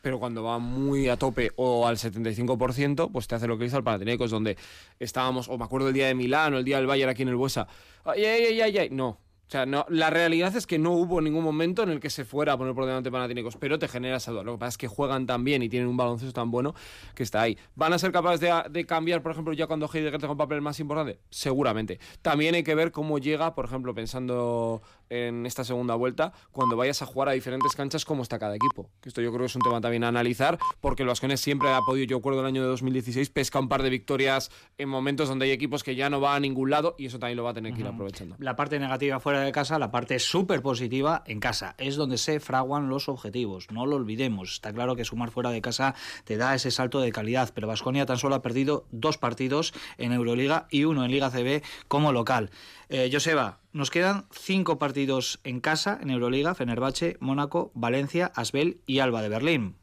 Pero 0.00 0.18
cuando 0.18 0.42
va 0.42 0.58
muy 0.58 1.08
a 1.08 1.18
tope 1.18 1.50
o 1.56 1.86
al 1.86 1.98
75%, 1.98 3.10
pues 3.12 3.26
te 3.26 3.34
hace 3.34 3.46
lo 3.46 3.58
que 3.58 3.66
hizo 3.66 3.76
el 3.76 3.84
Panathinaikos, 3.84 4.30
donde 4.30 4.56
estábamos, 4.98 5.48
o 5.50 5.58
me 5.58 5.64
acuerdo 5.64 5.88
el 5.88 5.94
día 5.94 6.06
de 6.06 6.14
Milán 6.14 6.54
o 6.54 6.58
el 6.58 6.64
día 6.64 6.78
del 6.78 6.86
Bayern 6.86 7.10
aquí 7.10 7.22
en 7.22 7.28
el 7.28 7.36
Buesa, 7.36 7.66
ay, 8.04 8.24
ay, 8.24 8.44
ay, 8.44 8.60
ay, 8.62 8.78
ay, 8.78 8.88
no. 8.90 9.18
O 9.46 9.50
sea, 9.50 9.64
no, 9.64 9.86
la 9.88 10.10
realidad 10.10 10.56
es 10.56 10.66
que 10.66 10.76
no 10.76 10.92
hubo 10.92 11.20
ningún 11.20 11.44
momento 11.44 11.84
en 11.84 11.90
el 11.90 12.00
que 12.00 12.10
se 12.10 12.24
fuera 12.24 12.54
a 12.54 12.58
poner 12.58 12.74
por 12.74 12.84
delante 12.84 13.12
Panathinaikos, 13.12 13.56
pero 13.56 13.78
te 13.78 13.86
genera 13.86 14.16
esa 14.16 14.32
duda. 14.32 14.42
Lo 14.42 14.54
que 14.54 14.58
pasa 14.58 14.70
es 14.70 14.78
que 14.78 14.88
juegan 14.88 15.26
tan 15.26 15.44
bien 15.44 15.62
y 15.62 15.68
tienen 15.68 15.88
un 15.88 15.96
baloncesto 15.96 16.32
tan 16.32 16.50
bueno 16.50 16.74
que 17.14 17.22
está 17.22 17.42
ahí. 17.42 17.56
¿Van 17.76 17.92
a 17.92 17.98
ser 17.98 18.10
capaces 18.10 18.40
de, 18.40 18.52
de 18.70 18.86
cambiar, 18.86 19.22
por 19.22 19.30
ejemplo, 19.30 19.52
ya 19.52 19.68
cuando 19.68 19.88
Heidegger 19.92 20.20
tenga 20.20 20.32
un 20.32 20.38
papel 20.38 20.60
más 20.62 20.80
importante? 20.80 21.20
Seguramente. 21.30 22.00
También 22.22 22.56
hay 22.56 22.64
que 22.64 22.74
ver 22.74 22.90
cómo 22.90 23.18
llega, 23.18 23.54
por 23.54 23.66
ejemplo, 23.66 23.94
pensando 23.94 24.82
en 25.10 25.46
esta 25.46 25.64
segunda 25.64 25.94
vuelta, 25.94 26.32
cuando 26.52 26.76
vayas 26.76 27.02
a 27.02 27.06
jugar 27.06 27.28
a 27.28 27.32
diferentes 27.32 27.74
canchas, 27.74 28.04
cómo 28.04 28.22
está 28.22 28.38
cada 28.38 28.54
equipo. 28.54 28.90
Esto 29.04 29.20
yo 29.20 29.30
creo 29.30 29.40
que 29.40 29.46
es 29.46 29.56
un 29.56 29.62
tema 29.62 29.80
también 29.80 30.04
a 30.04 30.08
analizar, 30.08 30.58
porque 30.80 31.02
el 31.02 31.08
Vascones 31.08 31.40
siempre 31.40 31.72
ha 31.72 31.80
podido, 31.80 32.06
yo 32.06 32.16
recuerdo 32.18 32.40
el 32.40 32.46
año 32.46 32.62
de 32.62 32.68
2016, 32.68 33.30
pesca 33.30 33.58
un 33.58 33.68
par 33.68 33.82
de 33.82 33.90
victorias 33.90 34.50
en 34.78 34.88
momentos 34.88 35.28
donde 35.28 35.46
hay 35.46 35.52
equipos 35.52 35.84
que 35.84 35.94
ya 35.94 36.10
no 36.10 36.20
van 36.20 36.36
a 36.36 36.40
ningún 36.40 36.70
lado 36.70 36.94
y 36.98 37.06
eso 37.06 37.18
también 37.18 37.36
lo 37.36 37.44
va 37.44 37.50
a 37.50 37.54
tener 37.54 37.72
que 37.74 37.80
ir 37.80 37.86
aprovechando. 37.86 38.36
La 38.38 38.56
parte 38.56 38.78
negativa 38.78 39.20
fuera 39.20 39.40
de 39.40 39.52
casa, 39.52 39.78
la 39.78 39.90
parte 39.90 40.18
súper 40.18 40.62
positiva 40.62 41.22
en 41.26 41.40
casa. 41.40 41.74
Es 41.78 41.96
donde 41.96 42.18
se 42.18 42.40
fraguan 42.40 42.88
los 42.88 43.08
objetivos. 43.08 43.70
No 43.70 43.86
lo 43.86 43.96
olvidemos. 43.96 44.54
Está 44.54 44.72
claro 44.72 44.96
que 44.96 45.04
sumar 45.04 45.30
fuera 45.30 45.50
de 45.50 45.60
casa 45.60 45.94
te 46.24 46.36
da 46.36 46.54
ese 46.54 46.70
salto 46.70 47.00
de 47.00 47.12
calidad, 47.12 47.50
pero 47.54 47.66
Vasconia 47.66 48.06
tan 48.06 48.18
solo 48.18 48.34
ha 48.34 48.42
perdido 48.42 48.86
dos 48.90 49.18
partidos 49.18 49.72
en 49.98 50.12
Euroliga 50.12 50.66
y 50.70 50.84
uno 50.84 51.04
en 51.04 51.10
Liga 51.10 51.30
CB 51.30 51.62
como 51.88 52.12
local. 52.12 52.50
Eh, 52.88 53.10
Joseba, 53.12 53.60
nos 53.72 53.90
quedan 53.90 54.26
cinco 54.30 54.78
partidos 54.78 55.40
en 55.44 55.60
casa 55.60 55.98
en 56.00 56.10
Euroliga: 56.10 56.54
Fenerbahce, 56.54 57.16
Mónaco, 57.20 57.72
Valencia, 57.74 58.30
Asbel 58.34 58.80
y 58.86 59.00
Alba 59.00 59.22
de 59.22 59.28
Berlín 59.28 59.76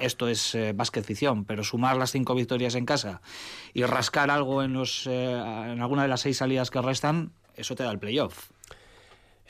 esto 0.00 0.28
es 0.28 0.54
eh, 0.54 0.74
pero 1.46 1.62
sumar 1.62 1.96
las 1.96 2.10
cinco 2.10 2.34
victorias 2.34 2.74
en 2.74 2.86
casa 2.86 3.20
y 3.74 3.84
rascar 3.84 4.30
algo 4.30 4.62
en, 4.62 4.72
los, 4.72 5.06
eh, 5.06 5.32
en 5.32 5.80
alguna 5.80 6.02
de 6.02 6.08
las 6.08 6.22
seis 6.22 6.38
salidas 6.38 6.70
que 6.70 6.80
restan, 6.80 7.32
eso 7.54 7.74
te 7.74 7.82
da 7.82 7.90
el 7.90 7.98
playoff. 7.98 8.50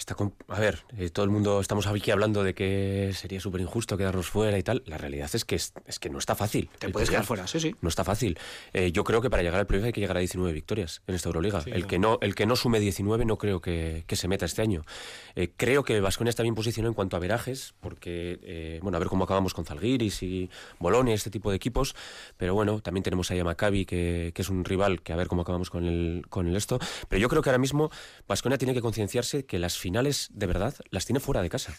Está 0.00 0.16
a 0.48 0.58
ver, 0.58 0.82
eh, 0.96 1.10
todo 1.10 1.26
el 1.26 1.30
mundo 1.30 1.60
estamos 1.60 1.86
aquí 1.86 2.10
hablando 2.10 2.42
de 2.42 2.54
que 2.54 3.12
sería 3.14 3.38
súper 3.38 3.60
injusto 3.60 3.98
quedarnos 3.98 4.30
fuera 4.30 4.58
y 4.58 4.62
tal. 4.62 4.82
La 4.86 4.96
realidad 4.96 5.28
es 5.34 5.44
que, 5.44 5.56
es, 5.56 5.72
que 6.00 6.08
no 6.08 6.18
está 6.18 6.34
fácil. 6.34 6.70
Te 6.78 6.88
puedes 6.88 7.10
quedar 7.10 7.26
fuera, 7.26 7.46
sí, 7.46 7.60
sí. 7.60 7.76
No 7.82 7.90
está 7.90 8.02
fácil. 8.02 8.38
Eh, 8.72 8.92
yo 8.92 9.04
creo 9.04 9.20
que 9.20 9.28
para 9.28 9.42
llegar 9.42 9.60
al 9.60 9.66
playoff 9.66 9.84
hay 9.84 9.92
que 9.92 10.00
llegar 10.00 10.16
a 10.16 10.20
19 10.20 10.54
victorias 10.54 11.02
en 11.06 11.16
esta 11.16 11.28
Euroliga. 11.28 11.62
el, 11.66 11.86
que 11.86 11.98
no, 11.98 12.16
el 12.22 12.34
que 12.34 12.46
no 12.46 12.56
sume 12.56 12.80
19 12.80 13.26
no 13.26 13.36
creo 13.36 13.60
que, 13.60 14.04
se 14.10 14.26
meta 14.26 14.46
este 14.46 14.62
año. 14.62 14.86
Eh, 15.34 15.52
creo 15.54 15.84
que 15.84 16.00
Vasconia 16.00 16.30
está 16.30 16.44
bien 16.44 16.54
posicionado 16.54 16.88
en 16.88 16.94
cuanto 16.94 17.16
a 17.16 17.20
verajes, 17.20 17.74
porque, 17.80 18.80
bueno, 18.82 18.96
a 18.96 19.00
ver 19.00 19.08
cómo 19.08 19.24
acabamos 19.24 19.52
con 19.52 19.66
Zalgiris 19.66 20.22
y 20.22 20.48
Bolonia, 20.78 21.14
este 21.14 21.28
tipo 21.28 21.50
de 21.50 21.56
equipos. 21.56 21.94
Pero 22.38 22.54
bueno, 22.54 22.80
también 22.80 23.02
tenemos 23.02 23.30
ahí 23.30 23.38
a 23.38 23.44
Maccabi, 23.44 23.84
que, 23.84 24.32
que, 24.34 24.40
es 24.40 24.48
un 24.48 24.64
rival, 24.64 25.02
que 25.02 25.12
a 25.12 25.16
ver 25.16 25.28
cómo 25.28 25.42
acabamos 25.42 25.68
con 25.68 25.84
el, 25.84 26.24
con 26.30 26.48
el 26.48 26.56
esto. 26.56 26.78
Pero 27.08 27.20
yo 27.20 27.28
creo 27.28 27.42
que 27.42 27.50
ahora 27.50 27.58
mismo 27.58 27.90
Vasconia 28.26 28.56
tiene 28.56 28.72
que 28.72 28.80
concienciarse 28.80 29.44
que 29.44 29.58
las 29.58 29.76
finales, 29.76 29.89
de 29.92 30.46
verdad, 30.46 30.74
las 30.90 31.06
tiene 31.06 31.20
fuera 31.20 31.42
de 31.42 31.48
casa. 31.48 31.74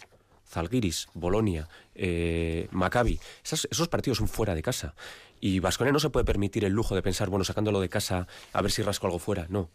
Zalgiris, 0.52 1.08
Bolonia, 1.14 1.70
eh, 1.96 2.68
Maccabi, 2.72 3.20
esos, 3.44 3.88
partidos 3.88 4.18
son 4.18 4.28
fuera 4.28 4.54
de 4.54 4.62
casa. 4.62 4.94
Y 5.40 5.60
Vasconia 5.60 5.94
no 5.94 6.00
se 6.00 6.10
puede 6.10 6.26
permitir 6.26 6.66
el 6.66 6.74
lujo 6.74 6.94
de 6.94 7.02
pensar, 7.02 7.30
bueno, 7.30 7.46
sacándolo 7.46 7.80
de 7.80 7.90
casa, 7.90 8.28
a 8.54 8.62
ver 8.62 8.72
si 8.72 8.84
rasco 8.84 9.08
algo 9.08 9.20
fuera. 9.20 9.48
No. 9.50 9.70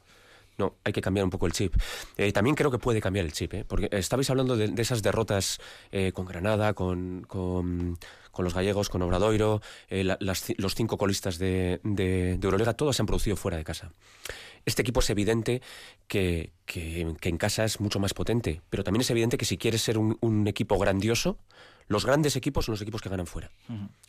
No, 0.59 0.75
hay 0.85 0.95
que 0.95 1.03
cambiar 1.03 1.25
un 1.25 1.31
poco 1.31 1.47
el 1.47 1.53
chip. 1.53 1.75
Eh, 2.17 2.33
también 2.33 2.57
creo 2.57 2.71
que 2.71 2.79
puede 2.79 3.03
cambiar 3.03 3.27
el 3.27 3.33
chip, 3.33 3.53
¿eh? 3.53 3.65
porque 3.69 3.91
estabais 3.93 4.31
hablando 4.31 4.57
de, 4.57 4.73
esas 4.81 5.03
derrotas 5.03 5.59
eh, 5.93 6.13
con 6.13 6.25
Granada, 6.25 6.73
con, 6.73 7.27
con, 7.29 7.99
los 8.39 8.55
gallegos, 8.55 8.89
con 8.89 9.03
Obradoiro, 9.03 9.61
los 9.91 10.75
cinco 10.75 10.97
colistas 10.97 11.39
de, 11.39 11.81
de, 11.85 12.39
de 12.39 12.45
Euroliga, 12.47 12.73
todos 12.73 12.97
se 12.97 13.03
han 13.03 13.07
producido 13.07 13.37
fuera 13.37 13.59
de 13.59 13.65
casa. 13.65 13.93
Este 14.67 14.83
equipo 14.83 15.01
es 15.01 15.09
evidente 15.11 15.63
que, 16.09 16.53
en 16.75 17.39
casa 17.39 17.65
es 17.65 17.81
mucho 17.81 18.01
más 18.01 18.13
potente, 18.13 18.61
pero 18.69 18.85
también 18.85 19.01
es 19.01 19.11
evidente 19.11 19.39
que 19.39 19.45
si 19.45 19.57
quieres 19.57 19.81
ser 19.81 19.97
un 19.97 20.47
equipo 20.49 20.79
grandioso, 20.79 21.39
los 21.89 22.05
grandes 22.05 22.37
equipos 22.37 22.65
son 22.65 22.73
los 22.73 22.83
equipos 22.83 23.01
que 23.01 23.09
ganan 23.09 23.27
fuera. 23.27 23.51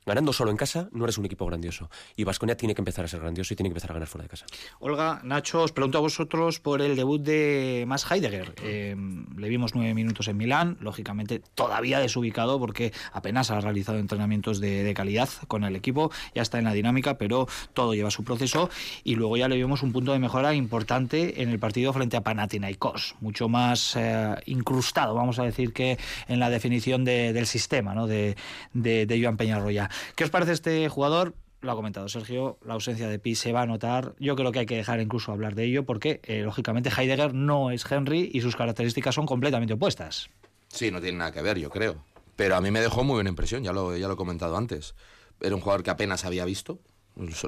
Ganando 0.05 0.33
solo 0.33 0.51
en 0.51 0.57
casa 0.57 0.89
no 0.91 1.03
eres 1.03 1.17
un 1.17 1.25
equipo 1.25 1.45
grandioso. 1.45 1.89
Y 2.15 2.23
Vasconia 2.23 2.57
tiene 2.57 2.73
que 2.73 2.81
empezar 2.81 3.05
a 3.05 3.07
ser 3.07 3.19
grandioso 3.19 3.53
y 3.53 3.57
tiene 3.57 3.69
que 3.69 3.73
empezar 3.73 3.91
a 3.91 3.93
ganar 3.93 4.07
fuera 4.07 4.23
de 4.23 4.29
casa. 4.29 4.45
Olga, 4.79 5.21
Nacho, 5.23 5.61
os 5.61 5.71
pregunto 5.71 5.97
a 5.97 6.01
vosotros 6.01 6.59
por 6.59 6.81
el 6.81 6.95
debut 6.95 7.21
de 7.21 7.85
Max 7.87 8.05
Heidegger. 8.09 8.55
Eh, 8.63 8.95
le 9.37 9.49
vimos 9.49 9.75
nueve 9.75 9.93
minutos 9.93 10.27
en 10.27 10.37
Milán, 10.37 10.77
lógicamente 10.81 11.41
todavía 11.55 11.99
desubicado 11.99 12.59
porque 12.59 12.93
apenas 13.11 13.51
ha 13.51 13.59
realizado 13.59 13.99
entrenamientos 13.99 14.59
de, 14.59 14.93
calidad 14.95 15.29
con 15.47 15.63
el 15.63 15.75
equipo, 15.75 16.11
ya 16.33 16.41
está 16.41 16.57
en 16.57 16.63
la 16.63 16.73
dinámica, 16.73 17.17
pero 17.17 17.47
todo 17.73 17.93
lleva 17.93 18.09
su 18.09 18.23
proceso. 18.23 18.69
Y 19.03 19.15
luego 19.15 19.37
ya 19.37 19.47
le 19.47 19.55
vimos 19.55 19.83
un 19.83 19.91
punto 19.91 20.13
de 20.13 20.19
mejora 20.19 20.55
importante 20.55 21.43
en 21.43 21.49
el 21.49 21.59
partido 21.59 21.93
frente 21.93 22.17
a 22.17 22.21
Panathinaikos, 22.21 23.15
mucho 23.19 23.49
más 23.49 23.95
eh, 23.95 24.35
incrustado, 24.45 25.13
vamos 25.13 25.37
a 25.37 25.43
decir, 25.43 25.73
que 25.73 25.99
en 26.27 26.39
la 26.39 26.49
definición 26.49 27.05
del 27.05 27.45
sistema 27.45 27.66
tema 27.67 27.93
¿no? 27.93 28.07
de, 28.07 28.35
de, 28.73 29.05
de 29.05 29.21
Joan 29.21 29.37
Peñarroya. 29.37 29.89
¿Qué 30.15 30.23
os 30.23 30.29
parece 30.29 30.53
este 30.53 30.89
jugador? 30.89 31.35
lo 31.61 31.71
ha 31.71 31.75
comentado 31.75 32.07
Sergio, 32.07 32.59
la 32.65 32.75
ausencia 32.75 33.09
de 33.09 33.19
Pi 33.19 33.35
se 33.35 33.51
va 33.51 33.63
a 33.63 33.65
notar. 33.65 34.15
Yo 34.19 34.35
creo 34.35 34.51
que 34.51 34.59
hay 34.59 34.65
que 34.65 34.77
dejar 34.77 34.99
incluso 35.01 35.31
hablar 35.31 35.55
de 35.55 35.65
ello 35.65 35.85
porque, 35.85 36.21
eh, 36.23 36.41
lógicamente, 36.43 36.89
Heidegger 36.95 37.33
no 37.33 37.71
es 37.71 37.89
Henry 37.89 38.29
y 38.31 38.41
sus 38.41 38.55
características 38.55 39.15
son 39.15 39.25
completamente 39.25 39.73
opuestas. 39.73 40.29
Sí, 40.67 40.91
no 40.91 41.01
tiene 41.01 41.17
nada 41.17 41.31
que 41.31 41.41
ver, 41.41 41.57
yo 41.57 41.69
creo. 41.69 42.03
Pero 42.35 42.55
a 42.55 42.61
mí 42.61 42.69
me 42.69 42.79
dejó 42.79 43.03
muy 43.03 43.15
buena 43.15 43.29
impresión, 43.29 43.63
ya 43.63 43.73
lo, 43.73 43.97
ya 43.97 44.07
lo 44.07 44.13
he 44.13 44.17
comentado 44.17 44.57
antes. 44.57 44.95
Era 45.41 45.55
un 45.55 45.61
jugador 45.61 45.83
que 45.83 45.89
apenas 45.89 46.25
había 46.25 46.45
visto, 46.45 46.79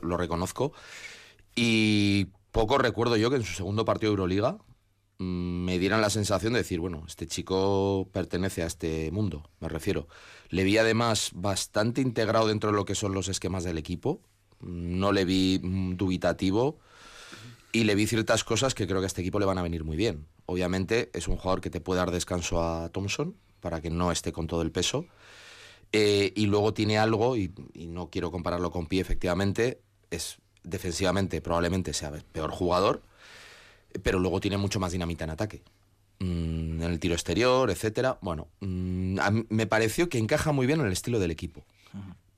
lo 0.01 0.17
reconozco. 0.17 0.73
Y 1.55 2.27
poco 2.51 2.77
recuerdo 2.77 3.15
yo 3.17 3.29
que 3.29 3.35
en 3.35 3.43
su 3.43 3.53
segundo 3.53 3.85
partido 3.85 4.11
de 4.11 4.13
Euroliga 4.13 4.57
me 5.19 5.77
dieran 5.79 6.01
la 6.01 6.09
sensación 6.09 6.53
de 6.53 6.59
decir, 6.59 6.79
bueno, 6.79 7.03
este 7.05 7.27
chico 7.27 8.07
pertenece 8.13 8.63
a 8.63 8.65
este 8.65 9.11
mundo, 9.11 9.49
me 9.59 9.67
refiero. 9.67 10.07
Le 10.47 10.63
vi 10.63 10.77
además 10.77 11.31
bastante 11.33 12.01
integrado 12.01 12.47
dentro 12.47 12.71
de 12.71 12.77
lo 12.77 12.85
que 12.85 12.95
son 12.95 13.13
los 13.13 13.27
esquemas 13.27 13.65
del 13.65 13.77
equipo, 13.77 14.21
no 14.61 15.11
le 15.11 15.25
vi 15.25 15.59
mm, 15.61 15.97
dubitativo 15.97 16.79
y 17.73 17.83
le 17.83 17.95
vi 17.95 18.07
ciertas 18.07 18.45
cosas 18.45 18.73
que 18.73 18.87
creo 18.87 18.99
que 19.01 19.05
a 19.05 19.07
este 19.07 19.21
equipo 19.21 19.39
le 19.39 19.45
van 19.45 19.57
a 19.57 19.61
venir 19.61 19.83
muy 19.83 19.97
bien. 19.97 20.25
Obviamente 20.45 21.11
es 21.13 21.27
un 21.27 21.35
jugador 21.35 21.59
que 21.59 21.69
te 21.69 21.81
puede 21.81 21.99
dar 21.99 22.11
descanso 22.11 22.63
a 22.63 22.89
Thompson 22.89 23.35
para 23.59 23.81
que 23.81 23.89
no 23.89 24.11
esté 24.13 24.31
con 24.31 24.47
todo 24.47 24.61
el 24.61 24.71
peso. 24.71 25.05
Eh, 25.91 26.31
y 26.35 26.45
luego 26.45 26.73
tiene 26.73 26.97
algo, 26.97 27.35
y, 27.35 27.51
y 27.73 27.87
no 27.87 28.09
quiero 28.09 28.31
compararlo 28.31 28.71
con 28.71 28.85
Pi, 28.85 28.99
efectivamente, 28.99 29.81
es 30.11 30.37
defensivamente 30.63 31.41
probablemente 31.41 31.93
sea 31.93 32.09
el 32.09 32.23
peor 32.23 32.51
jugador, 32.51 33.01
pero 34.03 34.19
luego 34.19 34.39
tiene 34.39 34.57
mucho 34.57 34.79
más 34.79 34.91
dinamita 34.91 35.23
en 35.23 35.29
ataque. 35.31 35.61
Mm, 36.19 36.81
en 36.81 36.91
el 36.91 36.99
tiro 36.99 37.13
exterior, 37.13 37.69
etcétera. 37.69 38.17
Bueno, 38.21 38.47
mm, 38.59 39.17
me 39.49 39.67
pareció 39.67 40.09
que 40.09 40.17
encaja 40.17 40.51
muy 40.51 40.67
bien 40.67 40.81
en 40.81 40.87
el 40.87 40.91
estilo 40.91 41.19
del 41.19 41.31
equipo. 41.31 41.63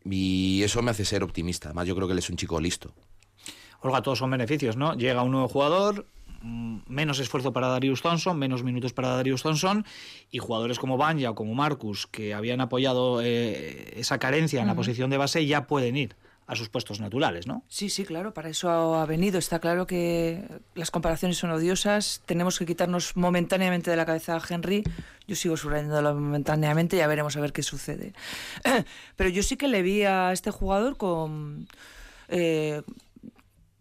Y 0.04 0.62
eso 0.64 0.82
me 0.82 0.92
hace 0.92 1.06
ser 1.06 1.24
optimista. 1.24 1.70
Además, 1.70 1.88
yo 1.88 1.96
creo 1.96 2.08
que 2.08 2.14
él 2.14 2.20
es 2.20 2.30
un 2.30 2.36
chico 2.36 2.60
listo. 2.60 2.94
Olga, 3.82 4.02
todos 4.02 4.20
son 4.20 4.32
beneficios, 4.32 4.78
¿no? 4.78 4.96
Llega 4.96 5.24
un 5.24 5.32
nuevo 5.32 5.48
jugador, 5.48 6.06
mm, 6.42 6.80
menos 6.88 7.20
esfuerzo 7.20 7.54
para 7.54 7.68
Darius 7.68 8.02
Thompson, 8.02 8.38
menos 8.38 8.64
minutos 8.64 8.94
para 8.94 9.10
Darius 9.10 9.44
Thompson, 9.44 9.86
y 10.32 10.40
jugadores 10.40 10.80
como 10.80 10.98
Banja 10.98 11.32
o 11.32 11.36
como 11.36 11.54
Marcus, 11.54 12.08
que 12.08 12.34
habían 12.34 12.62
apoyado 12.62 13.22
eh, 13.24 13.94
esa 13.96 14.20
carencia 14.20 14.62
en 14.62 14.68
la 14.68 14.76
posición 14.76 15.10
de 15.10 15.18
base, 15.18 15.46
ya 15.46 15.68
pueden 15.68 15.98
ir 15.98 16.16
a 16.52 16.56
sus 16.58 16.68
puestos 16.68 17.00
naturales, 17.00 17.48
¿no? 17.48 17.64
Sí, 17.70 17.90
sí, 17.90 18.04
claro, 18.04 18.34
para 18.34 18.50
eso 18.50 18.70
ha 18.70 19.06
venido. 19.06 19.40
Está 19.40 19.60
claro 19.60 19.88
que 19.88 20.44
las 20.76 20.92
comparaciones 20.92 21.38
son 21.38 21.50
odiosas, 21.52 22.22
tenemos 22.26 22.60
que 22.60 22.66
quitarnos 22.66 23.16
momentáneamente 23.16 23.90
de 23.90 23.96
la 23.96 24.06
cabeza 24.06 24.36
a 24.36 24.42
Henry. 24.48 24.84
Yo 25.26 25.38
sigo 25.38 25.56
subrayándolo 25.56 26.14
momentáneamente, 26.14 26.98
ya 26.98 27.08
veremos 27.08 27.38
a 27.38 27.40
ver 27.40 27.54
qué 27.54 27.64
sucede. 27.64 28.12
Pero 29.16 29.30
yo 29.30 29.44
sí 29.44 29.56
que 29.56 29.70
le 29.70 29.82
vi 29.82 30.04
a 30.04 30.34
este 30.34 30.52
jugador 30.52 30.98
con... 30.98 31.70
Eh, 32.28 32.82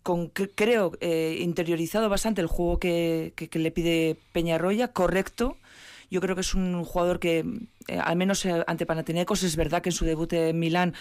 con 0.05 0.29
creo 0.29 0.93
eh, 1.01 1.39
interiorizado 1.41 2.09
bastante 2.09 2.41
el 2.41 2.47
juego 2.47 2.79
que, 2.79 3.35
le 3.53 3.71
pide 3.73 4.17
Peñarroya, 4.33 4.93
correcto. 4.93 5.57
Yo 6.09 6.21
creo 6.21 6.37
que 6.37 6.43
es 6.43 6.55
un 6.55 6.85
jugador 6.85 7.19
que, 7.19 7.45
eh, 7.89 7.99
al 8.01 8.15
menos 8.15 8.47
ante 8.47 8.87
Panathinaikos, 8.87 9.43
es 9.43 9.57
verdad 9.57 9.83
que 9.83 9.89
en 9.89 9.95
su 9.95 10.05
debut 10.05 10.33
en 10.35 10.59
Milán 10.59 10.95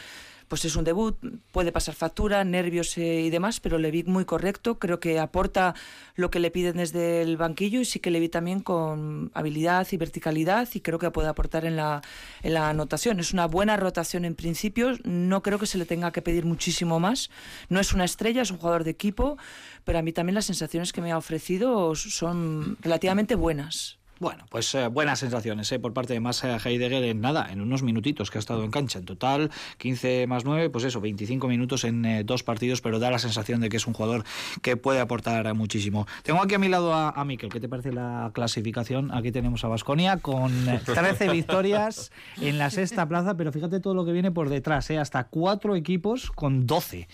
pues 0.49 0.65
es 0.65 0.75
un 0.75 0.83
debut, 0.83 1.15
puede 1.51 1.71
pasar 1.71 1.93
factura, 1.93 2.43
nervios 2.43 2.97
eh, 2.97 3.21
y 3.21 3.29
demás, 3.29 3.59
pero 3.59 3.77
le 3.77 3.91
vi 3.91 4.03
muy 4.03 4.25
correcto, 4.25 4.79
creo 4.79 4.99
que 4.99 5.19
aporta 5.19 5.75
lo 6.15 6.31
que 6.31 6.39
le 6.39 6.49
piden 6.49 6.77
desde 6.77 7.21
el 7.21 7.37
banquillo 7.37 7.79
y 7.79 7.85
sí 7.85 7.99
que 7.99 8.09
le 8.09 8.19
vi 8.19 8.29
también 8.29 8.59
con 8.59 9.31
habilidad 9.35 9.87
y 9.91 9.97
verticalidad 9.97 10.67
y 10.73 10.81
creo 10.81 10.97
que 10.97 11.11
puede 11.11 11.29
aportar 11.29 11.65
en 11.65 11.75
la, 11.75 12.01
en 12.41 12.55
la 12.55 12.69
anotación. 12.69 13.19
Es 13.19 13.31
una 13.31 13.45
buena 13.45 13.77
rotación 13.77 14.25
en 14.25 14.33
principio, 14.33 14.97
no 15.03 15.43
creo 15.43 15.59
que 15.59 15.67
se 15.67 15.77
le 15.77 15.85
tenga 15.85 16.11
que 16.11 16.23
pedir 16.23 16.45
muchísimo 16.45 16.99
más, 16.99 17.29
no 17.69 17.79
es 17.79 17.93
una 17.93 18.05
estrella, 18.05 18.41
es 18.41 18.49
un 18.49 18.57
jugador 18.57 18.83
de 18.83 18.91
equipo, 18.91 19.37
pero 19.85 19.99
a 19.99 20.01
mí 20.01 20.11
también 20.11 20.33
las 20.33 20.45
sensaciones 20.45 20.91
que 20.91 21.01
me 21.01 21.11
ha 21.11 21.17
ofrecido 21.17 21.93
son 21.95 22.75
relativamente 22.81 23.35
buenas. 23.35 23.98
Bueno, 24.19 24.43
pues 24.49 24.75
eh, 24.75 24.87
buenas 24.87 25.19
sensaciones 25.19 25.71
eh, 25.71 25.79
por 25.79 25.93
parte 25.93 26.11
de 26.11 26.19
Massa 26.19 26.57
Heidegger 26.57 27.03
en 27.05 27.21
nada, 27.21 27.49
en 27.51 27.61
unos 27.61 27.83
minutitos 27.83 28.29
que 28.29 28.37
ha 28.37 28.39
estado 28.39 28.65
en 28.65 28.71
cancha. 28.71 28.99
En 28.99 29.05
total, 29.05 29.49
15 29.77 30.27
más 30.27 30.43
9, 30.43 30.69
pues 30.69 30.83
eso, 30.83 30.99
25 30.99 31.47
minutos 31.47 31.85
en 31.85 32.03
eh, 32.03 32.23
dos 32.25 32.43
partidos, 32.43 32.81
pero 32.81 32.99
da 32.99 33.09
la 33.11 33.19
sensación 33.19 33.61
de 33.61 33.69
que 33.69 33.77
es 33.77 33.87
un 33.87 33.93
jugador 33.93 34.25
que 34.61 34.75
puede 34.75 34.99
aportar 34.99 35.53
muchísimo. 35.53 36.05
Tengo 36.23 36.41
aquí 36.41 36.55
a 36.55 36.59
mi 36.59 36.67
lado 36.67 36.93
a, 36.93 37.11
a 37.11 37.23
Miquel. 37.23 37.49
¿Qué 37.49 37.61
te 37.61 37.69
parece 37.69 37.93
la 37.93 38.31
clasificación? 38.33 39.09
Aquí 39.13 39.31
tenemos 39.31 39.63
a 39.63 39.69
Basconia 39.69 40.17
con 40.17 40.51
13 40.83 41.29
victorias 41.31 42.11
en 42.41 42.57
la 42.57 42.71
sexta 42.71 43.07
plaza, 43.07 43.37
pero 43.37 43.53
fíjate 43.53 43.79
todo 43.79 43.93
lo 43.93 44.03
que 44.03 44.11
viene 44.11 44.31
por 44.31 44.49
detrás, 44.49 44.91
hasta 44.91 45.23
cuatro 45.25 45.77
equipos 45.77 46.29
con 46.31 46.67
12. 46.67 47.07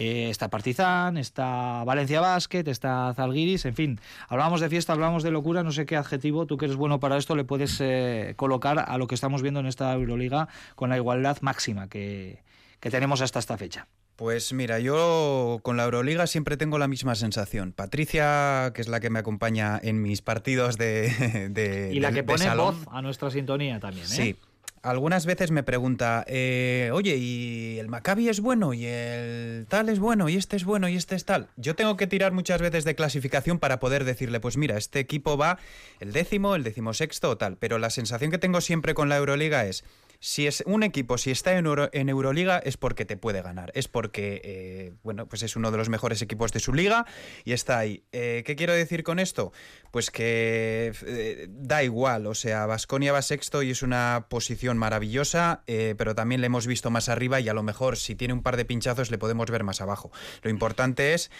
Eh, 0.00 0.30
está 0.30 0.48
Partizan, 0.48 1.16
está 1.18 1.82
Valencia 1.84 2.20
Basket, 2.20 2.62
está 2.68 3.12
Zalgiris, 3.16 3.64
en 3.64 3.74
fin. 3.74 4.00
Hablamos 4.28 4.60
de 4.60 4.68
fiesta, 4.68 4.92
hablamos 4.92 5.24
de 5.24 5.32
locura, 5.32 5.64
no 5.64 5.72
sé 5.72 5.86
qué 5.86 5.96
adjetivo, 5.96 6.46
tú 6.46 6.56
que 6.56 6.66
eres 6.66 6.76
bueno 6.76 7.00
para 7.00 7.16
esto, 7.16 7.34
le 7.34 7.42
puedes 7.42 7.78
eh, 7.80 8.34
colocar 8.36 8.78
a 8.86 8.96
lo 8.96 9.08
que 9.08 9.16
estamos 9.16 9.42
viendo 9.42 9.58
en 9.58 9.66
esta 9.66 9.92
Euroliga 9.92 10.46
con 10.76 10.90
la 10.90 10.96
igualdad 10.96 11.38
máxima 11.40 11.88
que, 11.88 12.44
que 12.78 12.90
tenemos 12.90 13.20
hasta 13.22 13.40
esta 13.40 13.58
fecha. 13.58 13.88
Pues 14.14 14.52
mira, 14.52 14.78
yo 14.80 15.60
con 15.62 15.76
la 15.76 15.84
Euroliga 15.84 16.26
siempre 16.28 16.56
tengo 16.56 16.78
la 16.78 16.86
misma 16.88 17.14
sensación. 17.16 17.72
Patricia, 17.72 18.72
que 18.74 18.80
es 18.82 18.88
la 18.88 19.00
que 19.00 19.10
me 19.10 19.18
acompaña 19.18 19.80
en 19.82 20.00
mis 20.02 20.22
partidos 20.22 20.76
de, 20.78 21.48
de 21.50 21.90
y 21.92 22.00
la 22.00 22.10
de- 22.10 22.14
que 22.14 22.22
pone 22.22 22.44
salón. 22.44 22.76
voz 22.84 22.88
a 22.94 23.02
nuestra 23.02 23.30
sintonía 23.30 23.80
también, 23.80 24.06
¿eh? 24.06 24.08
Sí. 24.08 24.36
Algunas 24.82 25.26
veces 25.26 25.50
me 25.50 25.62
pregunta, 25.62 26.24
eh, 26.28 26.90
oye, 26.92 27.16
¿y 27.16 27.78
el 27.78 27.88
Maccabi 27.88 28.28
es 28.28 28.40
bueno? 28.40 28.74
¿Y 28.74 28.86
el 28.86 29.66
tal 29.68 29.88
es 29.88 29.98
bueno? 29.98 30.28
¿Y 30.28 30.36
este 30.36 30.56
es 30.56 30.64
bueno? 30.64 30.88
¿Y 30.88 30.96
este 30.96 31.16
es 31.16 31.24
tal? 31.24 31.48
Yo 31.56 31.74
tengo 31.74 31.96
que 31.96 32.06
tirar 32.06 32.32
muchas 32.32 32.60
veces 32.60 32.84
de 32.84 32.94
clasificación 32.94 33.58
para 33.58 33.80
poder 33.80 34.04
decirle, 34.04 34.40
pues 34.40 34.56
mira, 34.56 34.76
este 34.76 35.00
equipo 35.00 35.36
va 35.36 35.58
el 36.00 36.12
décimo, 36.12 36.54
el 36.54 36.64
decimosexto 36.64 37.30
o 37.30 37.36
tal. 37.36 37.56
Pero 37.56 37.78
la 37.78 37.90
sensación 37.90 38.30
que 38.30 38.38
tengo 38.38 38.60
siempre 38.60 38.94
con 38.94 39.08
la 39.08 39.16
Euroliga 39.16 39.66
es, 39.66 39.84
si 40.20 40.46
es 40.46 40.62
un 40.66 40.82
equipo, 40.82 41.16
si 41.16 41.30
está 41.30 41.56
en, 41.56 41.66
Euro- 41.66 41.90
en 41.92 42.08
Euroliga, 42.08 42.58
es 42.58 42.76
porque 42.76 43.04
te 43.04 43.16
puede 43.16 43.40
ganar. 43.42 43.70
Es 43.74 43.86
porque, 43.88 44.40
eh, 44.44 44.92
bueno, 45.02 45.26
pues 45.28 45.42
es 45.42 45.54
uno 45.54 45.70
de 45.70 45.78
los 45.78 45.88
mejores 45.88 46.22
equipos 46.22 46.52
de 46.52 46.60
su 46.60 46.74
liga 46.74 47.06
y 47.44 47.52
está 47.52 47.78
ahí. 47.78 48.02
Eh, 48.12 48.42
¿Qué 48.44 48.56
quiero 48.56 48.72
decir 48.72 49.04
con 49.04 49.18
esto? 49.20 49.52
Pues 49.92 50.10
que 50.10 50.92
eh, 51.06 51.46
da 51.50 51.82
igual, 51.84 52.26
o 52.26 52.34
sea, 52.34 52.66
Vasconia 52.66 53.12
va 53.12 53.22
sexto 53.22 53.62
y 53.62 53.70
es 53.70 53.82
una 53.82 54.26
posición 54.28 54.76
maravillosa, 54.76 55.62
pero 55.66 56.14
también 56.14 56.40
le 56.40 56.48
hemos 56.48 56.66
visto 56.66 56.90
más 56.90 57.08
arriba 57.08 57.40
y 57.40 57.48
a 57.48 57.54
lo 57.54 57.62
mejor 57.62 57.96
si 57.96 58.14
tiene 58.14 58.34
un 58.34 58.42
par 58.42 58.56
de 58.56 58.64
pinchazos 58.64 59.10
le 59.10 59.18
podemos 59.18 59.50
ver 59.50 59.64
más 59.64 59.80
abajo. 59.80 60.10
Lo 60.42 60.50
importante 60.50 61.14
es, 61.14 61.30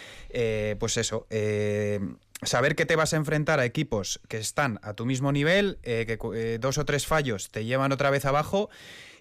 pues 0.79 0.97
eso, 0.97 1.27
saber 2.43 2.75
que 2.75 2.85
te 2.85 2.95
vas 2.95 3.13
a 3.13 3.17
enfrentar 3.17 3.59
a 3.59 3.65
equipos 3.65 4.19
que 4.27 4.37
están 4.37 4.79
a 4.81 4.93
tu 4.93 5.05
mismo 5.05 5.31
nivel, 5.31 5.79
eh, 5.83 6.05
que 6.05 6.17
eh, 6.35 6.57
dos 6.59 6.77
o 6.77 6.85
tres 6.85 7.05
fallos 7.05 7.49
te 7.49 7.65
llevan 7.65 7.91
otra 7.91 8.09
vez 8.09 8.25
abajo 8.25 8.69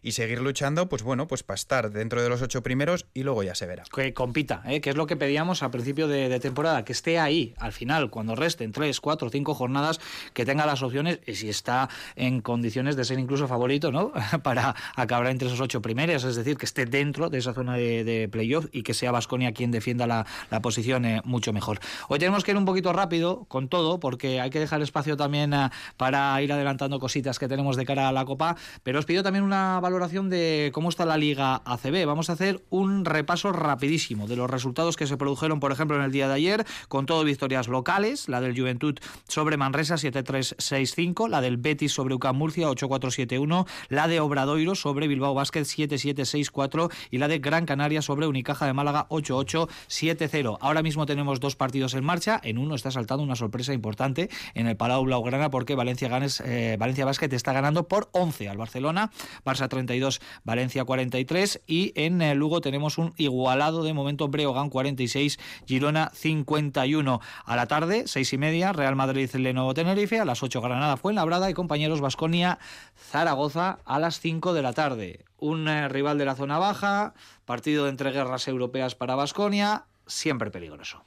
y 0.02 0.12
seguir 0.12 0.40
luchando, 0.40 0.88
pues 0.88 1.02
bueno, 1.02 1.26
pues 1.26 1.42
para 1.42 1.56
estar 1.56 1.90
dentro 1.90 2.22
de 2.22 2.28
los 2.28 2.42
ocho 2.42 2.62
primeros 2.62 3.06
y 3.14 3.22
luego 3.22 3.42
ya 3.42 3.54
se 3.54 3.66
verá. 3.66 3.84
que 3.94 4.14
compita, 4.14 4.62
¿eh? 4.66 4.80
que 4.80 4.90
es 4.90 4.96
lo 4.96 5.06
que 5.06 5.16
pedíamos 5.16 5.62
a 5.62 5.70
principio 5.70 6.08
de, 6.08 6.38
temporada, 6.40 6.84
que 6.84 6.92
esté 6.92 7.18
ahí 7.18 7.54
al 7.58 7.72
final, 7.72 8.10
cuando 8.10 8.34
resten 8.34 8.72
tres, 8.72 9.00
cuatro, 9.00 9.30
cinco 9.30 9.54
jornadas, 9.54 10.00
que 10.32 10.44
tenga 10.44 10.66
las 10.66 10.82
opciones 10.82 11.20
y 11.26 11.34
si 11.34 11.48
está 11.48 11.88
en 12.16 12.40
condiciones 12.40 12.96
de 12.96 13.04
ser 13.04 13.18
incluso 13.18 13.48
favorito, 13.48 13.92
¿no? 13.92 14.12
Para 14.42 14.74
acabar 14.96 15.26
entre 15.28 15.48
esos 15.48 15.60
ocho 15.60 15.82
primeros, 15.82 16.24
es 16.24 16.36
decir, 16.36 16.56
que 16.56 16.66
esté 16.66 16.86
dentro 16.86 17.30
de 17.30 17.38
esa 17.38 17.54
zona 17.54 17.74
de, 17.74 18.04
de 18.04 18.28
playoff 18.28 18.66
y 18.72 18.82
que 18.82 18.94
sea 18.94 19.12
Vasconia 19.12 19.52
quien 19.52 19.70
defienda 19.70 20.06
la, 20.06 20.26
la 20.50 20.60
posición 20.60 21.04
eh, 21.04 21.20
mucho 21.24 21.52
mejor. 21.52 21.80
Hoy 22.08 22.18
tenemos 22.18 22.44
que 22.44 22.52
ir 22.52 22.56
un 22.56 22.64
poquito 22.64 22.92
rápido 22.92 23.44
con 23.48 23.68
todo, 23.68 24.00
porque 24.00 24.40
hay 24.40 24.50
que 24.50 24.60
dejar 24.60 24.82
espacio 24.82 25.16
también 25.16 25.52
eh, 25.52 25.70
para 25.96 26.40
ir 26.42 26.52
adelantando 26.52 26.98
cositas 26.98 27.38
que 27.38 27.48
tenemos 27.48 27.76
de 27.76 27.84
cara 27.84 28.08
a 28.08 28.12
la 28.12 28.24
Copa, 28.24 28.56
pero 28.82 28.98
os 28.98 29.04
pido 29.04 29.22
también 29.22 29.44
una 29.44 29.80
valoración 29.80 29.97
de 29.98 30.70
cómo 30.72 30.90
está 30.90 31.04
la 31.04 31.16
Liga 31.16 31.60
ACB. 31.64 32.06
Vamos 32.06 32.30
a 32.30 32.34
hacer 32.34 32.62
un 32.70 33.04
repaso 33.04 33.50
rapidísimo 33.50 34.28
de 34.28 34.36
los 34.36 34.48
resultados 34.48 34.96
que 34.96 35.08
se 35.08 35.16
produjeron, 35.16 35.58
por 35.58 35.72
ejemplo, 35.72 35.96
en 35.96 36.04
el 36.04 36.12
día 36.12 36.28
de 36.28 36.34
ayer, 36.34 36.66
con 36.86 37.04
todo 37.04 37.24
victorias 37.24 37.66
locales, 37.66 38.28
la 38.28 38.40
del 38.40 38.56
Juventud 38.56 38.96
sobre 39.26 39.56
Manresa 39.56 39.96
7-3-6-5, 39.96 41.28
la 41.28 41.40
del 41.40 41.56
Betis 41.56 41.92
sobre 41.92 42.14
UCAM 42.14 42.36
Murcia 42.36 42.68
8-4-7-1, 42.68 43.66
la 43.88 44.06
de 44.06 44.20
Obradoiro 44.20 44.76
sobre 44.76 45.08
Bilbao 45.08 45.34
Basket 45.34 45.62
7-7-6-4 45.62 46.92
y 47.10 47.18
la 47.18 47.26
de 47.26 47.40
Gran 47.40 47.66
Canaria 47.66 48.00
sobre 48.00 48.28
Unicaja 48.28 48.66
de 48.66 48.74
Málaga 48.74 49.08
8-8-7-0. 49.08 50.58
Ahora 50.60 50.82
mismo 50.82 51.06
tenemos 51.06 51.40
dos 51.40 51.56
partidos 51.56 51.94
en 51.94 52.04
marcha, 52.04 52.40
en 52.44 52.58
uno 52.58 52.76
está 52.76 52.92
saltando 52.92 53.24
una 53.24 53.34
sorpresa 53.34 53.74
importante 53.74 54.30
en 54.54 54.68
el 54.68 54.76
Palau 54.76 55.04
Blaugrana 55.04 55.50
porque 55.50 55.74
Valencia, 55.74 56.08
Ganes, 56.08 56.40
eh, 56.40 56.76
Valencia 56.78 57.04
Basket 57.04 57.32
está 57.32 57.52
ganando 57.52 57.88
por 57.88 58.08
11 58.12 58.48
al 58.48 58.58
Barcelona, 58.58 59.10
Barça 59.44 59.68
32, 59.78 60.20
Valencia 60.44 60.84
43 60.84 61.62
y 61.66 61.92
en 61.94 62.20
eh, 62.20 62.34
Lugo 62.34 62.60
tenemos 62.60 62.98
un 62.98 63.14
igualado 63.16 63.84
de 63.84 63.92
momento 63.92 64.28
Breogán 64.28 64.70
46, 64.70 65.38
Girona 65.66 66.10
51. 66.14 67.20
A 67.44 67.56
la 67.56 67.66
tarde, 67.66 68.04
seis 68.06 68.32
y 68.32 68.38
media, 68.38 68.72
Real 68.72 68.96
Madrid 68.96 69.30
Lenovo 69.34 69.74
Tenerife, 69.74 70.18
a 70.18 70.24
las 70.24 70.42
8 70.42 70.60
Granada 70.60 70.96
Fuenlabrada 70.96 71.48
y 71.48 71.54
compañeros 71.54 72.00
Basconia 72.00 72.58
Zaragoza 72.96 73.78
a 73.84 73.98
las 73.98 74.20
5 74.20 74.52
de 74.52 74.62
la 74.62 74.72
tarde. 74.72 75.24
Un 75.38 75.68
eh, 75.68 75.88
rival 75.88 76.18
de 76.18 76.24
la 76.24 76.34
zona 76.34 76.58
baja, 76.58 77.14
partido 77.44 77.84
de 77.84 77.90
entre 77.90 78.10
guerras 78.10 78.48
europeas 78.48 78.96
para 78.96 79.14
Basconia, 79.14 79.84
siempre 80.06 80.50
peligroso. 80.50 81.04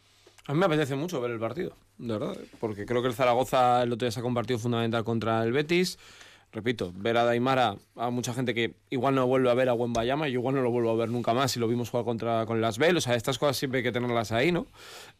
A 0.47 0.53
mí 0.53 0.59
me 0.59 0.65
apetece 0.65 0.95
mucho 0.95 1.19
ver 1.19 1.31
el 1.31 1.39
partido, 1.39 1.75
de 1.97 2.17
verdad, 2.17 2.37
porque 2.59 2.85
creo 2.85 3.01
que 3.01 3.09
el 3.09 3.13
Zaragoza 3.13 3.83
el 3.83 3.91
otro 3.91 4.05
día 4.05 4.11
sacó 4.11 4.27
un 4.27 4.33
partido 4.33 4.59
fundamental 4.59 5.03
contra 5.03 5.43
el 5.43 5.51
Betis. 5.51 5.99
Repito, 6.53 6.91
ver 6.93 7.15
a 7.15 7.23
Daimara, 7.23 7.77
a 7.95 8.09
mucha 8.09 8.33
gente 8.33 8.53
que 8.53 8.73
igual 8.89 9.15
no 9.15 9.25
vuelve 9.25 9.49
a 9.49 9.53
ver 9.53 9.69
a 9.69 9.73
Bayama 9.73 10.27
y 10.27 10.33
yo 10.33 10.39
igual 10.39 10.55
no 10.55 10.61
lo 10.61 10.69
vuelvo 10.69 10.91
a 10.91 10.95
ver 10.95 11.09
nunca 11.09 11.33
más 11.33 11.51
si 11.53 11.61
lo 11.61 11.67
vimos 11.69 11.89
jugar 11.89 12.03
contra 12.03 12.45
con 12.45 12.59
las 12.59 12.77
Bell. 12.77 12.97
O 12.97 13.01
sea, 13.01 13.15
estas 13.15 13.39
cosas 13.39 13.55
siempre 13.55 13.77
hay 13.77 13.83
que 13.83 13.93
tenerlas 13.93 14.33
ahí, 14.33 14.51
¿no? 14.51 14.67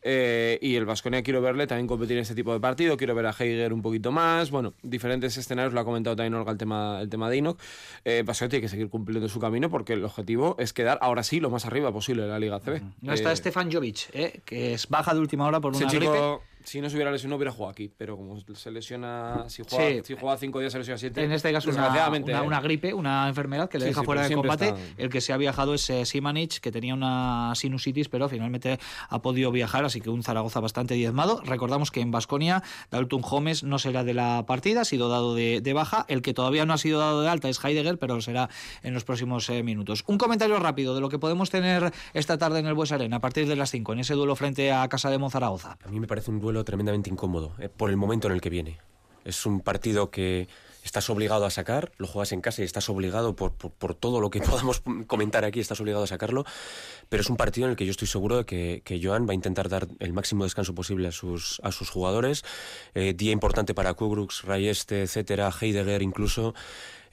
Eh, 0.01 0.59
y 0.61 0.75
el 0.75 0.85
Vasconia 0.85 1.23
quiero 1.23 1.41
verle 1.41 1.67
también 1.67 1.87
competir 1.87 2.17
en 2.17 2.23
este 2.23 2.35
tipo 2.35 2.51
de 2.51 2.59
partido, 2.59 2.97
quiero 2.97 3.15
ver 3.15 3.27
a 3.27 3.35
Heiger 3.37 3.71
un 3.71 3.81
poquito 3.81 4.11
más. 4.11 4.51
Bueno, 4.51 4.73
diferentes 4.83 5.37
escenarios, 5.37 5.73
lo 5.73 5.79
ha 5.79 5.85
comentado 5.85 6.17
también 6.17 6.33
Olga 6.33 6.51
el 6.51 6.57
tema, 6.57 6.99
el 7.01 7.09
tema 7.09 7.29
de 7.29 7.37
Inok. 7.37 7.59
Eh, 8.03 8.23
Vasconia 8.25 8.49
tiene 8.49 8.61
que 8.63 8.69
seguir 8.69 8.89
cumpliendo 8.89 9.29
su 9.29 9.39
camino 9.39 9.69
porque 9.69 9.93
el 9.93 10.03
objetivo 10.03 10.57
es 10.59 10.73
quedar 10.73 10.99
ahora 11.01 11.23
sí 11.23 11.39
lo 11.39 11.49
más 11.49 11.65
arriba 11.65 11.93
posible 11.93 12.23
de 12.23 12.27
la 12.27 12.39
Liga 12.39 12.59
CB. 12.59 12.81
No 13.01 13.13
está 13.13 13.31
Eh, 13.31 13.35
Stefan 13.37 13.71
Jovic, 13.71 14.09
¿eh? 14.13 14.41
que 14.43 14.73
es 14.73 14.89
baja 14.89 15.13
de 15.13 15.21
última 15.21 15.47
hora 15.47 15.61
por 15.61 15.75
una 15.75 15.87
chico, 15.87 16.11
gripe. 16.11 16.50
Si 16.63 16.81
no 16.81 16.89
se 16.89 16.95
hubiera 16.95 17.11
lesionado, 17.11 17.37
hubiera 17.37 17.51
jugado 17.51 17.71
aquí. 17.71 17.91
Pero 17.97 18.17
como 18.17 18.37
se 18.55 18.71
lesiona, 18.71 19.45
si 19.47 19.63
juega, 19.67 19.89
Sí. 19.89 20.01
si 20.05 20.15
juega 20.19 20.37
cinco 20.37 20.59
días, 20.59 20.71
se 20.71 20.79
lesiona 20.79 20.97
siete. 20.97 21.23
En 21.23 21.31
este 21.31 21.51
caso, 21.51 21.69
una, 21.69 21.77
desgraciadamente, 21.81 22.31
una, 22.31 22.43
¿eh? 22.43 22.47
una 22.47 22.61
gripe, 22.61 22.93
una 22.93 23.27
enfermedad 23.27 23.69
que 23.69 23.77
le 23.79 23.85
Sí, 23.85 23.89
deja 23.89 24.01
sí, 24.01 24.05
fuera 24.05 24.27
de 24.27 24.35
combate. 24.35 24.65
está- 24.69 24.79
El 24.97 25.09
que 25.09 25.21
se 25.21 25.33
ha 25.33 25.37
viajado 25.37 25.73
es 25.73 25.89
eh, 25.89 26.05
Simanich, 26.05 26.59
que 26.59 26.71
tenía 26.71 26.93
una 26.93 27.53
sinusitis, 27.55 28.09
pero 28.09 28.27
finalmente 28.29 28.79
ha 29.09 29.21
podido 29.21 29.51
viajar, 29.51 29.85
así 29.85 30.01
que 30.01 30.09
un 30.09 30.23
Zaragoza 30.23 30.59
bastante 30.59 30.93
diezmado. 30.95 31.41
Recordamos 31.45 31.91
que 31.91 32.01
en 32.01 32.11
Basconia, 32.11 32.63
Dalton 32.89 33.21
Gómez 33.21 33.63
no 33.63 33.79
será 33.79 34.03
de 34.03 34.13
la 34.13 34.45
partida, 34.47 34.81
ha 34.81 34.85
sido 34.85 35.09
dado 35.09 35.35
de, 35.35 35.61
de 35.61 35.73
baja. 35.73 36.05
El 36.07 36.21
que 36.21 36.33
todavía 36.33 36.65
no 36.65 36.73
ha 36.73 36.77
sido 36.77 36.99
dado 36.99 37.21
de 37.21 37.29
alta 37.29 37.49
es 37.49 37.63
Heidegger, 37.63 37.97
pero 37.97 38.15
lo 38.15 38.21
será 38.21 38.49
en 38.83 38.93
los 38.93 39.03
próximos 39.03 39.49
eh, 39.49 39.63
minutos. 39.63 40.03
Un 40.07 40.17
comentario 40.17 40.57
rápido 40.59 40.95
de 40.95 41.01
lo 41.01 41.09
que 41.09 41.19
podemos 41.19 41.49
tener 41.49 41.91
esta 42.13 42.37
tarde 42.37 42.59
en 42.59 42.67
el 42.67 42.73
Bues 42.73 42.91
Arena 42.91 43.17
a 43.17 43.19
partir 43.21 43.47
de 43.47 43.55
las 43.55 43.71
5, 43.71 43.93
en 43.93 43.99
ese 43.99 44.13
duelo 44.13 44.35
frente 44.35 44.71
a 44.71 44.87
Casa 44.89 45.09
de 45.09 45.17
Monzaragoza. 45.17 45.77
A 45.85 45.89
mí 45.89 45.99
me 45.99 46.07
parece 46.07 46.31
un 46.31 46.39
duelo 46.39 46.50
tremendamente 46.63 47.09
incómodo 47.09 47.53
eh, 47.59 47.69
por 47.69 47.89
el 47.89 47.97
momento 47.97 48.27
en 48.27 48.33
el 48.33 48.41
que 48.41 48.49
viene. 48.49 48.79
Es 49.23 49.45
un 49.45 49.61
partido 49.61 50.09
que 50.09 50.47
estás 50.83 51.09
obligado 51.09 51.45
a 51.45 51.49
sacar, 51.49 51.91
lo 51.97 52.07
juegas 52.07 52.31
en 52.31 52.41
casa 52.41 52.61
y 52.61 52.65
estás 52.65 52.89
obligado 52.89 53.35
por, 53.35 53.53
por, 53.53 53.71
por 53.71 53.93
todo 53.93 54.19
lo 54.19 54.29
que 54.29 54.41
podamos 54.41 54.81
comentar 55.07 55.45
aquí, 55.45 55.59
estás 55.59 55.79
obligado 55.79 56.03
a 56.03 56.07
sacarlo, 56.07 56.43
pero 57.09 57.21
es 57.21 57.29
un 57.29 57.37
partido 57.37 57.67
en 57.67 57.71
el 57.71 57.77
que 57.77 57.85
yo 57.85 57.91
estoy 57.91 58.07
seguro 58.07 58.37
de 58.37 58.45
que, 58.45 58.81
que 58.83 58.99
Joan 59.01 59.27
va 59.27 59.31
a 59.31 59.35
intentar 59.35 59.69
dar 59.69 59.87
el 59.99 60.13
máximo 60.13 60.43
descanso 60.43 60.73
posible 60.73 61.07
a 61.07 61.11
sus, 61.11 61.59
a 61.63 61.71
sus 61.71 61.89
jugadores. 61.89 62.43
Eh, 62.95 63.13
día 63.13 63.31
importante 63.31 63.73
para 63.73 63.93
Kugrux, 63.93 64.43
Rayeste, 64.43 65.03
etcétera, 65.03 65.51
Heidegger 65.59 66.01
incluso. 66.01 66.53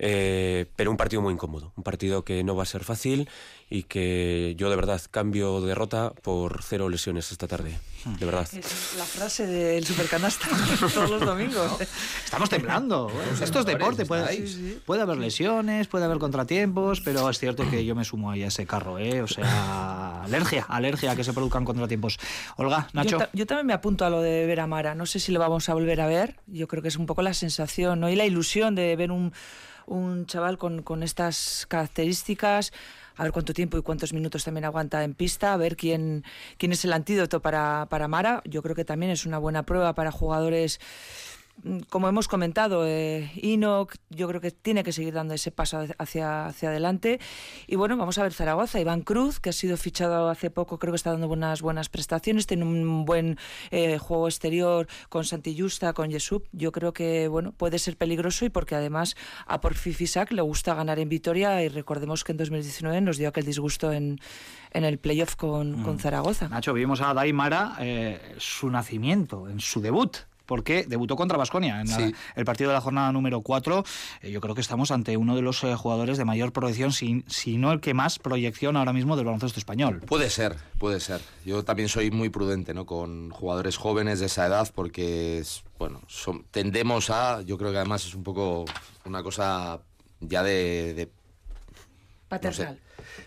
Eh, 0.00 0.66
pero 0.76 0.90
un 0.90 0.96
partido 0.96 1.20
muy 1.22 1.32
incómodo, 1.34 1.72
un 1.76 1.82
partido 1.82 2.24
que 2.24 2.44
no 2.44 2.54
va 2.54 2.62
a 2.62 2.66
ser 2.66 2.84
fácil 2.84 3.28
y 3.70 3.82
que 3.82 4.54
yo 4.56 4.70
de 4.70 4.76
verdad 4.76 5.00
cambio 5.10 5.60
derrota 5.60 6.12
por 6.22 6.62
cero 6.62 6.88
lesiones 6.88 7.32
esta 7.32 7.46
tarde, 7.48 7.76
de 8.18 8.24
verdad. 8.24 8.48
Es 8.52 8.94
la 8.96 9.04
frase 9.04 9.46
del 9.46 9.84
supercanasta 9.84 10.46
todos 10.94 11.10
los 11.10 11.20
domingos. 11.20 11.78
Estamos 12.24 12.48
temblando. 12.48 13.10
¿eh? 13.10 13.42
Esto 13.44 13.58
es 13.60 13.66
deporte. 13.66 14.06
Puede, 14.06 14.78
puede 14.86 15.02
haber 15.02 15.18
lesiones, 15.18 15.86
puede 15.88 16.04
haber 16.04 16.18
contratiempos, 16.18 17.00
pero 17.02 17.28
es 17.28 17.38
cierto 17.38 17.68
que 17.68 17.84
yo 17.84 17.94
me 17.94 18.04
sumo 18.04 18.30
ahí 18.30 18.44
a 18.44 18.46
ese 18.46 18.64
carro. 18.66 18.98
¿eh? 18.98 19.20
O 19.20 19.26
sea, 19.26 20.22
alergia, 20.22 20.64
alergia 20.68 21.10
a 21.10 21.16
que 21.16 21.24
se 21.24 21.32
produzcan 21.32 21.64
contratiempos. 21.64 22.18
Olga, 22.56 22.88
Nacho. 22.92 23.10
Yo, 23.10 23.18
ta- 23.18 23.30
yo 23.34 23.46
también 23.46 23.66
me 23.66 23.72
apunto 23.74 24.04
a 24.06 24.10
lo 24.10 24.22
de 24.22 24.46
ver 24.46 24.60
a 24.60 24.66
Mara. 24.66 24.94
No 24.94 25.04
sé 25.06 25.18
si 25.20 25.32
lo 25.32 25.40
vamos 25.40 25.68
a 25.68 25.74
volver 25.74 26.00
a 26.00 26.06
ver. 26.06 26.36
Yo 26.46 26.68
creo 26.68 26.82
que 26.82 26.88
es 26.88 26.96
un 26.96 27.04
poco 27.06 27.20
la 27.22 27.34
sensación 27.34 28.00
¿no? 28.00 28.08
y 28.08 28.16
la 28.16 28.24
ilusión 28.24 28.74
de 28.74 28.96
ver 28.96 29.10
un, 29.10 29.32
un 29.88 30.26
chaval 30.26 30.58
con, 30.58 30.82
con 30.82 31.02
estas 31.02 31.66
características. 31.68 32.72
A 33.16 33.24
ver 33.24 33.32
cuánto 33.32 33.52
tiempo 33.52 33.76
y 33.76 33.82
cuántos 33.82 34.12
minutos 34.12 34.44
también 34.44 34.64
aguanta 34.64 35.02
en 35.02 35.12
pista, 35.12 35.52
a 35.52 35.56
ver 35.56 35.76
quién, 35.76 36.22
quién 36.56 36.70
es 36.70 36.84
el 36.84 36.92
antídoto 36.92 37.40
para, 37.40 37.86
para 37.90 38.06
Mara. 38.06 38.42
Yo 38.44 38.62
creo 38.62 38.76
que 38.76 38.84
también 38.84 39.10
es 39.10 39.26
una 39.26 39.38
buena 39.38 39.64
prueba 39.64 39.92
para 39.94 40.12
jugadores 40.12 40.78
como 41.90 42.08
hemos 42.08 42.28
comentado, 42.28 42.86
eh, 42.86 43.30
Enoch 43.42 43.94
yo 44.10 44.28
creo 44.28 44.40
que 44.40 44.50
tiene 44.50 44.84
que 44.84 44.92
seguir 44.92 45.14
dando 45.14 45.34
ese 45.34 45.50
paso 45.50 45.86
hacia, 45.98 46.46
hacia 46.46 46.68
adelante. 46.68 47.20
Y 47.66 47.76
bueno, 47.76 47.96
vamos 47.96 48.18
a 48.18 48.22
ver 48.22 48.32
Zaragoza, 48.32 48.80
Iván 48.80 49.02
Cruz, 49.02 49.40
que 49.40 49.50
ha 49.50 49.52
sido 49.52 49.76
fichado 49.76 50.28
hace 50.28 50.50
poco, 50.50 50.78
creo 50.78 50.92
que 50.92 50.96
está 50.96 51.12
dando 51.12 51.28
buenas, 51.28 51.62
buenas 51.62 51.88
prestaciones, 51.88 52.46
tiene 52.46 52.64
un 52.64 53.04
buen 53.04 53.38
eh, 53.70 53.98
juego 53.98 54.28
exterior 54.28 54.86
con 55.08 55.24
Santi 55.24 55.58
Justa, 55.58 55.92
con 55.92 56.10
Jesús. 56.10 56.42
Yo 56.52 56.72
creo 56.72 56.92
que 56.92 57.28
bueno, 57.28 57.52
puede 57.52 57.78
ser 57.78 57.96
peligroso 57.96 58.44
y 58.44 58.50
porque 58.50 58.74
además 58.74 59.16
a 59.46 59.60
por 59.60 59.74
Fifisac 59.74 60.32
le 60.32 60.42
gusta 60.42 60.74
ganar 60.74 60.98
en 60.98 61.08
Vitoria 61.08 61.62
y 61.62 61.68
recordemos 61.68 62.24
que 62.24 62.32
en 62.32 62.38
2019 62.38 63.00
nos 63.00 63.18
dio 63.18 63.28
aquel 63.28 63.44
disgusto 63.44 63.92
en, 63.92 64.20
en 64.72 64.84
el 64.84 64.98
playoff 64.98 65.36
con, 65.36 65.82
con, 65.82 65.96
mm. 65.96 65.98
Zaragoza. 65.98 66.48
Nacho, 66.48 66.72
vimos 66.72 67.00
a 67.00 67.14
Daimara 67.14 67.76
eh, 67.80 68.34
su 68.38 68.70
nacimiento, 68.70 69.48
en 69.48 69.60
su 69.60 69.80
debut 69.80 70.27
porque 70.48 70.86
debutó 70.88 71.14
contra 71.14 71.36
Basconia 71.36 71.82
en 71.82 72.14
el 72.34 72.44
partido 72.46 72.70
de 72.70 72.74
la 72.74 72.80
jornada 72.80 73.12
número 73.12 73.42
4. 73.42 73.84
Eh, 74.22 74.30
yo 74.30 74.40
creo 74.40 74.54
que 74.54 74.62
estamos 74.62 74.90
ante 74.90 75.18
uno 75.18 75.36
de 75.36 75.42
los 75.42 75.62
eh, 75.62 75.74
jugadores 75.76 76.16
de 76.16 76.24
mayor 76.24 76.52
proyección, 76.52 76.90
si, 76.90 77.58
no 77.58 77.70
el 77.70 77.80
que 77.80 77.92
más 77.92 78.18
proyección 78.18 78.78
ahora 78.78 78.94
mismo 78.94 79.14
del 79.14 79.26
baloncesto 79.26 79.60
español. 79.60 80.00
Puede 80.06 80.30
ser, 80.30 80.56
puede 80.78 81.00
ser. 81.00 81.20
Yo 81.44 81.64
también 81.64 81.90
soy 81.90 82.10
muy 82.10 82.30
prudente 82.30 82.72
¿no? 82.72 82.86
con 82.86 83.28
jugadores 83.28 83.76
jóvenes 83.76 84.20
de 84.20 84.26
esa 84.26 84.46
edad 84.46 84.72
porque, 84.74 85.44
bueno, 85.78 86.00
tendemos 86.50 87.10
a, 87.10 87.42
yo 87.42 87.58
creo 87.58 87.70
que 87.70 87.76
además 87.76 88.06
es 88.06 88.14
un 88.14 88.22
poco 88.22 88.64
una 89.04 89.22
cosa 89.22 89.80
ya 90.20 90.42
de... 90.42 91.10
Paternal. 92.28 92.80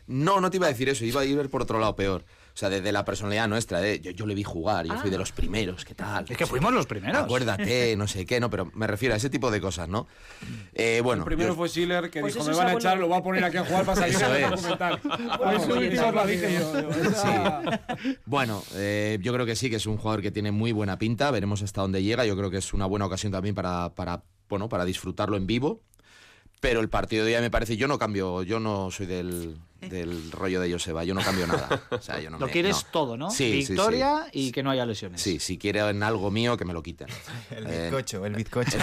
No, 0.07 0.41
no, 0.41 0.49
te 0.49 0.57
iba 0.57 0.65
a 0.65 0.69
decir 0.69 0.89
eso, 0.89 1.05
iba 1.05 1.21
a 1.21 1.25
ir 1.25 1.49
por 1.49 1.61
otro 1.61 1.79
lado 1.79 1.95
peor. 1.95 2.25
O 2.53 2.57
sea, 2.57 2.69
desde 2.69 2.91
la 2.91 3.05
personalidad 3.05 3.47
nuestra, 3.47 3.79
de, 3.79 3.99
yo, 3.99 4.25
le 4.25 4.35
vi 4.35 4.43
jugar, 4.43 4.85
yo 4.85 4.97
fui 4.97 5.09
de 5.09 5.15
ah. 5.15 5.19
los 5.19 5.31
primeros, 5.31 5.85
¿qué 5.85 5.95
tal? 5.95 6.25
Es 6.27 6.37
que 6.37 6.45
fuimos 6.45 6.73
los 6.73 6.85
primeros. 6.85 7.23
Acuérdate, 7.23 7.95
no 7.97 8.07
sé 8.07 8.25
qué, 8.25 8.39
no, 8.39 8.49
pero 8.49 8.71
me 8.73 8.87
refiero 8.87 9.13
a 9.13 9.17
ese 9.17 9.29
tipo 9.29 9.51
de 9.51 9.61
cosas, 9.61 9.87
¿no? 9.87 10.07
Eh, 10.73 11.01
bueno. 11.03 11.23
El 11.23 11.25
primero 11.25 11.55
fue 11.55 11.69
Schiller, 11.69 12.09
que 12.09 12.21
pues 12.21 12.33
dijo, 12.33 12.45
me 12.45 12.55
van 12.55 12.67
a 12.67 12.73
echar, 12.73 12.97
lo 12.97 13.07
voy 13.07 13.17
a 13.17 13.23
poner 13.23 13.43
aquí 13.43 13.57
a 13.57 13.65
jugar 13.65 13.85
para 13.85 14.01
salir 14.01 14.15
eso 14.15 14.35
es. 14.35 14.49
documental. 14.49 14.99
Eso 15.61 16.25
dije 16.25 16.59
yo. 16.59 18.13
Bueno, 18.25 18.63
eh, 18.75 19.17
yo 19.21 19.33
creo 19.33 19.45
que 19.45 19.55
sí, 19.55 19.69
que 19.69 19.77
es 19.77 19.85
un 19.85 19.97
jugador 19.97 20.21
que 20.21 20.31
tiene 20.31 20.51
muy 20.51 20.71
buena 20.71 20.97
pinta, 20.97 21.31
veremos 21.31 21.61
hasta 21.61 21.81
dónde 21.81 22.03
llega, 22.03 22.25
yo 22.25 22.35
creo 22.37 22.49
que 22.49 22.57
es 22.57 22.73
una 22.73 22.85
buena 22.85 23.05
ocasión 23.05 23.31
también 23.31 23.55
para, 23.55 23.93
para, 23.95 24.23
bueno, 24.49 24.69
para 24.69 24.85
disfrutarlo 24.85 25.37
en 25.37 25.47
vivo, 25.47 25.81
pero 26.61 26.79
el 26.79 26.87
partido 26.87 27.25
de 27.25 27.35
hoy 27.35 27.41
me 27.41 27.51
parece, 27.51 27.75
yo 27.75 27.89
no 27.89 27.99
cambio, 27.99 28.43
yo 28.43 28.61
no 28.61 28.89
soy 28.89 29.07
del 29.07 29.57
del 29.89 30.31
rollo 30.31 30.61
de 30.61 30.71
Joseba. 30.71 31.03
Yo 31.03 31.13
no 31.13 31.21
cambio 31.21 31.47
nada. 31.47 31.81
O 31.89 32.01
sea, 32.01 32.19
yo 32.19 32.29
no 32.29 32.37
lo 32.39 32.47
quieres 32.47 32.85
todo, 32.91 33.17
¿no? 33.17 33.31
Sí, 33.31 33.65
Victoria 33.67 34.27
y 34.31 34.51
que 34.51 34.63
no 34.63 34.71
haya 34.71 34.85
lesiones. 34.85 35.21
Sí, 35.21 35.39
si 35.39 35.57
quieren 35.57 36.03
algo 36.03 36.29
mío, 36.31 36.57
que 36.57 36.65
me 36.65 36.73
lo 36.73 36.83
quiten. 36.83 37.07
el 37.51 37.67
eh, 37.67 37.81
bizcocho, 37.83 38.25
el 38.25 38.35
bizcocho. 38.35 38.77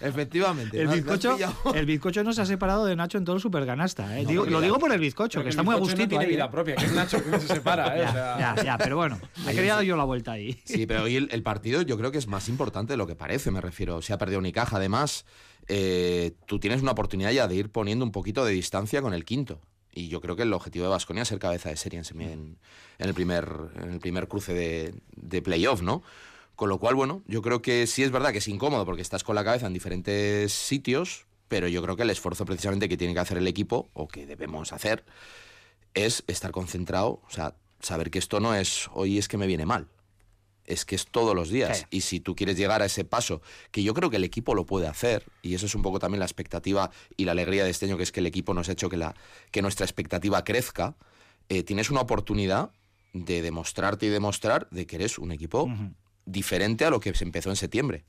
Efectivamente, 0.00 0.80
El, 0.82 0.88
bizcocho, 0.88 1.36
el 1.74 1.86
bizcocho 1.86 2.24
no 2.24 2.32
se 2.32 2.42
ha 2.42 2.46
separado 2.46 2.86
de 2.86 2.96
Nacho 2.96 3.18
en 3.18 3.24
todo 3.24 3.36
el 3.36 3.42
superganasta. 3.42 4.18
¿eh? 4.18 4.24
lo 4.24 4.60
digo 4.60 4.78
por 4.78 4.92
el 4.92 5.00
bizcocho, 5.00 5.42
que 5.42 5.50
está 5.50 5.62
muy 5.62 5.74
agustito. 5.74 6.02
No 6.02 6.08
tiene 6.08 6.26
vida 6.26 6.46
¿eh? 6.46 6.50
propia, 6.50 6.74
que 6.76 6.86
es 6.86 6.92
Nacho 6.92 7.22
que 7.22 7.30
no 7.30 7.40
se 7.40 7.48
separa. 7.48 7.96
¿eh? 7.96 8.02
ya, 8.02 8.56
ya, 8.62 8.78
pero 8.78 8.96
bueno, 8.96 9.20
he 9.46 9.54
querido 9.54 9.82
yo 9.82 9.96
la 9.96 10.04
vuelta 10.04 10.32
ahí. 10.32 10.60
Sí, 10.64 10.86
pero 10.86 11.04
hoy 11.04 11.16
el, 11.16 11.42
partido 11.42 11.82
yo 11.82 11.98
creo 11.98 12.10
que 12.10 12.18
es 12.18 12.26
más 12.26 12.48
importante 12.48 12.94
de 12.94 12.96
lo 12.96 13.06
que 13.06 13.14
parece, 13.14 13.50
me 13.50 13.60
refiero. 13.60 14.02
Se 14.02 14.12
ha 14.12 14.18
perdido 14.18 14.38
Unicaja, 14.38 14.76
además. 14.76 15.24
Eh, 15.68 16.32
tú 16.46 16.58
tienes 16.58 16.82
una 16.82 16.92
oportunidad 16.92 17.30
ya 17.30 17.48
de 17.48 17.54
ir 17.54 17.70
poniendo 17.70 18.04
un 18.04 18.12
poquito 18.12 18.44
de 18.44 18.52
distancia 18.52 19.02
con 19.02 19.14
el 19.14 19.24
quinto. 19.24 19.60
Y 19.92 20.08
yo 20.08 20.20
creo 20.20 20.36
que 20.36 20.42
el 20.42 20.52
objetivo 20.52 20.84
de 20.84 20.90
Vasconia 20.90 21.22
es 21.22 21.28
ser 21.28 21.38
cabeza 21.38 21.68
de 21.68 21.76
serie 21.76 22.00
en, 22.00 22.56
el, 22.98 23.14
primer, 23.14 23.48
en 23.76 23.90
el 23.90 24.00
primer 24.00 24.26
cruce 24.26 24.54
de, 24.54 24.94
de 25.14 25.42
playoff, 25.42 25.82
¿no? 25.82 26.02
Con 26.56 26.68
lo 26.68 26.78
cual, 26.78 26.94
bueno, 26.94 27.22
yo 27.26 27.42
creo 27.42 27.60
que 27.60 27.86
sí 27.86 28.02
es 28.02 28.10
verdad 28.10 28.32
que 28.32 28.38
es 28.38 28.48
incómodo 28.48 28.84
porque 28.86 29.02
estás 29.02 29.24
con 29.24 29.34
la 29.34 29.44
cabeza 29.44 29.66
en 29.66 29.74
diferentes 29.74 30.52
sitios, 30.52 31.26
pero 31.48 31.68
yo 31.68 31.82
creo 31.82 31.96
que 31.96 32.04
el 32.04 32.10
esfuerzo 32.10 32.46
precisamente 32.46 32.88
que 32.88 32.96
tiene 32.96 33.14
que 33.14 33.20
hacer 33.20 33.36
el 33.36 33.46
equipo, 33.46 33.90
o 33.92 34.08
que 34.08 34.26
debemos 34.26 34.72
hacer, 34.72 35.04
es 35.94 36.24
estar 36.26 36.52
concentrado, 36.52 37.20
o 37.26 37.30
sea, 37.30 37.54
saber 37.80 38.10
que 38.10 38.18
esto 38.18 38.40
no 38.40 38.54
es 38.54 38.88
hoy 38.94 39.18
es 39.18 39.28
que 39.28 39.36
me 39.36 39.46
viene 39.46 39.66
mal 39.66 39.88
es 40.66 40.84
que 40.84 40.94
es 40.94 41.06
todos 41.06 41.34
los 41.34 41.50
días. 41.50 41.86
Y 41.90 42.02
si 42.02 42.20
tú 42.20 42.34
quieres 42.34 42.56
llegar 42.56 42.82
a 42.82 42.86
ese 42.86 43.04
paso, 43.04 43.42
que 43.70 43.82
yo 43.82 43.94
creo 43.94 44.10
que 44.10 44.16
el 44.16 44.24
equipo 44.24 44.54
lo 44.54 44.66
puede 44.66 44.86
hacer, 44.86 45.26
y 45.42 45.54
eso 45.54 45.66
es 45.66 45.74
un 45.74 45.82
poco 45.82 45.98
también 45.98 46.20
la 46.20 46.26
expectativa 46.26 46.90
y 47.16 47.24
la 47.24 47.32
alegría 47.32 47.64
de 47.64 47.70
este 47.70 47.86
año, 47.86 47.96
que 47.96 48.02
es 48.02 48.12
que 48.12 48.20
el 48.20 48.26
equipo 48.26 48.54
nos 48.54 48.68
ha 48.68 48.72
hecho 48.72 48.88
que, 48.88 48.96
la, 48.96 49.14
que 49.50 49.62
nuestra 49.62 49.84
expectativa 49.84 50.44
crezca, 50.44 50.94
eh, 51.48 51.62
tienes 51.62 51.90
una 51.90 52.00
oportunidad 52.00 52.70
de 53.12 53.42
demostrarte 53.42 54.06
y 54.06 54.08
demostrar 54.08 54.68
de 54.70 54.86
que 54.86 54.96
eres 54.96 55.18
un 55.18 55.32
equipo 55.32 55.68
diferente 56.24 56.84
a 56.84 56.90
lo 56.90 57.00
que 57.00 57.14
se 57.14 57.24
empezó 57.24 57.50
en 57.50 57.56
septiembre 57.56 58.04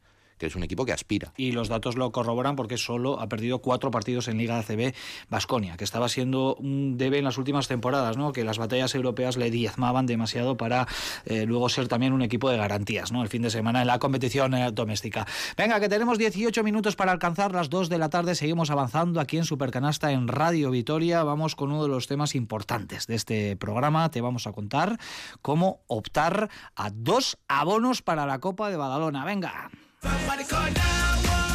es 0.48 0.56
un 0.56 0.64
equipo 0.64 0.86
que 0.86 0.94
aspira. 0.94 1.34
Y 1.38 1.52
los 1.52 1.70
datos 1.70 1.96
lo 1.96 2.12
corroboran 2.12 2.56
porque 2.56 2.78
solo 2.78 3.20
ha 3.20 3.28
perdido 3.28 3.60
cuatro 3.60 3.92
partidos 3.92 4.28
en 4.28 4.38
Liga 4.38 4.60
ACB 4.60 4.94
Basconia, 5.30 5.78
que 5.78 5.84
estaba 5.84 6.10
siendo 6.10 6.56
un 6.56 6.98
debe 6.98 7.20
en 7.20 7.26
las 7.26 7.38
últimas 7.38 7.68
temporadas, 7.68 8.18
¿no? 8.18 8.32
que 8.32 8.44
las 8.44 8.58
batallas 8.58 8.96
europeas 8.96 9.38
le 9.38 9.52
diezmaban 9.52 10.06
demasiado 10.06 10.58
para 10.58 10.88
eh, 11.26 11.46
luego 11.46 11.70
ser 11.70 11.88
también 11.88 12.14
un 12.14 12.22
equipo 12.22 12.50
de 12.50 12.58
garantías 12.58 13.12
¿no? 13.12 13.24
el 13.24 13.30
fin 13.30 13.42
de 13.42 13.50
semana 13.50 13.82
en 13.82 13.88
la 13.88 14.00
competición 14.00 14.54
eh, 14.54 14.72
doméstica. 14.72 15.26
Venga, 15.58 15.80
que 15.80 15.90
tenemos 15.90 16.18
18 16.18 16.64
minutos 16.64 16.96
para 16.96 17.12
alcanzar 17.12 17.54
las 17.54 17.70
2 17.70 17.90
de 17.90 17.98
la 17.98 18.10
tarde, 18.10 18.36
seguimos 18.36 18.72
avanzando 18.72 19.20
aquí 19.20 19.38
en 19.38 19.46
Supercanasta 19.46 20.12
en 20.12 20.28
Radio 20.28 20.72
Vitoria, 20.72 21.24
vamos 21.24 21.56
con 21.56 21.72
uno 21.72 21.84
de 21.84 21.90
los 21.90 22.08
temas 22.08 22.36
importantes 22.36 23.08
de 23.08 23.16
este 23.16 23.56
programa, 23.56 24.10
te 24.12 24.22
vamos 24.22 24.48
a 24.48 24.52
contar 24.52 25.00
cómo 25.42 25.82
optar 25.88 26.50
a 26.76 26.90
dos 26.90 27.38
abonos 27.48 28.02
para 28.02 28.26
la 28.26 28.40
Copa 28.40 28.70
de 28.70 28.78
Badalona. 28.78 29.26
Venga. 29.26 29.70
Somebody 30.04 30.44
call 30.44 30.64
911. 30.64 31.53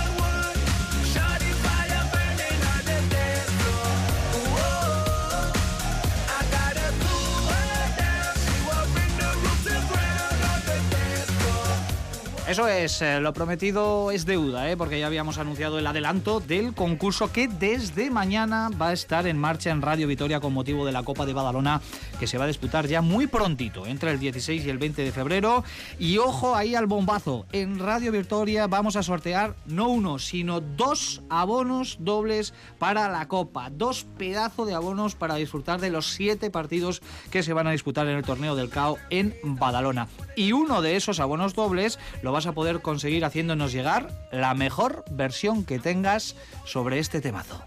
Eso 12.49 12.67
es, 12.67 13.03
eh, 13.03 13.21
lo 13.21 13.35
prometido 13.35 14.11
es 14.11 14.25
deuda, 14.25 14.71
¿eh? 14.71 14.77
porque 14.79 14.99
ya 14.99 15.07
habíamos 15.07 15.37
anunciado 15.37 15.79
el 15.79 15.87
adelanto 15.87 16.41
del 16.41 16.73
concurso 16.73 17.31
que 17.31 17.47
desde 17.47 18.11
mañana 18.11 18.71
va 18.71 18.89
a 18.89 18.93
estar 18.95 19.27
en 19.27 19.37
marcha 19.37 19.69
en 19.69 19.83
Radio 19.83 20.09
Vitoria 20.09 20.41
con 20.41 20.55
motivo 20.55 20.87
de 20.87 20.93
la 20.93 21.03
Copa 21.03 21.27
de 21.27 21.35
Badalona 21.35 21.83
que 22.19 22.27
se 22.27 22.39
va 22.39 22.45
a 22.45 22.47
disputar 22.47 22.87
ya 22.87 23.03
muy 23.03 23.27
prontito, 23.27 23.87
entre 23.87 24.13
el 24.13 24.19
16 24.19 24.65
y 24.65 24.71
el 24.71 24.79
20 24.79 25.03
de 25.03 25.13
febrero. 25.13 25.63
Y 25.99 26.17
ojo 26.17 26.57
ahí 26.57 26.75
al 26.75 26.87
bombazo, 26.87 27.45
en 27.53 27.79
Radio 27.79 28.13
Victoria 28.13 28.67
vamos 28.67 28.97
a 28.97 29.03
sortear 29.03 29.55
no 29.67 29.91
uno, 29.91 30.19
sino 30.19 30.63
dos 30.63 31.21
abonos 31.29 31.99
dobles 32.01 32.55
para 32.79 33.11
la 33.11 33.29
Copa, 33.29 33.69
dos 33.69 34.07
pedazos 34.17 34.67
de 34.67 34.73
abonos 34.73 35.15
para 35.15 35.35
disfrutar 35.35 35.83
de 35.83 35.91
los 35.91 36.15
siete 36.15 36.51
partidos 36.51 37.03
que 37.31 37.43
se 37.43 37.53
van 37.53 37.67
a 37.67 37.73
disputar 37.73 38.07
en 38.09 38.17
el 38.17 38.25
torneo 38.25 38.57
del 38.57 38.71
CAO 38.71 38.97
en 39.11 39.37
Badalona. 39.43 40.09
Y 40.35 40.53
uno 40.53 40.81
de 40.81 40.97
esos 40.97 41.21
abonos 41.21 41.55
dobles 41.55 41.99
lo 42.23 42.38
vas 42.39 42.47
a 42.47 42.53
poder 42.53 42.83
conseguir 42.83 43.25
haciéndonos 43.25 43.73
llegar 43.73 44.13
la 44.31 44.55
mejor 44.55 45.05
versión 45.11 45.65
que 45.65 45.81
tengas 45.81 46.37
sobre 46.65 47.01
este 47.01 47.21
temazo. 47.21 47.65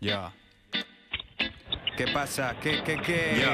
Ya. 0.00 0.32
¿Qué 1.96 2.08
pasa? 2.08 2.56
¿Qué, 2.60 2.82
qué, 2.84 2.96
qué? 3.00 3.46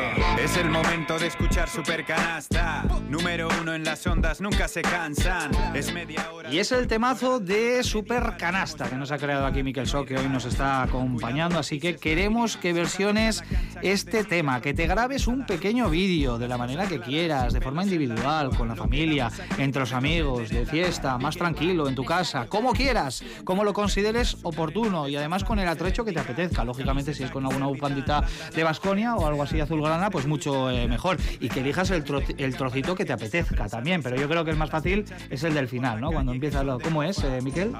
Es 0.43 0.57
el 0.57 0.71
momento 0.71 1.19
de 1.19 1.27
escuchar 1.27 1.69
Super 1.69 2.07
Canasta. 2.07 2.87
Número 3.11 3.49
uno 3.61 3.75
en 3.75 3.85
las 3.85 4.07
ondas, 4.07 4.41
nunca 4.41 4.67
se 4.67 4.81
cansan. 4.81 5.51
Es 5.75 5.93
media 5.93 6.33
hora. 6.33 6.51
Y 6.51 6.59
es 6.59 6.73
el 6.73 6.87
temazo 6.87 7.39
de 7.39 7.83
Super 7.83 8.39
Canasta 8.39 8.89
que 8.89 8.97
nos 8.97 9.13
ha 9.13 9.19
creado 9.19 9.45
aquí 9.45 9.63
Miquel 9.63 9.87
So, 9.87 10.07
que 10.07 10.17
hoy 10.17 10.27
nos 10.31 10.47
está 10.47 10.83
acompañando. 10.83 11.59
Así 11.59 11.79
que 11.79 11.97
queremos 11.97 12.57
que 12.57 12.73
versiones 12.73 13.45
este 13.83 14.25
tema, 14.25 14.63
que 14.63 14.73
te 14.73 14.87
grabes 14.87 15.27
un 15.27 15.45
pequeño 15.45 15.91
vídeo 15.91 16.39
de 16.39 16.49
la 16.49 16.57
manera 16.57 16.87
que 16.87 16.99
quieras, 16.99 17.53
de 17.53 17.61
forma 17.61 17.83
individual, 17.83 18.57
con 18.57 18.69
la 18.69 18.77
familia, 18.77 19.31
entre 19.59 19.81
los 19.81 19.93
amigos, 19.93 20.49
de 20.49 20.65
fiesta, 20.65 21.19
más 21.19 21.37
tranquilo, 21.37 21.89
en 21.89 21.95
tu 21.95 22.07
casa, 22.07 22.47
como 22.49 22.73
quieras, 22.73 23.23
como 23.45 23.65
lo 23.65 23.75
consideres 23.75 24.39
oportuno 24.45 25.09
y 25.09 25.17
además 25.17 25.45
con 25.45 25.59
el 25.59 25.69
atrecho 25.69 26.07
que 26.07 26.13
te 26.13 26.21
apetezca. 26.21 26.65
Lógicamente, 26.65 27.13
si 27.13 27.23
es 27.23 27.31
con 27.31 27.45
alguna 27.45 27.67
bufandita 27.67 28.25
de 28.55 28.65
Basconia 28.65 29.17
o 29.17 29.27
algo 29.27 29.43
así 29.43 29.61
azulgrana, 29.61 30.11
pues 30.11 30.27
mucho 30.27 30.71
eh, 30.71 30.89
mejor. 30.89 31.19
Y 31.41 31.49
que 31.49 31.61
elijas 31.61 31.91
el, 31.91 32.05
el, 32.39 32.57
trocito 32.57 32.95
que 32.95 33.05
te 33.05 33.13
apetezca 33.13 33.69
también. 33.69 34.03
Pero 34.03 34.17
yo 34.17 34.29
creo 34.29 34.45
que 34.45 34.51
el 34.51 34.57
más 34.57 34.71
fácil 34.71 35.05
es 35.29 35.45
el 35.45 35.55
del 35.55 35.69
final, 35.69 36.01
¿no? 36.01 36.11
Cuando 36.11 36.33
empieza 36.33 36.63
lo. 36.63 36.79
¿Cómo 36.79 37.03
es, 37.03 37.19
eh, 37.25 37.41
Miquel? 37.43 37.73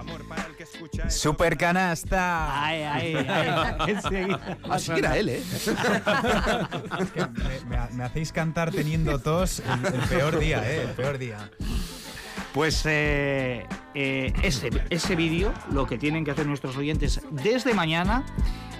Super 1.09 1.57
canasta. 1.57 2.65
Ay, 2.65 2.83
ay, 2.83 3.15
ay. 3.29 4.37
Así 4.71 4.93
era 4.93 5.17
él, 5.17 5.29
¿eh? 5.29 5.43
me, 7.93 8.05
hacéis 8.05 8.33
cantar 8.33 8.71
teniendo 8.71 9.19
tos 9.19 9.61
el, 9.61 10.01
peor 10.09 10.39
día, 10.39 10.71
¿eh? 10.71 10.83
El 10.83 10.91
peor 10.91 11.19
día. 11.19 11.51
Pues 12.53 12.83
eh, 12.87 13.67
ese, 13.95 14.71
ese 14.91 15.17
vídeo, 15.17 15.53
lo 15.73 15.87
que 15.87 15.99
tienen 15.99 16.25
que 16.25 16.33
hacer 16.33 16.47
nuestros 16.47 16.77
oyentes 16.77 17.21
desde 17.31 17.75
mañana 17.75 18.25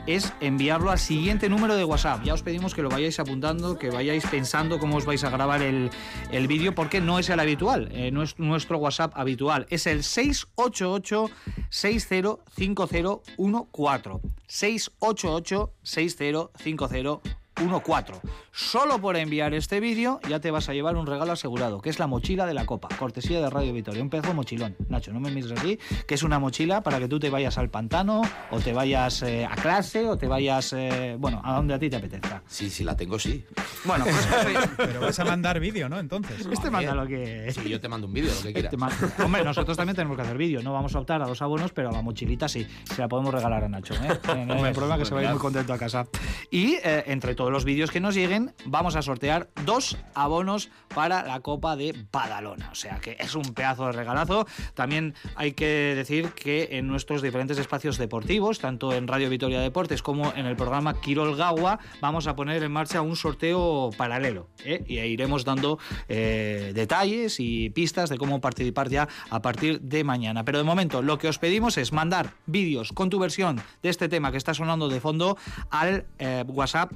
es 0.07 0.33
enviarlo 0.41 0.91
al 0.91 0.99
siguiente 0.99 1.49
número 1.49 1.77
de 1.77 1.85
WhatsApp. 1.85 2.23
Ya 2.25 2.35
os 2.35 2.43
pedimos 2.43 2.75
que 2.75 2.83
lo 2.83 2.89
vayáis 2.89 3.21
apuntando, 3.21 3.79
que 3.79 3.91
vayáis 3.91 4.27
pensando 4.27 4.79
cómo 4.79 4.97
os 4.97 5.05
vais 5.05 5.25
a 5.25 5.31
grabar 5.31 5.63
el, 5.63 5.91
el 6.31 6.47
vídeo, 6.47 6.75
porque 6.75 7.01
no 7.01 7.19
es 7.19 7.29
el 7.31 7.41
habitual, 7.41 7.89
eh, 7.93 8.11
no 8.11 8.23
es 8.23 8.39
nuestro 8.39 8.79
WhatsApp 8.79 9.13
habitual. 9.15 9.67
Es 9.71 9.87
el 9.87 10.03
688 10.03 11.31
605014 11.71 14.21
688 14.47 15.73
605014 15.83 17.40
14. 17.69 18.21
Solo 18.53 18.99
por 19.01 19.17
enviar 19.17 19.55
este 19.55 19.81
vídeo 19.81 20.21
ya 20.29 20.41
te 20.41 20.51
vas 20.51 20.69
a 20.69 20.75
llevar 20.75 20.97
un 20.97 21.07
regalo 21.07 21.33
asegurado, 21.33 21.81
que 21.81 21.91
es 21.91 21.99
la 21.99 22.07
mochila 22.07 22.47
de 22.47 22.55
la 22.55 22.65
copa, 22.65 22.89
cortesía 22.99 23.41
de 23.41 23.51
Radio 23.51 23.73
Vitoria. 23.73 24.03
Un 24.03 24.11
pedazo 24.11 24.35
mochilón. 24.35 24.77
Nacho, 24.89 25.13
no 25.13 25.21
me 25.21 25.31
mires 25.31 25.53
así, 25.53 25.79
que 26.07 26.15
es 26.15 26.23
una 26.23 26.39
mochila 26.39 26.83
para 26.83 26.99
que 26.99 27.09
tú 27.09 27.21
te 27.21 27.31
vayas 27.31 27.59
al 27.59 27.69
pantano, 27.69 28.23
o 28.51 28.59
te 28.61 28.73
vayas 28.73 29.23
eh, 29.23 29.45
a 29.47 29.55
clase, 29.57 30.07
o 30.09 30.17
te 30.17 30.27
vayas, 30.27 30.73
eh, 30.73 31.17
bueno, 31.19 31.41
a 31.45 31.55
donde 31.55 31.75
a 31.75 31.79
ti 31.79 31.91
te 31.91 31.97
apetezca. 31.97 32.43
Sí, 32.47 32.71
sí, 32.71 32.83
la 32.85 32.97
tengo, 32.97 33.19
sí. 33.19 33.45
Bueno, 33.85 34.05
pues 34.05 34.29
Pero 34.77 35.01
vas 35.01 35.19
a 35.19 35.25
mandar 35.25 35.61
vídeo, 35.61 35.89
¿no? 35.89 35.99
Entonces. 35.99 36.47
este 36.51 36.71
manda 36.71 36.95
lo 36.95 37.07
que... 37.07 37.53
Sí, 37.53 37.69
yo 37.69 37.81
te 37.81 37.89
mando 37.89 38.07
un 38.07 38.13
vídeo, 38.13 38.33
lo 38.35 38.43
que 38.43 38.53
quieras. 38.53 38.71
Te 38.71 38.77
mando- 38.77 38.97
Hombre, 39.25 39.45
nosotros 39.45 39.77
también 39.77 39.97
tenemos 39.97 40.17
que 40.17 40.23
hacer 40.23 40.37
vídeo. 40.37 40.63
No 40.63 40.73
vamos 40.73 40.95
a 40.95 40.99
optar 41.01 41.23
a 41.23 41.27
los 41.27 41.41
abonos, 41.43 41.73
pero 41.73 41.91
a 41.91 41.93
la 41.93 42.03
mochilita 42.03 42.49
sí. 42.49 42.67
Se 42.85 43.01
la 43.01 43.09
podemos 43.09 43.33
regalar 43.33 43.65
a 43.65 43.69
Nacho. 43.69 43.95
¿eh? 43.95 44.19
No 44.47 44.65
hay 44.65 44.73
problema 44.73 44.99
que 44.99 45.05
se 45.05 45.15
vaya 45.15 45.31
muy 45.31 45.39
contento 45.39 45.73
a 45.73 45.79
casa. 45.79 46.07
Y 46.51 46.75
eh, 46.83 47.05
entre 47.07 47.35
todos 47.35 47.50
los 47.51 47.65
vídeos 47.65 47.91
que 47.91 48.01
nos 48.01 48.15
lleguen, 48.15 48.55
vamos 48.65 48.97
a 48.97 49.03
sortear 49.03 49.49
dos 49.65 49.97
abonos 50.15 50.71
para 50.95 51.25
la 51.25 51.41
Copa 51.41 51.77
de 51.77 51.95
Badalona. 52.13 52.71
O 52.71 52.75
sea 52.75 52.99
que 53.01 53.17
es 53.19 53.35
un 53.35 53.55
pedazo 53.55 53.87
de 53.87 53.93
regalazo. 53.93 54.47
También 54.75 55.15
hay 55.37 55.53
que 55.53 55.95
decir 55.95 56.31
que 56.31 56.69
en 56.73 56.87
nuestros 56.87 57.23
diferentes 57.23 57.59
espacios 57.59 57.99
deportivos, 57.99 58.59
tanto 58.59 58.93
en 58.93 59.07
Radio 59.07 59.31
Vitoria 59.31 59.61
Deportes 59.61 60.03
como 60.03 60.33
en 60.35 60.47
el 60.47 60.57
programa 60.57 61.01
Quirol 61.01 61.37
Gawa, 61.37 61.79
vamos 62.01 62.27
a 62.27 62.37
poner 62.37 62.63
en 62.63 62.73
marcha 62.73 63.03
un 63.03 63.17
sorteo 63.17 63.91
paralelo. 63.97 64.49
¿eh? 64.65 64.85
Y 64.87 64.99
iremos 64.99 65.45
dando 65.45 65.79
eh, 66.09 66.73
detalles 66.75 67.41
y 67.41 67.71
pistas 67.71 68.11
de 68.11 68.19
cómo 68.19 68.41
participar 68.41 68.89
ya 68.89 69.09
a 69.31 69.43
partir 69.43 69.81
de 69.81 70.05
mañana. 70.05 70.45
Pero 70.45 70.59
de 70.59 70.65
momento 70.65 71.03
lo 71.03 71.19
que 71.19 71.29
os 71.29 71.39
pedimos 71.39 71.79
es 71.79 71.93
mandar 71.93 72.35
vídeos 72.47 72.93
con 72.93 73.11
tu 73.11 73.19
versión 73.19 73.61
de 73.83 73.89
este 73.89 74.09
tema 74.09 74.31
que 74.31 74.39
está 74.39 74.55
sonando 74.55 74.89
de 74.89 75.01
fondo 75.01 75.37
al 75.71 76.07
eh, 76.19 76.45
WhatsApp 76.47 76.93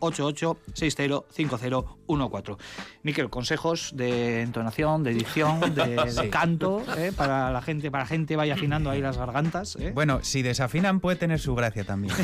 688-605014. 0.00 2.56
Miquel, 3.02 3.30
consejos 3.30 3.92
de 3.94 4.42
entonación, 4.42 5.02
de 5.02 5.10
edición, 5.12 5.60
de, 5.74 6.28
canto, 6.30 6.82
¿eh? 6.96 7.12
para 7.16 7.50
la 7.50 7.62
gente, 7.62 7.90
para 7.90 8.04
la 8.04 8.08
gente 8.08 8.36
vaya 8.36 8.54
afinando 8.54 8.90
ahí 8.90 9.00
las 9.00 9.16
gargantas. 9.18 9.76
¿eh? 9.76 9.92
Bueno, 9.94 10.20
si 10.22 10.42
desafinan 10.42 11.00
puede 11.00 11.16
tener 11.16 11.40
su 11.40 11.54
gracia 11.54 11.84
también. 11.84 12.14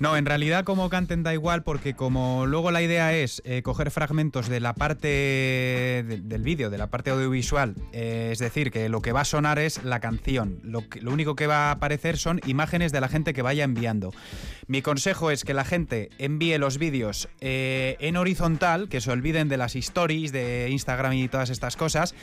No, 0.00 0.16
en 0.16 0.26
realidad 0.26 0.64
como 0.64 0.88
canten 0.88 1.22
da 1.22 1.32
igual 1.34 1.62
porque 1.62 1.94
como 1.94 2.46
luego 2.46 2.70
la 2.70 2.82
idea 2.82 3.14
es 3.14 3.42
eh, 3.44 3.62
coger 3.62 3.90
fragmentos 3.90 4.48
de 4.48 4.60
la 4.60 4.74
parte 4.74 5.08
de- 5.08 6.20
del 6.22 6.42
vídeo, 6.42 6.70
de 6.70 6.78
la 6.78 6.88
parte 6.88 7.10
audiovisual, 7.10 7.74
es 7.92 8.38
decir, 8.38 8.70
que 8.70 8.88
lo 8.88 9.00
que 9.02 9.12
va 9.12 9.22
a 9.22 9.24
sonar 9.24 9.58
es 9.58 9.82
la 9.84 10.00
canción. 10.00 10.60
Lo, 10.62 10.88
que- 10.88 11.00
lo 11.00 11.12
único 11.12 11.34
que 11.36 11.46
va 11.46 11.68
a 11.68 11.72
aparecer 11.72 12.16
son 12.18 12.40
imágenes 12.46 12.92
de 12.92 13.00
la 13.00 13.08
gente 13.08 13.34
que 13.34 13.42
vaya 13.42 13.64
enviando. 13.64 14.12
Mi 14.66 14.82
consejo 14.82 15.30
es 15.30 15.44
que 15.44 15.54
la 15.54 15.64
gente 15.64 16.10
envíe 16.18 16.56
los 16.58 16.71
vídeos 16.78 17.28
eh, 17.40 17.96
en 18.00 18.16
horizontal, 18.16 18.88
que 18.88 19.00
se 19.00 19.10
olviden 19.10 19.48
de 19.48 19.56
las 19.56 19.76
stories 19.76 20.32
de 20.32 20.68
Instagram 20.70 21.12
y 21.14 21.28
todas 21.28 21.50
estas 21.50 21.76
cosas. 21.76 22.14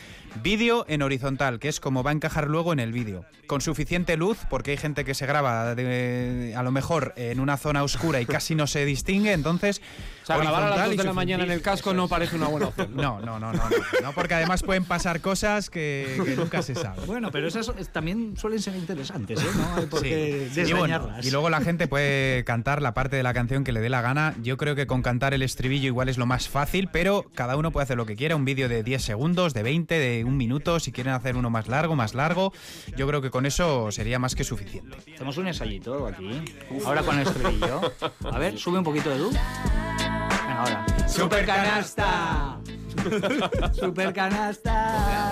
Vídeo 0.44 0.86
en 0.88 1.02
horizontal, 1.02 1.60
que 1.60 1.68
es 1.70 1.80
como 1.80 2.04
va 2.04 2.12
a 2.12 2.14
encajar 2.14 2.48
luego 2.48 2.74
en 2.74 2.80
el 2.80 2.92
vídeo. 2.92 3.26
Con 3.48 3.62
suficiente 3.62 4.16
luz, 4.16 4.38
porque 4.50 4.72
hay 4.72 4.78
gente 4.78 5.04
que 5.06 5.14
se 5.16 5.26
graba 5.26 5.74
de- 5.74 6.54
a 6.56 6.62
lo 6.62 6.72
mejor 6.72 7.14
en 7.16 7.40
una 7.40 7.58
zona 7.58 7.84
oscura 7.84 8.22
y 8.22 8.26
casi 8.28 8.54
no 8.56 8.68
se 8.68 8.86
distingue, 8.86 9.34
entonces... 9.34 9.82
O 10.24 10.26
sea, 10.30 10.38
grabar 10.38 10.62
a 10.64 10.70
las 10.70 10.78
horizontal 10.80 10.86
2 10.90 10.94
y 10.94 10.98
de 10.98 11.04
la 11.06 11.14
mañana 11.14 11.44
en 11.46 11.52
el 11.52 11.62
casco 11.64 11.94
no 11.96 12.08
parece 12.08 12.36
una 12.36 12.48
buena 12.48 12.68
opción. 12.68 12.96
No, 12.96 13.20
no, 13.22 13.40
no, 13.40 13.52
no, 13.52 13.64
no, 13.70 13.70
no, 14.04 14.14
porque 14.14 14.36
además 14.36 14.62
pueden 14.62 14.86
pasar 14.86 15.22
cosas 15.22 15.72
que, 15.72 16.22
que 16.24 16.36
nunca 16.36 16.62
se 16.62 16.76
sabe. 16.76 17.04
Bueno, 17.08 17.32
pero 17.32 17.48
esas 17.48 17.72
es- 17.80 17.90
también 17.92 18.36
suelen 18.38 18.62
ser 18.62 18.76
interesantes, 18.76 19.42
¿eh? 19.42 19.48
No 19.56 19.76
hay 19.76 19.86
por 19.88 20.04
qué 20.04 20.50
Sí. 20.54 20.62
Y, 20.62 20.74
bueno, 20.74 21.10
y 21.24 21.32
luego 21.32 21.50
la 21.50 21.62
gente 21.62 21.88
puede 21.88 22.44
cantar 22.44 22.82
la 22.84 22.94
parte 22.94 23.16
de 23.16 23.24
la 23.24 23.34
canción 23.34 23.64
que 23.64 23.72
le 23.72 23.80
dé 23.80 23.90
la 23.90 24.02
gana. 24.02 24.36
Yo 24.42 24.58
creo 24.58 24.76
que 24.76 24.88
con 24.88 25.02
cantar 25.02 25.34
el 25.34 25.42
estribillo 25.42 25.88
igual 25.88 26.10
es 26.10 26.18
lo 26.18 26.26
más 26.26 26.48
fácil, 26.50 26.90
pero 26.92 27.26
cada 27.36 27.58
uno 27.58 27.72
puede 27.72 27.84
hacer 27.84 27.98
lo 27.98 28.06
que 28.06 28.16
quiera. 28.16 28.36
Un 28.36 28.46
vídeo 28.46 28.70
de 28.70 28.84
10 28.84 29.02
segundos, 29.02 29.54
de 29.54 29.64
20, 29.64 29.98
de 29.98 30.24
un 30.24 30.38
minuto. 30.38 30.80
Si 30.80 30.92
quieren 30.92 31.14
hacer 31.14 31.36
uno 31.36 31.50
más 31.50 31.68
largo, 31.68 31.96
más 31.96 32.14
largo. 32.14 32.54
Yo 32.96 33.08
creo 33.08 33.22
que 33.22 33.30
con 33.30 33.46
eso 33.46 33.92
sería 33.92 34.20
más 34.20 34.36
que 34.36 34.44
suficiente. 34.44 34.98
Hacemos 35.16 35.38
un 35.38 35.48
ensayito 35.48 36.08
aquí. 36.08 36.44
Ahora 36.86 37.04
con 37.04 37.20
el 37.20 37.28
estribillo. 37.28 37.82
A 38.32 38.40
ver, 38.40 38.58
sube 38.58 38.78
un 38.78 38.84
poquito 38.84 39.10
de 39.10 39.20
luz. 39.20 39.34
Venga, 39.34 40.62
ahora. 40.62 40.86
¡Super 41.08 41.46
canasta! 41.46 42.60
¡Super 43.74 44.14
canasta! 44.14 45.32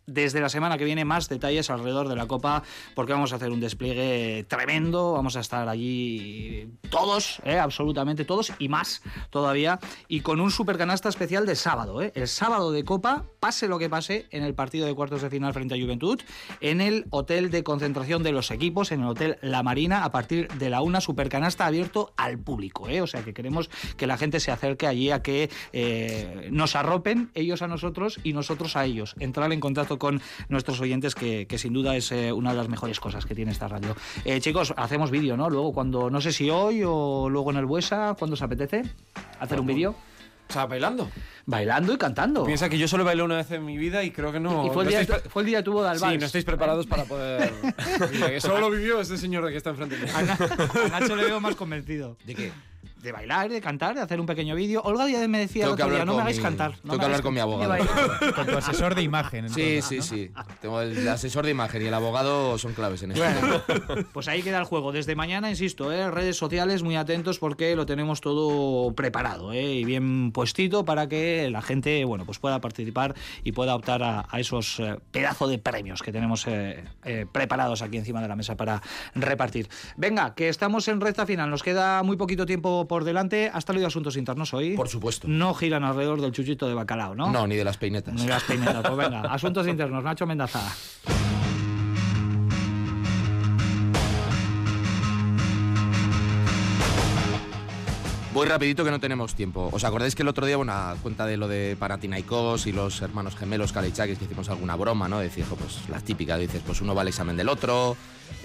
Desde 0.06 0.40
la 0.40 0.48
semana 0.48 0.78
que 0.78 0.84
viene 0.84 1.04
más 1.04 1.28
detalles 1.28 1.70
alrededor 1.70 2.08
de 2.08 2.16
la 2.16 2.26
Copa 2.26 2.62
porque 2.94 3.12
vamos 3.12 3.32
a 3.32 3.36
hacer 3.36 3.50
un 3.50 3.60
despliegue 3.60 4.44
tremendo, 4.48 5.12
vamos 5.12 5.36
a 5.36 5.40
estar 5.40 5.68
allí 5.68 6.68
todos, 6.90 7.40
eh, 7.44 7.58
absolutamente 7.58 8.24
todos 8.24 8.52
y 8.58 8.68
más 8.68 9.02
todavía 9.30 9.78
y 10.08 10.20
con 10.20 10.40
un 10.40 10.50
supercanasta 10.50 11.08
especial 11.08 11.46
de 11.46 11.56
sábado, 11.56 12.02
eh, 12.02 12.12
el 12.14 12.28
sábado 12.28 12.72
de 12.72 12.84
Copa, 12.84 13.24
pase 13.40 13.68
lo 13.68 13.78
que 13.78 13.88
pase 13.88 14.26
en 14.30 14.42
el 14.42 14.54
partido 14.54 14.86
de 14.86 14.94
cuartos 14.94 15.22
de 15.22 15.30
final 15.30 15.52
frente 15.52 15.74
a 15.74 15.78
Juventud, 15.80 16.20
en 16.60 16.80
el 16.80 17.06
hotel 17.10 17.50
de 17.50 17.62
concentración 17.62 18.22
de 18.22 18.32
los 18.32 18.50
equipos, 18.50 18.92
en 18.92 19.00
el 19.00 19.08
hotel 19.08 19.38
La 19.42 19.62
Marina, 19.62 20.04
a 20.04 20.10
partir 20.10 20.48
de 20.48 20.70
la 20.70 20.82
una 20.82 21.00
supercanasta 21.00 21.66
abierto 21.66 22.12
al 22.16 22.38
público, 22.38 22.88
eh, 22.88 23.00
o 23.00 23.06
sea 23.06 23.22
que 23.22 23.34
queremos 23.34 23.70
que 23.96 24.06
la 24.06 24.16
gente 24.16 24.40
se 24.40 24.50
acerque 24.50 24.86
allí 24.86 25.10
a 25.10 25.22
que 25.22 25.50
eh, 25.72 26.48
nos 26.50 26.76
arropen 26.76 27.30
ellos 27.34 27.62
a 27.62 27.68
nosotros 27.68 28.18
y 28.22 28.32
nosotros 28.32 28.76
a 28.76 28.84
ellos, 28.84 29.14
entrar 29.18 29.52
en 29.52 29.60
contacto 29.60 29.93
con 29.98 30.20
nuestros 30.48 30.80
oyentes 30.80 31.14
que, 31.14 31.46
que 31.46 31.58
sin 31.58 31.72
duda 31.72 31.96
es 31.96 32.12
eh, 32.12 32.32
una 32.32 32.50
de 32.50 32.56
las 32.56 32.68
mejores 32.68 33.00
cosas 33.00 33.26
que 33.26 33.34
tiene 33.34 33.52
esta 33.52 33.68
radio. 33.68 33.94
Eh, 34.24 34.40
chicos, 34.40 34.72
hacemos 34.76 35.10
vídeo, 35.10 35.36
¿no? 35.36 35.50
Luego 35.50 35.72
cuando, 35.72 36.10
no 36.10 36.20
sé 36.20 36.32
si 36.32 36.50
hoy 36.50 36.82
o 36.86 37.28
luego 37.28 37.50
en 37.50 37.56
el 37.58 37.66
Buesa, 37.66 38.14
cuando 38.18 38.34
os 38.34 38.42
apetece, 38.42 38.82
hacer 39.40 39.60
un 39.60 39.66
vídeo. 39.66 39.94
O 40.46 40.52
sea, 40.52 40.66
bailando. 40.66 41.10
Bailando 41.46 41.94
y 41.94 41.96
cantando. 41.96 42.44
Piensa 42.44 42.68
que 42.68 42.76
yo 42.78 42.86
solo 42.86 43.02
bailé 43.02 43.22
una 43.22 43.36
vez 43.36 43.50
en 43.50 43.64
mi 43.64 43.78
vida 43.78 44.04
y 44.04 44.10
creo 44.10 44.30
que 44.30 44.40
no. 44.40 44.66
y 44.66 44.70
fue 44.70 44.82
el, 44.82 44.86
no 44.86 44.90
día, 44.90 45.00
estáis 45.00 45.22
fue 45.30 45.42
el 45.42 45.46
día 45.46 45.56
de 45.58 45.62
tu 45.62 45.72
boda 45.72 45.90
al 45.92 45.98
pre- 45.98 46.10
Sí, 46.10 46.18
no 46.18 46.26
estáis 46.26 46.44
preparados 46.44 46.86
para 46.86 47.04
poder. 47.04 47.50
Mira, 48.12 48.28
que 48.30 48.40
solo 48.42 48.60
lo 48.60 48.70
vivió 48.70 49.00
este 49.00 49.16
señor 49.16 49.46
de 49.46 49.52
que 49.52 49.56
está 49.56 49.70
enfrente 49.70 49.96
de 49.96 50.04
mí. 50.04 50.10
A 50.14 51.00
Nacho 51.00 51.16
le 51.16 51.24
veo 51.24 51.40
más 51.40 51.56
convencido. 51.56 52.18
¿De 52.26 52.34
qué? 52.34 52.52
De 53.04 53.12
bailar, 53.12 53.50
de 53.50 53.60
cantar, 53.60 53.94
de 53.94 54.00
hacer 54.00 54.18
un 54.18 54.24
pequeño 54.24 54.54
vídeo. 54.54 54.80
Olga 54.82 55.04
Díaz 55.04 55.28
me 55.28 55.38
decía 55.38 55.64
el 55.66 55.72
Tengo 55.72 55.76
que 55.76 55.82
otro 55.82 55.94
día, 55.96 56.04
no 56.06 56.14
me 56.14 56.22
hagáis 56.22 56.38
mi- 56.38 56.42
cantar. 56.42 56.70
no 56.82 56.92
tengo 56.92 56.98
que 57.00 57.04
hablar 57.04 57.22
con 57.22 57.34
mi 57.34 57.40
cantar". 57.40 57.80
abogado. 57.82 58.34
Con 58.34 58.46
tu 58.46 58.56
asesor 58.56 58.94
de 58.94 59.02
imagen. 59.02 59.50
Sí, 59.50 59.74
entonces. 59.74 60.04
sí, 60.06 60.16
sí. 60.16 60.30
Tengo 60.62 60.80
el 60.80 61.06
asesor 61.06 61.44
de 61.44 61.50
imagen 61.50 61.82
y 61.82 61.84
el 61.84 61.92
abogado 61.92 62.56
son 62.56 62.72
claves 62.72 63.02
en 63.02 63.12
esto. 63.12 63.22
Bueno, 63.22 64.06
pues 64.14 64.26
ahí 64.28 64.42
queda 64.42 64.56
el 64.58 64.64
juego. 64.64 64.90
Desde 64.90 65.14
mañana, 65.16 65.50
insisto, 65.50 65.92
¿eh? 65.92 66.10
redes 66.10 66.38
sociales 66.38 66.82
muy 66.82 66.96
atentos 66.96 67.38
porque 67.38 67.76
lo 67.76 67.84
tenemos 67.84 68.22
todo 68.22 68.94
preparado 68.94 69.52
¿eh? 69.52 69.62
y 69.74 69.84
bien 69.84 70.32
puestito 70.32 70.86
para 70.86 71.06
que 71.06 71.50
la 71.50 71.60
gente 71.60 72.06
bueno, 72.06 72.24
pues 72.24 72.38
pueda 72.38 72.62
participar 72.62 73.14
y 73.42 73.52
pueda 73.52 73.74
optar 73.74 74.02
a, 74.02 74.26
a 74.30 74.40
esos 74.40 74.80
eh, 74.80 74.96
pedazos 75.10 75.50
de 75.50 75.58
premios 75.58 76.02
que 76.02 76.10
tenemos 76.10 76.46
eh, 76.46 76.82
eh, 77.04 77.26
preparados 77.30 77.82
aquí 77.82 77.98
encima 77.98 78.22
de 78.22 78.28
la 78.28 78.36
mesa 78.36 78.56
para 78.56 78.80
repartir. 79.14 79.68
Venga, 79.98 80.34
que 80.34 80.48
estamos 80.48 80.88
en 80.88 81.02
recta 81.02 81.26
final. 81.26 81.50
Nos 81.50 81.62
queda 81.62 82.02
muy 82.02 82.16
poquito 82.16 82.46
tiempo 82.46 82.88
por 82.88 82.93
delante. 83.02 83.50
¿Hasta 83.52 83.72
de 83.72 83.84
asuntos 83.84 84.16
internos 84.16 84.54
hoy? 84.54 84.76
Por 84.76 84.88
supuesto. 84.88 85.26
No 85.26 85.54
giran 85.54 85.82
alrededor 85.82 86.20
del 86.20 86.30
chuchito 86.30 86.68
de 86.68 86.74
bacalao, 86.74 87.16
¿no? 87.16 87.32
No, 87.32 87.48
ni 87.48 87.56
de 87.56 87.64
las 87.64 87.78
peinetas. 87.78 88.14
Ni 88.14 88.28
las 88.28 88.44
peinetas. 88.44 88.82
Pues 88.82 88.96
venga, 88.96 89.20
asuntos 89.32 89.66
internos. 89.66 90.04
Nacho 90.04 90.26
Mendaza. 90.26 90.60
Voy 98.34 98.48
rapidito 98.48 98.84
que 98.84 98.90
no 98.90 98.98
tenemos 98.98 99.36
tiempo. 99.36 99.68
¿Os 99.70 99.84
acordáis 99.84 100.16
que 100.16 100.22
el 100.22 100.28
otro 100.28 100.44
día, 100.44 100.56
bueno, 100.56 100.72
a 100.72 100.96
cuenta 101.00 101.24
de 101.24 101.36
lo 101.36 101.46
de 101.46 101.76
Panathinaikos 101.78 102.66
y 102.66 102.72
los 102.72 103.00
hermanos 103.00 103.36
gemelos 103.36 103.72
Kalaichakis, 103.72 104.18
que 104.18 104.24
hicimos 104.24 104.48
alguna 104.48 104.74
broma, 104.74 105.06
¿no? 105.08 105.20
Decir, 105.20 105.44
pues 105.44 105.88
las 105.88 106.02
típicas, 106.02 106.40
dices, 106.40 106.60
pues 106.66 106.80
uno 106.80 106.96
va 106.96 107.02
al 107.02 107.08
examen 107.08 107.36
del 107.36 107.48
otro, 107.48 107.96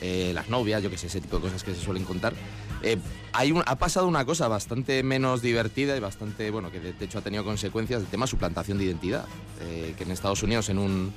eh, 0.02 0.32
las 0.34 0.50
novias, 0.50 0.82
yo 0.84 0.90
qué 0.90 0.98
sé, 0.98 1.08
ese 1.08 1.22
tipo 1.22 1.38
de 1.38 1.44
cosas 1.44 1.64
que 1.64 1.74
se 1.74 1.82
suelen 1.82 2.04
contar. 2.06 2.34
Eh, 2.82 2.98
ha 3.34 3.76
pasado 3.78 4.08
una 4.08 4.26
cosa 4.26 4.48
bastante 4.48 5.04
menos 5.04 5.42
divertida 5.42 5.96
y 5.96 6.00
bastante, 6.00 6.50
bueno, 6.52 6.72
que 6.72 6.80
de, 6.80 6.94
de 6.94 7.06
hecho 7.06 7.20
ha 7.20 7.22
tenido 7.22 7.44
consecuencias, 7.44 8.02
el 8.02 8.08
tema 8.08 8.26
suplantación 8.28 8.78
de 8.78 8.86
identidad. 8.86 9.26
Eh, 9.62 9.94
que 9.98 10.04
en 10.06 10.12
Estados 10.12 10.42
Unidos, 10.44 10.70
en 10.70 10.78
un, 10.80 11.14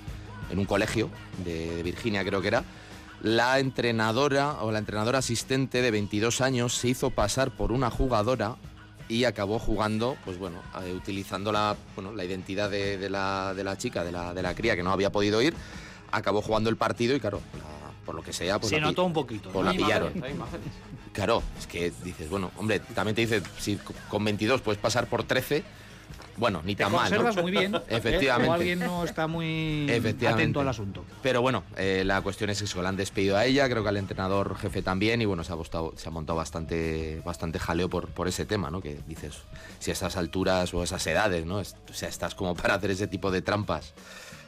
en 0.50 0.58
un 0.58 0.64
colegio 0.64 1.08
de, 1.44 1.76
de 1.76 1.82
Virginia 1.82 2.24
creo 2.24 2.40
que 2.40 2.48
era, 2.48 2.64
la 3.22 3.60
entrenadora 3.60 4.62
o 4.62 4.72
la 4.72 4.78
entrenadora 4.80 5.18
asistente 5.18 5.80
de 5.80 5.90
22 5.92 6.40
años 6.40 6.74
se 6.74 6.88
hizo 6.88 7.10
pasar 7.10 7.52
por 7.52 7.70
una 7.70 7.88
jugadora 7.90 8.56
y 9.08 9.24
acabó 9.24 9.58
jugando, 9.60 10.16
pues 10.24 10.38
bueno, 10.38 10.58
utilizando 10.96 11.52
la, 11.52 11.76
bueno, 11.94 12.12
la 12.12 12.24
identidad 12.24 12.68
de, 12.70 12.98
de 12.98 13.10
la, 13.10 13.52
de 13.54 13.62
la 13.62 13.76
chica, 13.78 14.02
de 14.04 14.10
la, 14.10 14.34
de 14.34 14.42
la 14.42 14.54
cría 14.54 14.74
que 14.74 14.82
no 14.82 14.90
había 14.90 15.10
podido 15.12 15.40
ir, 15.42 15.54
acabó 16.10 16.42
jugando 16.42 16.68
el 16.70 16.76
partido 16.76 17.14
y 17.14 17.20
claro, 17.20 17.40
la- 17.58 17.71
por 18.12 18.16
lo 18.20 18.22
que 18.22 18.34
sea, 18.34 18.58
pues 18.58 18.68
Se 18.70 18.78
notó 18.80 19.04
un 19.04 19.14
poquito. 19.14 19.48
pues 19.50 19.64
¿no? 19.64 19.72
la 19.72 19.76
pillaron. 19.76 20.12
Imágenes. 20.14 20.68
Claro, 21.14 21.42
es 21.58 21.66
que 21.66 21.90
dices, 22.04 22.28
bueno, 22.28 22.50
hombre, 22.58 22.78
también 22.80 23.14
te 23.14 23.22
dice, 23.22 23.42
si 23.58 23.78
con 24.10 24.22
22 24.22 24.60
puedes 24.60 24.78
pasar 24.80 25.06
por 25.06 25.24
13, 25.24 25.64
bueno, 26.36 26.60
ni 26.64 26.74
Te 26.76 26.82
tan 26.84 26.92
mal, 26.92 27.10
¿no? 27.10 27.42
muy 27.42 27.50
bien. 27.50 27.74
¿eh? 27.74 27.80
Efectivamente. 27.88 28.50
O 28.50 28.52
alguien 28.52 28.78
no 28.80 29.02
está 29.04 29.26
muy 29.26 29.90
atento 30.28 30.60
al 30.60 30.68
asunto. 30.68 31.04
Pero 31.22 31.40
bueno, 31.40 31.64
eh, 31.78 32.02
la 32.04 32.20
cuestión 32.20 32.50
es 32.50 32.60
que 32.60 32.66
se 32.66 32.82
la 32.82 32.90
han 32.90 32.96
despedido 32.96 33.36
a 33.38 33.46
ella, 33.46 33.66
creo 33.70 33.82
que 33.82 33.88
al 33.88 33.96
entrenador 33.96 34.56
jefe 34.58 34.82
también, 34.82 35.22
y 35.22 35.24
bueno, 35.24 35.42
se 35.42 35.54
ha, 35.54 35.56
se 35.96 36.08
ha 36.08 36.10
montado 36.10 36.36
bastante, 36.36 37.22
bastante 37.24 37.58
jaleo 37.58 37.88
por, 37.88 38.08
por 38.08 38.28
ese 38.28 38.44
tema, 38.44 38.70
¿no? 38.70 38.82
Que 38.82 38.98
dices, 39.06 39.36
si 39.78 39.90
a 39.90 39.94
esas 39.94 40.16
alturas 40.18 40.72
o 40.74 40.82
a 40.82 40.84
esas 40.84 41.06
edades, 41.06 41.46
¿no? 41.46 41.60
Es- 41.60 41.76
o 41.90 41.94
sea, 41.94 42.10
estás 42.10 42.34
como 42.34 42.54
para 42.54 42.74
hacer 42.74 42.90
ese 42.90 43.06
tipo 43.06 43.30
de 43.30 43.40
trampas 43.40 43.94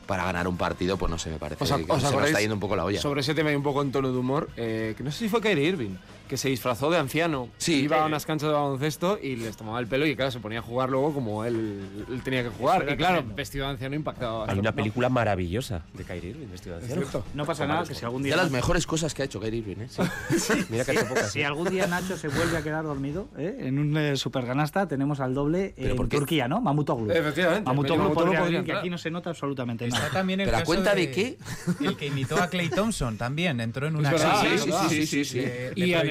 para 0.06 0.24
ganar 0.24 0.46
un 0.48 0.56
partido, 0.56 0.96
pues 0.96 1.10
no 1.10 1.18
sé, 1.18 1.30
me 1.30 1.38
parece 1.38 1.64
¿Os, 1.64 1.70
que 1.70 1.74
ac- 1.76 1.86
se 1.86 1.92
os 1.92 2.02
nos 2.02 2.04
acordáis 2.04 2.30
está 2.30 2.40
yendo 2.40 2.54
un 2.54 2.60
poco 2.60 2.76
la 2.76 2.84
olla. 2.84 3.00
Sobre 3.00 3.20
ese 3.22 3.34
tema 3.34 3.50
y 3.52 3.54
un 3.56 3.62
poco 3.62 3.82
en 3.82 3.90
tono 3.92 4.12
de 4.12 4.18
humor, 4.18 4.50
eh, 4.56 4.94
que 4.96 5.02
no 5.02 5.10
sé 5.10 5.18
si 5.20 5.28
fue 5.28 5.40
Kyrie 5.40 5.64
Irving, 5.68 5.96
que 6.28 6.36
se 6.36 6.48
disfrazó 6.48 6.90
de 6.90 6.98
anciano. 6.98 7.48
Sí. 7.58 7.82
Iba 7.82 8.02
a 8.02 8.06
unas 8.06 8.24
canchas 8.26 8.48
de 8.48 8.54
baloncesto 8.54 9.18
y 9.22 9.36
les 9.36 9.56
tomaba 9.56 9.78
el 9.80 9.86
pelo 9.86 10.06
y 10.06 10.16
claro, 10.16 10.30
se 10.30 10.40
ponía 10.40 10.60
a 10.60 10.62
jugar 10.62 10.90
luego 10.90 11.12
como 11.12 11.44
él, 11.44 11.80
él 12.10 12.22
tenía 12.22 12.42
que 12.42 12.48
jugar. 12.50 12.86
Y 12.90 12.96
claro, 12.96 13.24
vestido 13.34 13.66
de 13.66 13.72
anciano 13.72 13.94
impactaba 13.94 14.46
Hay 14.48 14.58
una 14.58 14.70
¿no? 14.70 14.76
película 14.76 15.08
maravillosa 15.08 15.82
de 15.92 16.04
Kyrie 16.04 16.30
Irving, 16.30 16.46
vestido 16.50 16.76
de 16.76 16.80
Es 16.80 16.90
anciano. 16.90 17.10
cierto. 17.10 17.28
No 17.34 17.44
pasa 17.44 17.66
nada, 17.66 17.84
que 17.84 17.94
si 17.94 18.04
algún 18.04 18.22
día. 18.22 18.36
De 18.36 18.42
las 18.42 18.50
mejores 18.50 18.86
cosas 18.86 19.12
que 19.14 19.22
ha 19.22 19.24
hecho 19.26 19.40
Kyrie 19.40 19.60
Irving, 19.60 19.76
¿eh? 19.82 19.88
Mira 20.70 20.84
que 20.84 20.92
hace 20.92 21.04
pocas. 21.04 21.32
Si 21.32 21.42
algún 21.42 21.68
día 21.68 21.86
Nacho 21.86 22.16
se 22.16 22.28
vuelve 22.28 22.56
a 22.56 22.62
quedar 22.62 22.84
dormido 22.84 23.28
¿eh? 23.36 23.56
en 23.60 23.78
un 23.78 23.96
eh, 23.96 24.16
superganasta, 24.16 24.88
tenemos 24.88 25.20
al 25.20 25.34
doble 25.34 25.74
¿Pero 25.76 25.94
en? 25.94 26.08
Turquía, 26.08 26.48
¿no? 26.48 26.60
Mamutoglu. 26.60 27.10
Efectivamente, 27.10 27.64
Mamutoglu 27.66 28.02
Mamutoglu 28.04 28.34
podría 28.34 28.64
que 28.64 28.72
aquí 28.72 28.90
no 28.90 28.98
se 28.98 29.10
nota 29.10 29.30
absolutamente 29.30 29.84
Está 29.86 29.98
nada. 29.98 30.10
también 30.10 30.40
el 30.40 30.46
¿Pero 30.46 30.56
a 30.56 30.60
caso 30.60 30.66
cuenta 30.72 30.94
de 30.94 31.10
qué? 31.10 31.38
El 31.80 31.96
que 31.96 32.06
imitó 32.06 32.42
a 32.42 32.48
Clay 32.48 32.68
Thompson 32.68 33.16
también, 33.16 33.60
entró 33.60 33.86
en 33.86 33.96
una 33.96 34.10
sí, 34.12 34.58
sí, 34.88 35.06
sí, 35.06 35.24
sí, 35.24 35.44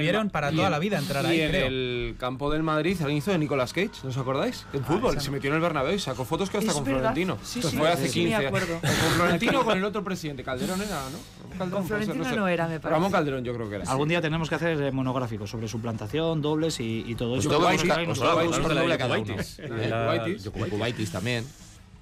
prohibieron 0.04 0.30
para 0.30 0.52
toda 0.52 0.70
la 0.70 0.80
vida 0.80 0.98
entrar 1.00 1.24
y 1.26 1.28
ahí, 1.28 1.42
en 1.42 1.50
creo. 1.50 1.68
el 1.68 2.16
campo 2.20 2.52
del 2.52 2.64
Madrid 2.64 2.98
alguien 3.02 3.18
hizo 3.18 3.32
de 3.32 3.38
Nicolas 3.38 3.74
Cage, 3.74 3.90
¿no 4.04 4.10
os 4.10 4.18
acordáis? 4.18 4.66
En 4.74 4.84
fútbol, 4.84 5.20
se 5.20 5.32
metió 5.32 5.50
en 5.50 5.56
el 5.56 5.62
Bernabéu 5.62 5.96
y 5.96 6.00
sacó 6.00 6.26
fotos 6.26 6.50
que 6.50 6.58
hasta 6.58 6.74
con 6.74 6.84
verdad. 6.84 7.00
Florentino. 7.00 7.38
Sí, 7.44 7.60
Esto 7.60 7.72
sí, 7.72 7.78
fue 7.78 7.90
hace 7.90 8.10
sí, 8.10 8.24
me 8.24 8.30
15 8.30 8.48
acuerdo. 8.48 8.80
Con 8.80 8.90
Florentino 9.16 9.60
o 9.62 9.66
con 9.66 9.78
el 9.78 9.84
otro 9.86 10.04
presidente, 10.04 10.44
Calderón 10.44 10.82
era, 10.82 11.02
¿no? 11.10 11.18
Calderón, 11.58 11.70
Con 11.70 11.88
ser, 11.88 11.98
Florentino 11.98 12.24
sé. 12.30 12.36
no 12.36 12.48
era, 12.48 12.68
me 12.68 12.80
parece. 12.80 12.90
Ramón 12.96 13.12
Calderón 13.12 13.44
yo 13.44 13.54
creo 13.54 13.70
que 13.70 13.76
era. 13.76 13.90
Algún 13.92 14.10
día 14.10 14.22
tenemos 14.22 14.50
que 14.50 14.56
hacer 14.56 14.82
eh, 14.82 14.92
monográficos 14.92 15.50
sobre 15.50 15.68
su 15.68 15.80
plantación, 15.80 16.42
dobles 16.42 16.80
y, 16.80 17.04
y 17.08 17.16
todo 17.16 17.36
Pues 17.36 17.46
eso. 17.46 17.58
Pues 17.60 17.82
buscar- 17.82 18.00
ahí 18.00 18.08
nos 18.08 18.18
pues 18.18 18.30
tengo 18.30 18.32
que 18.32 18.48
vamos. 18.48 18.58
buscar 18.58 18.72
un 18.72 18.82
doble 18.82 18.94
a 18.94 18.98
cada 18.98 19.16
uno. 19.18 19.26
Jokubaitis. 19.26 19.60
Eh, 19.60 19.68
La- 19.90 19.98
Jokubaitis. 20.00 20.44
Jokubaitis. 20.46 20.74
Kubaitis 20.74 21.12
también. 21.12 21.46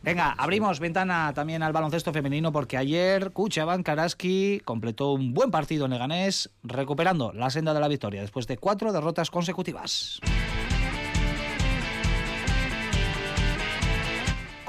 Venga, 0.03 0.33
abrimos 0.35 0.79
ventana 0.79 1.31
también 1.35 1.61
al 1.61 1.73
baloncesto 1.73 2.11
femenino 2.11 2.51
porque 2.51 2.75
ayer 2.75 3.31
Kuchaban 3.31 3.83
Karaski 3.83 4.59
completó 4.65 5.13
un 5.13 5.35
buen 5.35 5.51
partido 5.51 5.85
en 5.85 5.91
Leganés, 5.91 6.49
recuperando 6.63 7.31
la 7.33 7.51
senda 7.51 7.73
de 7.75 7.79
la 7.79 7.87
victoria 7.87 8.21
después 8.21 8.47
de 8.47 8.57
cuatro 8.57 8.91
derrotas 8.91 9.29
consecutivas. 9.29 10.19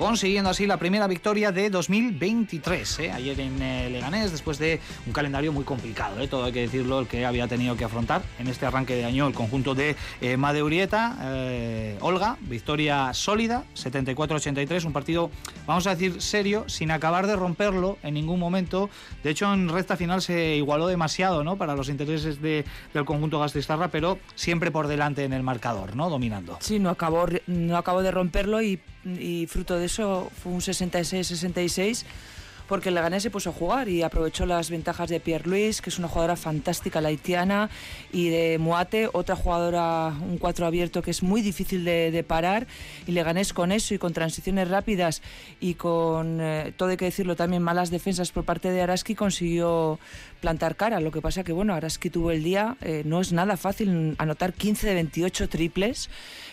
Consiguiendo 0.07 0.51
así 0.51 0.67
la 0.67 0.79
primera 0.79 1.07
victoria 1.07 1.53
de 1.53 1.71
2023. 1.71 2.99
¿eh? 2.99 3.13
Ayer 3.13 3.39
en 3.39 3.63
eh, 3.63 3.89
Leganés, 3.89 4.33
después 4.33 4.59
de 4.59 4.81
un 5.07 5.13
calendario 5.13 5.53
muy 5.53 5.63
complicado, 5.65 6.21
¿eh? 6.21 6.27
todo 6.27 6.45
hay 6.45 6.53
que 6.53 6.63
decirlo, 6.63 6.99
el 6.99 7.07
que 7.07 7.25
había 7.25 7.47
tenido 7.47 7.77
que 7.77 7.85
afrontar 7.85 8.23
en 8.41 8.49
este 8.49 8.67
arranque 8.67 8.97
de 8.97 9.05
año 9.05 9.29
el 9.29 9.33
conjunto 9.35 9.75
de 9.77 9.95
Madeurieta. 10.37 11.17
Olga, 12.01 12.37
victoria 12.41 13.15
sólida, 13.15 13.65
74-83, 13.77 14.85
un 14.85 14.93
partido, 14.93 15.31
vamos 15.67 15.87
a 15.87 15.91
decir, 15.91 16.21
serio, 16.21 16.65
sin 16.69 16.91
acabar 16.91 17.27
de 17.29 17.37
romperlo 17.37 17.99
en 18.03 18.15
ningún 18.15 18.41
momento. 18.41 18.91
De 19.23 19.31
hecho, 19.31 19.53
en 19.53 19.69
recta 19.69 19.97
final 19.97 20.21
se 20.21 20.57
igualó 20.57 20.89
demasiado 20.89 21.45
¿no? 21.45 21.57
para 21.57 21.77
los 21.77 21.89
intereses 21.89 22.43
de- 22.43 22.65
del 22.93 23.05
conjunto 23.05 23.39
Gastistarra, 23.39 23.89
pero 23.89 24.19
siempre 24.35 24.71
por 24.73 24.89
delante 24.89 25.25
en 25.25 25.33
el 25.33 25.43
marcador, 25.45 25.95
¿no? 25.95 26.11
dominando. 26.11 26.57
Sí, 26.61 26.79
no 26.81 26.91
acabó, 26.91 27.27
no 27.47 27.77
acabó 27.77 28.03
de 28.03 28.11
romperlo 28.11 28.61
y, 28.63 28.81
y 29.05 29.47
fruto 29.47 29.79
de 29.79 29.87
eso 29.87 30.31
fue 30.43 30.53
un 30.53 30.61
66-66 30.61 32.05
porque 32.73 32.89
el 32.89 32.95
Leganés 32.95 33.23
se 33.23 33.31
puso 33.31 33.51
a 33.51 33.53
jugar 33.53 33.91
y 33.91 34.01
aprovechó 34.01 34.47
las 34.47 34.71
ventajas 34.71 35.11
de 35.11 35.21
Pierre 35.21 35.47
Luis, 35.47 35.83
que 35.83 35.91
es 35.91 35.99
una 35.99 36.09
jugadora 36.09 36.37
fantástica, 36.37 37.03
la 37.03 37.09
haitiana, 37.09 37.69
y 38.15 38.31
de 38.31 38.57
Muate, 38.59 39.11
otra 39.13 39.37
jugadora, 39.37 40.15
un 40.23 40.39
cuatro 40.39 40.65
abierto 40.65 41.03
que 41.03 41.11
es 41.11 41.23
muy 41.23 41.43
difícil 41.43 41.85
de, 41.85 42.11
de 42.11 42.25
parar. 42.25 42.67
Y 43.07 43.13
Leganés 43.13 43.53
con 43.53 43.73
eso 43.73 43.93
y 43.93 43.99
con 43.99 44.15
transiciones 44.15 44.69
rápidas 44.71 45.21
y 45.61 45.75
con, 45.75 46.41
eh, 46.41 46.73
todo 46.75 46.89
hay 46.89 46.97
que 46.97 47.05
decirlo, 47.05 47.37
también 47.37 47.63
malas 47.63 47.91
defensas 47.91 48.33
por 48.33 48.45
parte 48.45 48.71
de 48.71 48.81
Araski, 48.81 49.15
consiguió 49.15 49.99
plantar 50.41 50.75
cara. 50.75 50.99
Lo 50.99 51.11
que 51.11 51.21
pasa 51.21 51.45
que, 51.45 51.53
bueno, 51.53 51.75
Araski 51.75 52.09
tuvo 52.09 52.31
el 52.31 52.43
día, 52.43 52.79
eh, 52.81 53.03
no 53.05 53.21
es 53.21 53.35
nada 53.35 53.59
fácil 53.59 54.15
anotar 54.17 54.55
15 54.55 54.87
de 54.87 54.95
28 54.95 55.51
triples 55.51 56.09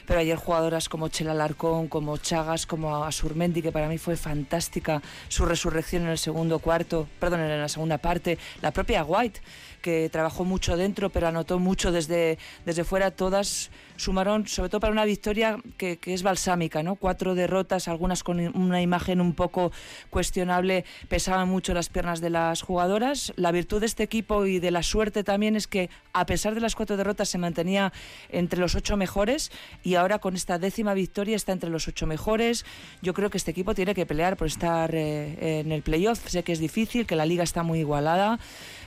pero 0.10 0.22
ayer 0.22 0.38
jugadoras 0.38 0.90
como 0.90 1.10
Chela 1.10 1.36
Larcón, 1.36 1.88
como 1.88 2.18
Chagas, 2.18 2.66
como 2.66 3.06
Asurmendi, 3.06 3.62
que 3.62 3.72
para 3.72 3.88
mí 3.88 4.00
fue 4.00 4.18
fantástica 4.18 5.04
su 5.28 5.46
resurrección 5.46 6.08
en 6.10 6.14
el 6.14 6.18
segundo 6.18 6.60
cuarto, 6.60 7.08
perdón, 7.20 7.42
en 7.42 7.60
la 7.60 7.70
segunda 7.70 7.98
parte, 7.98 8.38
la 8.62 8.72
propia 8.72 9.04
White, 9.04 9.42
que 9.82 10.10
trabajó 10.10 10.44
mucho 10.44 10.76
dentro, 10.76 11.10
pero 11.10 11.28
anotó 11.28 11.60
mucho 11.60 11.92
desde, 11.92 12.38
desde 12.66 12.84
fuera, 12.84 13.12
todas 13.12 13.70
sumaron, 14.00 14.48
sobre 14.48 14.70
todo 14.70 14.82
para 14.82 14.94
una 14.94 15.06
victoria 15.06 15.58
que, 15.78 16.00
es 16.06 16.24
balsámica, 16.24 16.82
¿no? 16.82 16.96
Cuatro 16.96 17.36
derrotas, 17.36 17.88
algunas 17.88 18.24
con 18.24 18.40
una 18.40 18.82
imagen 18.82 19.22
un 19.22 19.34
poco 19.34 19.72
cuestionable, 20.10 20.86
pesaban 21.08 21.50
mucho 21.50 21.74
las 21.74 21.90
piernas 21.90 22.22
de 22.22 22.30
las 22.30 22.62
jugadoras. 22.62 23.34
La 23.36 23.52
virtud 23.52 23.82
de 23.82 23.86
este 23.86 24.04
equipo 24.04 24.46
y 24.46 24.60
de 24.60 24.72
la 24.72 24.84
suerte 24.84 25.24
también 25.24 25.56
es 25.56 25.68
que, 25.68 25.90
a 26.14 26.26
pesar 26.26 26.56
de 26.56 26.62
las 26.62 26.76
cuatro 26.76 26.98
derrotas, 26.98 27.30
se 27.30 27.38
mantenía 27.38 27.94
entre 28.30 28.60
los 28.60 28.76
ocho 28.76 28.98
mejores 28.98 29.52
y 29.84 29.96
ahora 29.96 30.20
con 30.20 30.36
esta 30.36 30.58
décima 30.58 30.94
victoria 30.94 31.36
está 31.36 31.52
entre 31.52 31.70
los 31.70 31.88
ocho 31.88 32.08
mejores. 32.08 32.66
Yo 33.02 33.14
creo 33.14 33.30
que 33.30 33.38
este 33.38 33.52
equipo 33.52 33.76
tiene 33.76 33.94
que 33.94 34.06
pelear 34.06 34.38
por 34.38 34.48
estar 34.48 34.94
eh, 34.96 35.60
en 35.60 35.72
el 35.72 35.82
playoff. 35.82 36.28
Sé 36.28 36.44
que 36.44 36.54
es 36.54 36.60
difícil, 36.60 37.06
que 37.06 37.16
la 37.16 37.26
liga 37.26 37.44
está 37.44 37.64
muy 37.64 37.80
igualada, 37.80 38.40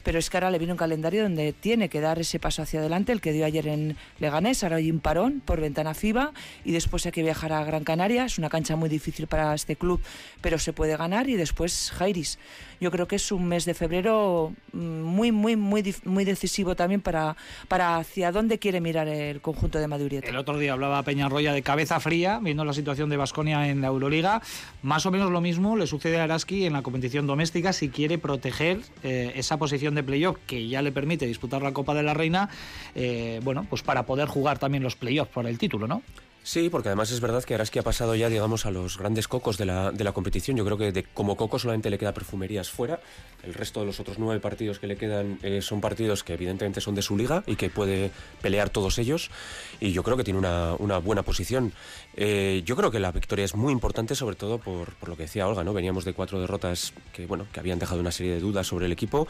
pero 0.03 0.18
es 0.18 0.30
que 0.30 0.36
ahora 0.36 0.50
le 0.50 0.59
viene 0.59 0.72
un 0.72 0.78
calendario 0.78 1.22
donde 1.22 1.53
tiene 1.53 1.88
que 1.88 2.00
dar 2.00 2.18
ese 2.18 2.38
paso 2.38 2.62
hacia 2.62 2.80
adelante, 2.80 3.12
el 3.12 3.20
que 3.20 3.32
dio 3.32 3.44
ayer 3.44 3.66
en 3.68 3.96
Leganés. 4.18 4.62
Ahora 4.62 4.76
hay 4.76 4.90
un 4.90 5.00
parón 5.00 5.42
por 5.44 5.61
ventana 5.61 5.94
FIBA 5.94 6.32
y 6.64 6.72
después 6.72 7.07
hay 7.07 7.12
que 7.12 7.22
viajar 7.22 7.53
a 7.53 7.64
Gran 7.64 7.84
Canaria. 7.84 8.24
Es 8.24 8.38
una 8.38 8.48
cancha 8.48 8.76
muy 8.76 8.88
difícil 8.88 9.26
para 9.26 9.55
este 9.55 9.76
club, 9.76 10.00
pero 10.40 10.59
se 10.59 10.72
puede 10.72 10.96
ganar 10.96 11.28
y 11.28 11.34
después 11.34 11.92
Jairis. 11.94 12.38
Yo 12.83 12.91
creo 12.91 13.07
que 13.07 13.14
es 13.14 13.30
un 13.30 13.47
mes 13.47 13.64
de 13.64 13.74
febrero 13.74 14.53
mm, 14.72 15.03
muy, 15.03 15.30
muy, 15.30 15.55
muy, 15.55 15.95
muy 16.05 16.24
decisivo 16.24 16.74
también 16.74 17.01
para, 17.01 17.37
para 17.68 17.99
hacia 17.99 18.33
dónde 18.33 18.59
quiere 18.59 18.80
mirar 18.80 19.07
el 19.07 19.41
conjunto 19.41 19.78
de 19.78 19.87
Madurieta. 19.87 20.28
El 20.28 20.37
otro 20.37 20.59
día 20.59 20.72
hablaba 20.72 21.01
Peñarroya 21.05 21.53
de 21.53 21.62
cabeza 21.62 22.01
fría, 22.01 22.41
viendo 22.43 22.64
la 22.64 22.72
situación 22.72 23.09
de 23.09 23.16
Basconia 23.16 23.68
en 23.68 23.83
la 23.83 23.87
Euroliga. 23.87 24.43
Más 24.83 25.07
o 25.07 25.12
menos 25.12 25.30
lo 25.30 25.41
mismo 25.41 25.76
le 25.76 25.87
sucede 25.87 26.18
a 26.18 26.24
Araski 26.24 26.66
en 26.66 26.72
la 26.72 26.83
competición 26.83 27.28
doméstica 27.28 27.72
si 27.72 27.89
quiere 27.89 28.18
proteger 28.18 28.80
eh, 29.05 29.30
esa 29.37 29.59
posición 29.59 29.95
de 29.95 30.03
playoff 30.03 30.39
que 30.49 30.66
ya 30.66 30.83
le 30.83 30.91
permite 30.91 31.24
disputar 31.26 31.62
la 31.62 31.72
Copa 31.72 31.95
de 31.95 32.03
la 32.03 32.14
Reina, 32.14 32.49
eh, 32.97 33.39
bueno, 33.45 33.64
pues 33.70 33.83
para 33.83 34.07
poder 34.07 34.26
jugar 34.26 34.59
también 34.59 34.83
los 34.83 34.97
playoffs 34.97 35.30
por 35.30 35.47
el 35.47 35.57
título, 35.57 35.87
¿no? 35.87 36.03
Sí, 36.45 36.70
porque 36.70 36.88
además 36.88 37.12
es 37.12 37.20
verdad 37.20 37.45
que 37.45 37.55
Araski 37.55 37.78
ha 37.78 37.82
pasado 37.84 38.16
ya, 38.16 38.28
digamos, 38.28 38.66
a 38.66 38.72
los 38.72 38.99
grandes 38.99 39.28
cocos 39.28 39.59
de 39.59 39.64
la, 39.64 39.93
de 39.93 40.03
la 40.03 40.11
competición. 40.11 40.57
Yo 40.57 40.64
creo 40.64 40.76
que 40.76 40.90
de, 40.90 41.05
como 41.05 41.36
coco 41.36 41.59
solamente 41.61 41.88
le 41.88 41.99
queda 41.99 42.12
perfumerías 42.12 42.68
fuera. 42.68 43.01
El 43.45 43.55
resto 43.55 43.80
de 43.80 43.86
los 43.86 44.01
otros 44.01 44.18
nueve 44.18 44.40
partidos 44.40 44.80
que 44.80 44.88
le 44.88 44.97
quedan 44.97 45.38
eh, 45.43 45.62
son 45.62 45.80
partidos 45.80 46.24
que 46.24 46.34
evidentemente 46.34 46.80
son 46.80 46.97
de 46.97 47.03
su 47.03 47.16
liga 47.16 47.45
y 47.47 47.55
que 47.55 47.70
puede 47.70 48.11
pelear 48.40 48.70
todos 48.70 48.99
ellos. 48.99 49.30
Y 49.78 49.93
yo 49.93 50.03
creo 50.03 50.16
que 50.16 50.24
tiene 50.24 50.38
una, 50.40 50.74
una 50.74 50.99
buena 50.99 51.22
posición. 51.22 51.72
Eh, 52.16 52.62
yo 52.64 52.74
creo 52.74 52.90
que 52.90 52.99
la 52.99 53.12
victoria 53.12 53.45
es 53.45 53.55
muy 53.55 53.72
importante, 53.72 54.16
sobre 54.16 54.34
todo 54.34 54.59
por, 54.59 54.95
por 54.95 55.09
lo 55.09 55.16
que 55.16 55.22
decía 55.24 55.47
Olga, 55.47 55.62
¿no? 55.62 55.72
Veníamos 55.72 56.05
de 56.05 56.12
cuatro 56.12 56.40
derrotas 56.40 56.93
que, 57.12 57.24
bueno, 57.26 57.47
que 57.53 57.61
habían 57.61 57.78
dejado 57.78 58.01
una 58.01 58.11
serie 58.11 58.34
de 58.34 58.40
dudas 58.40 58.66
sobre 58.66 58.86
el 58.86 58.93
equipo. 58.93 59.28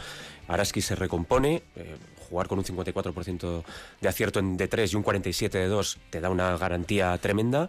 Araski 0.48 0.80
se 0.80 0.94
recompone. 0.94 1.62
eh, 1.76 1.96
jugar 2.32 2.48
con 2.48 2.58
un 2.58 2.64
54% 2.64 3.62
de 4.00 4.08
acierto 4.08 4.38
en 4.40 4.56
de 4.56 4.66
3 4.66 4.90
y 4.90 4.96
un 4.96 5.02
47 5.02 5.58
de 5.58 5.66
2 5.66 5.98
te 6.08 6.18
da 6.22 6.30
una 6.30 6.56
garantía 6.56 7.01
tremenda. 7.20 7.68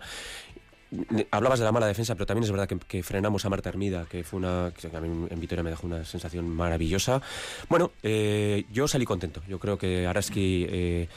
hablabas 1.32 1.60
de 1.60 1.66
la 1.66 1.72
mala 1.72 1.88
defensa, 1.88 2.16
pero 2.16 2.26
también 2.26 2.44
es 2.44 2.52
verdad 2.52 2.68
que, 2.68 2.78
que 2.80 3.04
frenamos 3.04 3.46
a 3.46 3.50
Marta 3.50 3.70
Hermida, 3.70 4.06
que 4.10 4.24
fue 4.24 4.40
una 4.40 4.72
que 4.80 4.96
a 4.96 5.02
mí 5.02 5.28
en 5.30 5.40
Vitoria 5.40 5.64
me 5.64 5.70
dejó 5.70 5.88
una 5.88 6.06
sensación 6.06 6.48
maravillosa. 6.50 7.22
Bueno, 7.70 7.92
eh, 8.04 8.66
yo 8.72 8.88
salí 8.88 9.06
contento. 9.06 9.42
Yo 9.48 9.60
creo 9.60 9.78
que 9.78 10.08
Araski 10.08 10.66
eh, 10.70 11.08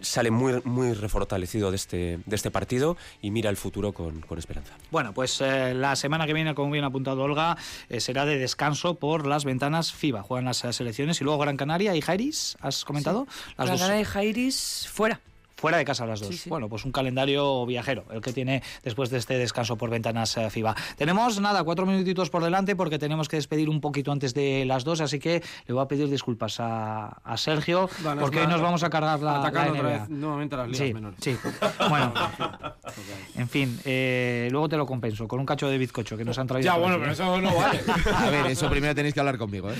sale 0.00 0.30
muy, 0.30 0.60
muy 0.64 0.92
refortalecido 0.92 1.70
de 1.70 1.76
este, 1.76 2.20
de 2.24 2.36
este 2.36 2.50
partido 2.50 2.96
y 3.22 3.30
mira 3.30 3.50
el 3.50 3.56
futuro 3.56 3.92
con, 3.92 4.20
con 4.20 4.38
esperanza. 4.38 4.74
Bueno, 4.90 5.12
pues 5.12 5.40
eh, 5.40 5.74
la 5.74 5.96
semana 5.96 6.26
que 6.26 6.32
viene, 6.32 6.54
como 6.54 6.70
bien 6.70 6.84
ha 6.84 6.88
apuntado 6.88 7.22
Olga, 7.22 7.56
eh, 7.88 8.00
será 8.00 8.26
de 8.26 8.38
descanso 8.38 8.94
por 8.94 9.26
las 9.26 9.44
ventanas 9.44 9.92
FIBA. 9.92 10.22
Juegan 10.22 10.44
las 10.44 10.58
selecciones 10.58 11.20
y 11.20 11.24
luego 11.24 11.38
Gran 11.38 11.56
Canaria 11.56 11.94
y 11.94 12.00
Jairis, 12.00 12.56
¿has 12.60 12.84
comentado? 12.84 13.26
Las 13.56 13.68
Gran 13.68 13.78
Canaria 13.78 14.02
y 14.02 14.04
Jairis 14.04 14.88
fuera. 14.92 15.20
Fuera 15.56 15.78
de 15.78 15.84
casa 15.84 16.04
las 16.06 16.20
dos. 16.20 16.28
Sí, 16.28 16.36
sí. 16.36 16.50
Bueno, 16.50 16.68
pues 16.68 16.84
un 16.84 16.92
calendario 16.92 17.64
viajero, 17.66 18.04
el 18.10 18.20
que 18.20 18.32
tiene 18.32 18.62
después 18.84 19.10
de 19.10 19.18
este 19.18 19.38
descanso 19.38 19.76
por 19.76 19.88
ventanas 19.90 20.36
eh, 20.36 20.50
FIBA. 20.50 20.74
Tenemos 20.96 21.40
nada, 21.40 21.64
cuatro 21.64 21.86
minutitos 21.86 22.28
por 22.30 22.44
delante 22.44 22.76
porque 22.76 22.98
tenemos 22.98 23.28
que 23.28 23.36
despedir 23.36 23.70
un 23.70 23.80
poquito 23.80 24.12
antes 24.12 24.34
de 24.34 24.64
las 24.66 24.84
dos, 24.84 25.00
así 25.00 25.18
que 25.18 25.42
le 25.66 25.74
voy 25.74 25.82
a 25.82 25.88
pedir 25.88 26.08
disculpas 26.10 26.60
a, 26.60 27.06
a 27.24 27.36
Sergio 27.36 27.88
Bueno, 28.02 28.20
porque 28.20 28.40
hoy 28.40 28.46
nos 28.46 28.60
vamos 28.60 28.82
a 28.82 28.90
cargar 28.90 29.20
la, 29.20 29.32
la 29.32 29.38
atacando 29.40 29.72
otra 29.72 29.88
vez 29.88 30.08
nuevamente 30.10 30.54
a 30.54 30.58
las 30.58 30.68
ligas 30.68 30.86
Sí, 30.88 30.94
menores. 30.94 31.18
sí. 31.22 31.36
Bueno, 31.88 32.12
en 33.36 33.48
fin, 33.48 33.78
eh, 33.84 34.48
luego 34.50 34.68
te 34.68 34.76
lo 34.76 34.86
compenso 34.86 35.26
con 35.26 35.40
un 35.40 35.46
cacho 35.46 35.68
de 35.68 35.78
bizcocho 35.78 36.16
que 36.16 36.24
nos 36.24 36.38
han 36.38 36.46
traído. 36.46 36.66
Ya, 36.72 36.78
bueno, 36.78 36.98
pero 36.98 37.12
eso 37.12 37.40
no 37.40 37.54
vale. 37.56 37.80
A 38.14 38.30
ver, 38.30 38.46
eso 38.46 38.68
primero 38.70 38.94
tenéis 38.94 39.14
que 39.14 39.20
hablar 39.20 39.38
conmigo, 39.38 39.70
¿eh? 39.70 39.76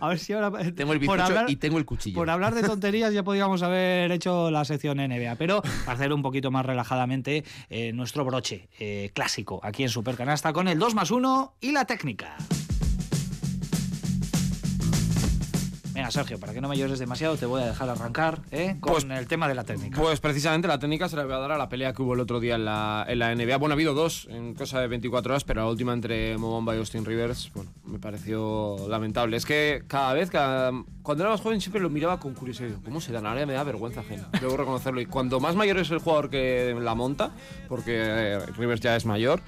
A 0.00 0.08
ver 0.08 0.18
si 0.18 0.32
ahora. 0.32 0.50
Tengo 0.74 0.92
el 0.92 0.98
bizcocho 0.98 1.22
hablar- 1.22 1.50
y 1.50 1.56
tengo 1.56 1.78
el 1.78 1.84
cuchillo. 1.84 2.16
Por 2.16 2.28
hablar 2.30 2.54
de 2.54 2.62
tonterías 2.62 3.12
ya 3.12 3.22
podríamos 3.22 3.62
haber 3.62 4.10
hecho 4.12 4.50
la 4.50 4.64
sección 4.64 4.89
NBA, 4.98 5.36
pero 5.36 5.62
para 5.84 5.92
hacer 5.92 6.12
un 6.12 6.22
poquito 6.22 6.50
más 6.50 6.66
relajadamente 6.66 7.44
eh, 7.68 7.92
nuestro 7.92 8.24
broche 8.24 8.68
eh, 8.78 9.10
clásico 9.14 9.60
aquí 9.62 9.82
en 9.82 9.88
Supercanasta 9.88 10.52
con 10.52 10.68
el 10.68 10.78
2 10.78 10.94
más 10.94 11.10
1 11.10 11.54
y 11.60 11.72
la 11.72 11.84
técnica. 11.84 12.36
Venga, 16.10 16.22
Sergio, 16.24 16.40
para 16.40 16.52
que 16.52 16.60
no 16.60 16.68
me 16.68 16.76
llores 16.76 16.98
demasiado, 16.98 17.36
te 17.36 17.46
voy 17.46 17.62
a 17.62 17.66
dejar 17.66 17.88
arrancar 17.88 18.40
¿eh? 18.50 18.76
con 18.80 18.92
Pues- 18.92 19.04
el 19.04 19.26
tema 19.28 19.48
de 19.48 19.54
la 19.54 19.64
técnica. 19.64 20.00
Pues 20.00 20.20
precisamente 20.20 20.68
la 20.68 20.78
técnica 20.78 21.08
se 21.08 21.16
la 21.16 21.24
voy 21.24 21.32
a 21.34 21.38
dar 21.38 21.52
a 21.52 21.58
la 21.58 21.68
pelea 21.68 21.92
que 21.92 22.02
hubo 22.02 22.14
el 22.14 22.20
otro 22.20 22.40
día 22.40 22.56
en 22.56 22.64
la, 22.64 23.04
en 23.08 23.18
la 23.18 23.34
NBA. 23.34 23.56
Bueno, 23.58 23.72
ha 23.72 23.76
habido 23.76 23.94
dos 23.94 24.26
en 24.30 24.54
cosa 24.54 24.80
de 24.80 24.88
24 24.88 25.32
horas, 25.32 25.44
pero 25.44 25.62
la 25.62 25.68
última 25.70 25.92
entre 25.92 26.36
Mobamba 26.38 26.74
y 26.74 26.78
Austin 26.78 27.04
Rivers, 27.04 27.50
bueno, 27.54 27.70
me 27.84 27.98
pareció 27.98 28.76
lamentable. 28.88 29.36
Es 29.36 29.46
que 29.46 29.84
cada 29.86 30.12
vez, 30.14 30.30
cada- 30.30 30.72
cuando 31.02 31.24
era 31.24 31.30
más 31.32 31.40
joven 31.40 31.60
siempre 31.60 31.80
lo 31.80 31.90
miraba 31.90 32.18
con 32.20 32.34
curiosidad. 32.34 32.76
¿Cómo 32.84 33.00
se 33.00 33.12
dan? 33.12 33.26
Ahora 33.26 33.46
me 33.46 33.52
da 33.52 33.62
vergüenza 33.64 34.00
ajena. 34.00 34.28
Debo 34.40 34.56
reconocerlo. 34.56 35.00
Y 35.00 35.06
cuanto 35.06 35.40
más 35.40 35.54
mayor 35.56 35.78
es 35.78 35.90
el 35.90 35.98
jugador 35.98 36.30
que 36.30 36.76
la 36.80 36.94
monta, 36.94 37.30
porque 37.68 37.96
eh, 38.02 38.38
Rivers 38.56 38.80
ya 38.80 38.96
es 38.96 39.06
mayor, 39.06 39.40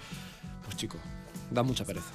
pues 0.64 0.76
chico, 0.76 0.96
da 1.50 1.62
mucha 1.62 1.84
pereza. 1.84 2.06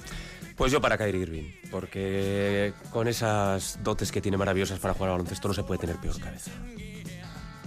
Pues 0.58 0.72
yo 0.72 0.80
para 0.80 0.98
Kyrie 0.98 1.22
Irving, 1.22 1.44
porque 1.70 2.72
con 2.90 3.06
esas 3.06 3.78
dotes 3.82 4.10
que 4.10 4.20
tiene 4.20 4.36
maravillosas 4.36 4.80
para 4.80 4.92
jugar 4.92 5.10
al 5.10 5.18
baloncesto 5.18 5.46
no 5.48 5.54
se 5.54 5.62
puede 5.62 5.78
tener 5.80 5.96
peor 5.96 6.18
cabeza. 6.20 6.50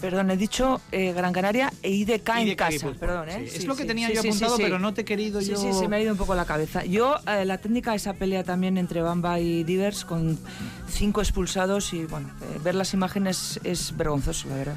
Perdón, 0.02 0.32
he 0.32 0.36
dicho 0.38 0.82
eh, 0.92 1.14
Gran 1.14 1.32
Canaria 1.32 1.72
e 1.84 1.92
IDK 1.92 2.28
en 2.30 2.48
IDK 2.50 2.58
casa. 2.58 2.80
Fútbol. 2.80 2.98
Perdón, 2.98 3.30
¿eh? 3.30 3.48
Sí, 3.50 3.58
es 3.60 3.66
lo 3.66 3.76
que 3.76 3.86
tenía 3.86 4.12
yo 4.12 4.20
apuntado, 4.22 4.58
pero 4.58 4.80
no 4.80 4.94
te 4.96 5.02
he 5.02 5.06
querido 5.06 5.40
sí, 5.42 5.52
yo- 5.52 5.58
Sí, 5.58 5.72
se 5.74 5.88
me 5.88 5.98
ha 5.98 6.02
ido 6.02 6.12
un 6.12 6.18
poco 6.18 6.34
la 6.36 6.44
cabeza. 6.46 6.84
Yo, 6.84 7.18
eh, 7.28 7.46
la 7.46 7.60
técnica 7.60 7.92
de 7.92 7.98
esa 7.98 8.14
pelea 8.14 8.44
también 8.44 8.78
entre 8.80 9.02
Bamba 9.04 9.40
y 9.40 9.64
Divers, 9.64 10.04
con 10.04 10.40
cinco 10.90 11.22
expulsados 11.22 11.94
y, 11.94 12.06
bueno, 12.06 12.30
eh, 12.42 12.60
ver 12.64 12.74
las 12.76 12.94
imágenes 12.96 13.60
es 13.64 13.96
vergonzoso, 13.96 14.50
la 14.50 14.56
verdad. 14.56 14.76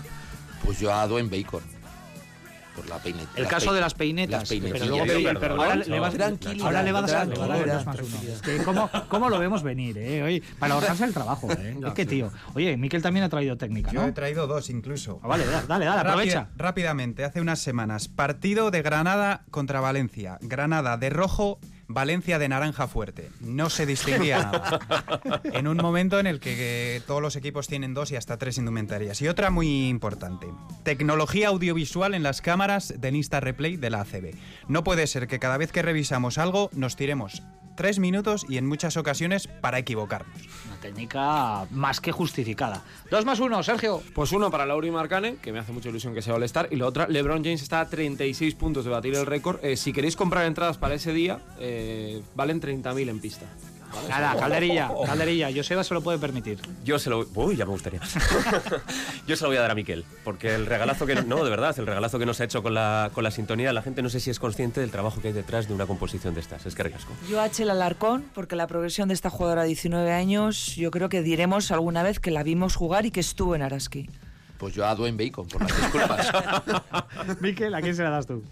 Pues 0.62 0.78
yo 0.78 0.92
a 0.94 1.06
Dwayne 1.08 1.30
Bacon. 1.30 1.62
Por 2.74 2.88
la 2.88 2.98
peineta. 2.98 3.30
El 3.36 3.46
caso 3.46 3.72
de 3.72 3.80
las 3.80 3.94
peinetas. 3.94 4.40
Las 4.40 4.48
peinetillas. 4.48 4.88
pero 4.88 4.96
luego 4.96 5.40
perdón. 5.40 5.60
Ahora 5.60 5.74
No, 5.76 5.84
le 5.84 6.00
vas, 6.00 6.14
tranquilidad, 6.14 6.66
ahora 6.66 6.82
le 6.82 6.92
vas 6.92 7.12
a 7.12 7.24
dar 7.26 7.86
más 7.86 7.98
uno. 8.00 8.32
Es 8.32 8.42
que 8.42 8.56
¿cómo, 8.64 8.90
¿Cómo 9.08 9.28
lo 9.30 9.38
vemos 9.38 9.62
venir, 9.62 9.96
eh? 9.98 10.22
Oye, 10.22 10.42
para 10.58 10.74
ahorrarse 10.74 11.04
el 11.04 11.12
trabajo, 11.12 11.50
eh. 11.52 11.76
Es 11.86 11.92
que, 11.92 12.06
tío. 12.06 12.32
Oye, 12.54 12.76
Miquel 12.76 13.02
también 13.02 13.24
ha 13.24 13.28
traído 13.28 13.56
técnica, 13.56 13.92
Yo 13.92 14.04
he 14.04 14.12
traído 14.12 14.46
dos 14.46 14.70
incluso. 14.70 15.20
Ah, 15.22 15.28
vale, 15.28 15.44
dale, 15.46 15.84
dale, 15.84 16.00
aprovecha. 16.00 16.48
rápidamente, 16.56 17.24
hace 17.24 17.40
unas 17.40 17.60
semanas, 17.60 18.08
partido 18.08 18.70
de 18.70 18.82
Granada 18.82 19.44
contra 19.50 19.80
Valencia. 19.80 20.38
Granada 20.42 20.96
de 20.96 21.10
rojo, 21.10 21.58
Valencia 21.86 22.38
de 22.38 22.48
naranja 22.48 22.88
fuerte. 22.88 23.30
No 23.40 23.70
se 23.70 23.86
distinguía 23.86 24.38
nada. 24.38 24.80
En 25.44 25.68
un 25.68 25.76
momento 25.76 26.18
en 26.18 26.26
el 26.26 26.40
que 26.40 26.96
eh, 26.96 27.00
todos 27.06 27.20
los 27.20 27.36
equipos 27.36 27.68
tienen 27.68 27.94
dos 27.94 28.10
y 28.10 28.16
hasta 28.16 28.38
tres 28.38 28.58
indumentarias. 28.58 29.20
Y 29.22 29.28
otra 29.28 29.50
muy 29.50 29.88
importante, 29.88 30.46
tecnología 30.82 31.48
audiovisual 31.48 32.14
en 32.14 32.22
las 32.22 32.40
cámaras 32.40 32.94
del 32.98 33.16
Insta 33.16 33.40
Replay 33.40 33.76
de 33.76 33.90
la 33.90 34.00
ACB. 34.00 34.34
No 34.68 34.84
puede 34.84 35.06
ser 35.06 35.26
que 35.26 35.38
cada 35.38 35.56
vez 35.56 35.72
que 35.72 35.82
revisamos 35.82 36.38
algo 36.38 36.70
nos 36.72 36.96
tiremos 36.96 37.42
tres 37.74 37.98
minutos 37.98 38.46
y 38.48 38.58
en 38.58 38.66
muchas 38.66 38.96
ocasiones 38.96 39.46
para 39.46 39.78
equivocarnos. 39.78 40.36
Una 40.66 40.76
técnica 40.80 41.66
más 41.70 42.00
que 42.00 42.12
justificada. 42.12 42.82
Dos 43.10 43.24
más 43.24 43.40
uno, 43.40 43.62
Sergio. 43.62 44.02
Pues 44.14 44.32
uno 44.32 44.50
para 44.50 44.66
Lauri 44.66 44.90
Markkanen, 44.90 45.36
que 45.36 45.52
me 45.52 45.58
hace 45.58 45.72
mucha 45.72 45.88
ilusión 45.88 46.14
que 46.14 46.22
sea 46.22 46.34
All-Star, 46.34 46.68
y 46.70 46.76
la 46.76 46.86
otra, 46.86 47.06
LeBron 47.08 47.42
James 47.42 47.62
está 47.62 47.80
a 47.80 47.88
36 47.88 48.54
puntos 48.54 48.84
de 48.84 48.90
batir 48.90 49.14
el 49.14 49.26
récord. 49.26 49.64
Eh, 49.64 49.76
si 49.76 49.92
queréis 49.92 50.16
comprar 50.16 50.46
entradas 50.46 50.78
para 50.78 50.94
ese 50.94 51.12
día, 51.12 51.40
eh, 51.58 52.22
valen 52.34 52.60
30.000 52.60 53.08
en 53.08 53.20
pista. 53.20 53.46
Nada, 54.08 54.36
calderilla, 54.36 54.90
calderilla. 55.06 55.50
Joseba 55.54 55.84
se 55.84 55.94
lo 55.94 56.02
puede 56.02 56.18
permitir. 56.18 56.58
Yo 56.84 56.98
se 56.98 57.10
lo. 57.10 57.26
Uy, 57.34 57.56
ya 57.56 57.64
me 57.64 57.72
gustaría. 57.72 58.00
Yo 59.26 59.36
se 59.36 59.42
lo 59.44 59.48
voy 59.48 59.56
a 59.56 59.60
dar 59.60 59.70
a 59.70 59.74
Miquel, 59.74 60.04
porque 60.24 60.54
el 60.54 60.66
regalazo 60.66 61.06
que. 61.06 61.14
No, 61.14 61.44
de 61.44 61.50
verdad, 61.50 61.74
el 61.78 61.86
regalazo 61.86 62.18
que 62.18 62.26
nos 62.26 62.40
ha 62.40 62.44
hecho 62.44 62.62
con 62.62 62.74
la, 62.74 63.10
con 63.14 63.24
la 63.24 63.30
sintonía, 63.30 63.72
la 63.72 63.82
gente 63.82 64.02
no 64.02 64.08
sé 64.08 64.20
si 64.20 64.30
es 64.30 64.38
consciente 64.38 64.80
del 64.80 64.90
trabajo 64.90 65.20
que 65.20 65.28
hay 65.28 65.34
detrás 65.34 65.68
de 65.68 65.74
una 65.74 65.86
composición 65.86 66.34
de 66.34 66.40
estas. 66.40 66.66
Es 66.66 66.74
que 66.74 66.82
ricasco. 66.82 67.12
Yo 67.28 67.40
H 67.40 67.62
el 67.62 67.70
Alarcón, 67.70 68.24
porque 68.34 68.56
la 68.56 68.66
progresión 68.66 69.08
de 69.08 69.14
esta 69.14 69.30
jugadora 69.30 69.62
de 69.62 69.68
19 69.68 70.12
años, 70.12 70.76
yo 70.76 70.90
creo 70.90 71.08
que 71.08 71.22
diremos 71.22 71.70
alguna 71.70 72.02
vez 72.02 72.20
que 72.20 72.30
la 72.30 72.42
vimos 72.42 72.76
jugar 72.76 73.06
y 73.06 73.10
que 73.10 73.20
estuvo 73.20 73.54
en 73.54 73.62
Araski. 73.62 74.08
Pues 74.58 74.74
yo 74.74 74.86
a 74.86 74.94
Dwayne 74.94 75.22
Bacon, 75.22 75.46
por 75.48 75.62
las 75.62 75.76
disculpas. 75.76 76.32
Miquel, 77.40 77.74
¿a 77.74 77.82
quién 77.82 77.94
se 77.94 78.02
la 78.02 78.10
das 78.10 78.26
tú? 78.26 78.42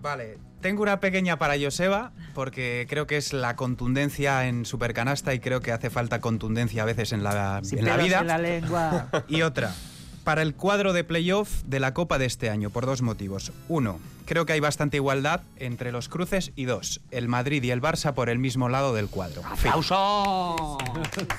Vale, 0.00 0.38
tengo 0.60 0.82
una 0.82 1.00
pequeña 1.00 1.38
para 1.38 1.54
Joseba, 1.60 2.12
porque 2.34 2.86
creo 2.88 3.06
que 3.06 3.16
es 3.16 3.32
la 3.32 3.56
contundencia 3.56 4.46
en 4.46 4.64
supercanasta 4.64 5.34
y 5.34 5.40
creo 5.40 5.60
que 5.60 5.72
hace 5.72 5.90
falta 5.90 6.20
contundencia 6.20 6.82
a 6.82 6.86
veces 6.86 7.12
en 7.12 7.22
la, 7.22 7.60
Sin 7.62 7.80
en 7.80 7.84
la 7.86 7.96
vida. 7.96 8.20
en 8.20 8.26
la 8.26 8.38
lengua. 8.38 9.08
Y 9.28 9.42
otra, 9.42 9.72
para 10.24 10.42
el 10.42 10.54
cuadro 10.54 10.92
de 10.92 11.04
playoff 11.04 11.62
de 11.64 11.80
la 11.80 11.94
Copa 11.94 12.18
de 12.18 12.26
este 12.26 12.50
año, 12.50 12.70
por 12.70 12.86
dos 12.86 13.02
motivos. 13.02 13.52
Uno, 13.68 13.98
creo 14.28 14.44
que 14.44 14.52
hay 14.52 14.60
bastante 14.60 14.98
igualdad 14.98 15.40
entre 15.56 15.90
los 15.90 16.08
cruces. 16.08 16.52
Y 16.54 16.66
dos, 16.66 17.00
el 17.10 17.28
Madrid 17.28 17.62
y 17.62 17.70
el 17.70 17.80
Barça 17.80 18.12
por 18.12 18.28
el 18.28 18.38
mismo 18.38 18.68
lado 18.68 18.94
del 18.94 19.08
cuadro. 19.08 19.42
Fin. 19.56 19.70
¡Aplauso! 19.70 20.78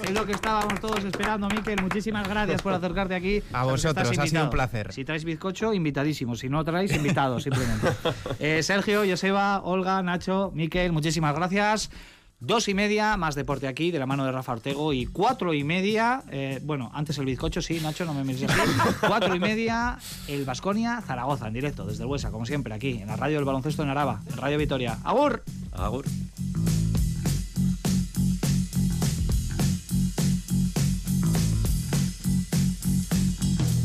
Es 0.03 0.11
lo 0.11 0.25
que 0.25 0.31
estábamos 0.31 0.79
todos 0.79 1.03
esperando, 1.03 1.47
Miquel. 1.49 1.81
Muchísimas 1.81 2.27
gracias 2.27 2.61
por 2.61 2.73
acercarte 2.73 3.15
aquí. 3.15 3.43
A 3.53 3.63
vosotros, 3.63 4.17
ha 4.17 4.27
sido 4.27 4.43
un 4.43 4.49
placer. 4.49 4.91
Si 4.91 5.05
traes 5.05 5.23
bizcocho, 5.23 5.73
invitadísimos. 5.73 6.39
Si 6.39 6.49
no 6.49 6.63
traéis, 6.65 6.93
invitados, 6.93 7.43
simplemente. 7.43 7.87
Eh, 8.39 8.63
Sergio, 8.63 9.03
Joseba, 9.07 9.61
Olga, 9.61 10.01
Nacho, 10.01 10.51
Miquel, 10.53 10.91
muchísimas 10.91 11.35
gracias. 11.35 11.89
Dos 12.41 12.69
y 12.69 12.73
media, 12.73 13.17
más 13.17 13.35
deporte 13.35 13.67
aquí, 13.67 13.91
de 13.91 13.99
la 13.99 14.05
mano 14.05 14.23
de 14.23 14.31
Rafa 14.31 14.53
Ortego. 14.53 14.93
Y 14.93 15.05
cuatro 15.07 15.53
y 15.53 15.65
media, 15.65 16.23
eh, 16.31 16.61
bueno, 16.63 16.89
antes 16.93 17.17
el 17.17 17.25
bizcocho, 17.25 17.61
sí, 17.61 17.81
Nacho, 17.81 18.05
no 18.05 18.13
me 18.13 18.23
mires 18.23 18.49
así. 18.49 18.71
cuatro 19.07 19.35
y 19.35 19.39
media, 19.41 19.97
el 20.29 20.45
Vasconia 20.45 21.01
Zaragoza, 21.01 21.47
en 21.47 21.53
directo, 21.53 21.85
desde 21.85 22.03
el 22.03 22.09
Huesa, 22.09 22.31
como 22.31 22.45
siempre, 22.45 22.73
aquí, 22.73 23.01
en 23.01 23.07
la 23.07 23.17
radio 23.17 23.35
del 23.35 23.45
baloncesto 23.45 23.83
en 23.83 23.89
Araba, 23.89 24.21
en 24.25 24.37
Radio 24.37 24.57
Vitoria. 24.57 24.99
¡Agur! 25.03 25.43
Agur. 25.73 26.05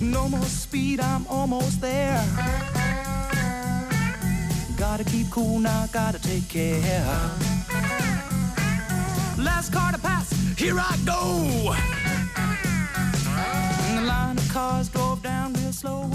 No 0.01 0.29
more 0.29 0.47
speed, 0.47 1.01
I'm 1.01 1.27
almost 1.29 1.81
there. 1.81 2.23
Gotta 4.79 5.03
keep 5.03 5.29
cool 5.31 5.59
now, 5.59 5.89
gotta 5.93 6.21
take 6.21 6.49
care. 6.49 8.14
Last 9.45 9.73
car 9.73 9.93
to 9.93 9.99
pass, 9.99 10.33
here 10.57 10.77
I 10.79 10.97
go. 11.05 11.75
And 13.89 13.99
the 13.99 14.07
line 14.07 14.39
of 14.39 14.49
cars 14.49 14.89
drove 14.89 15.23
down 15.23 15.53
real 15.53 15.73
slow. 15.73 16.11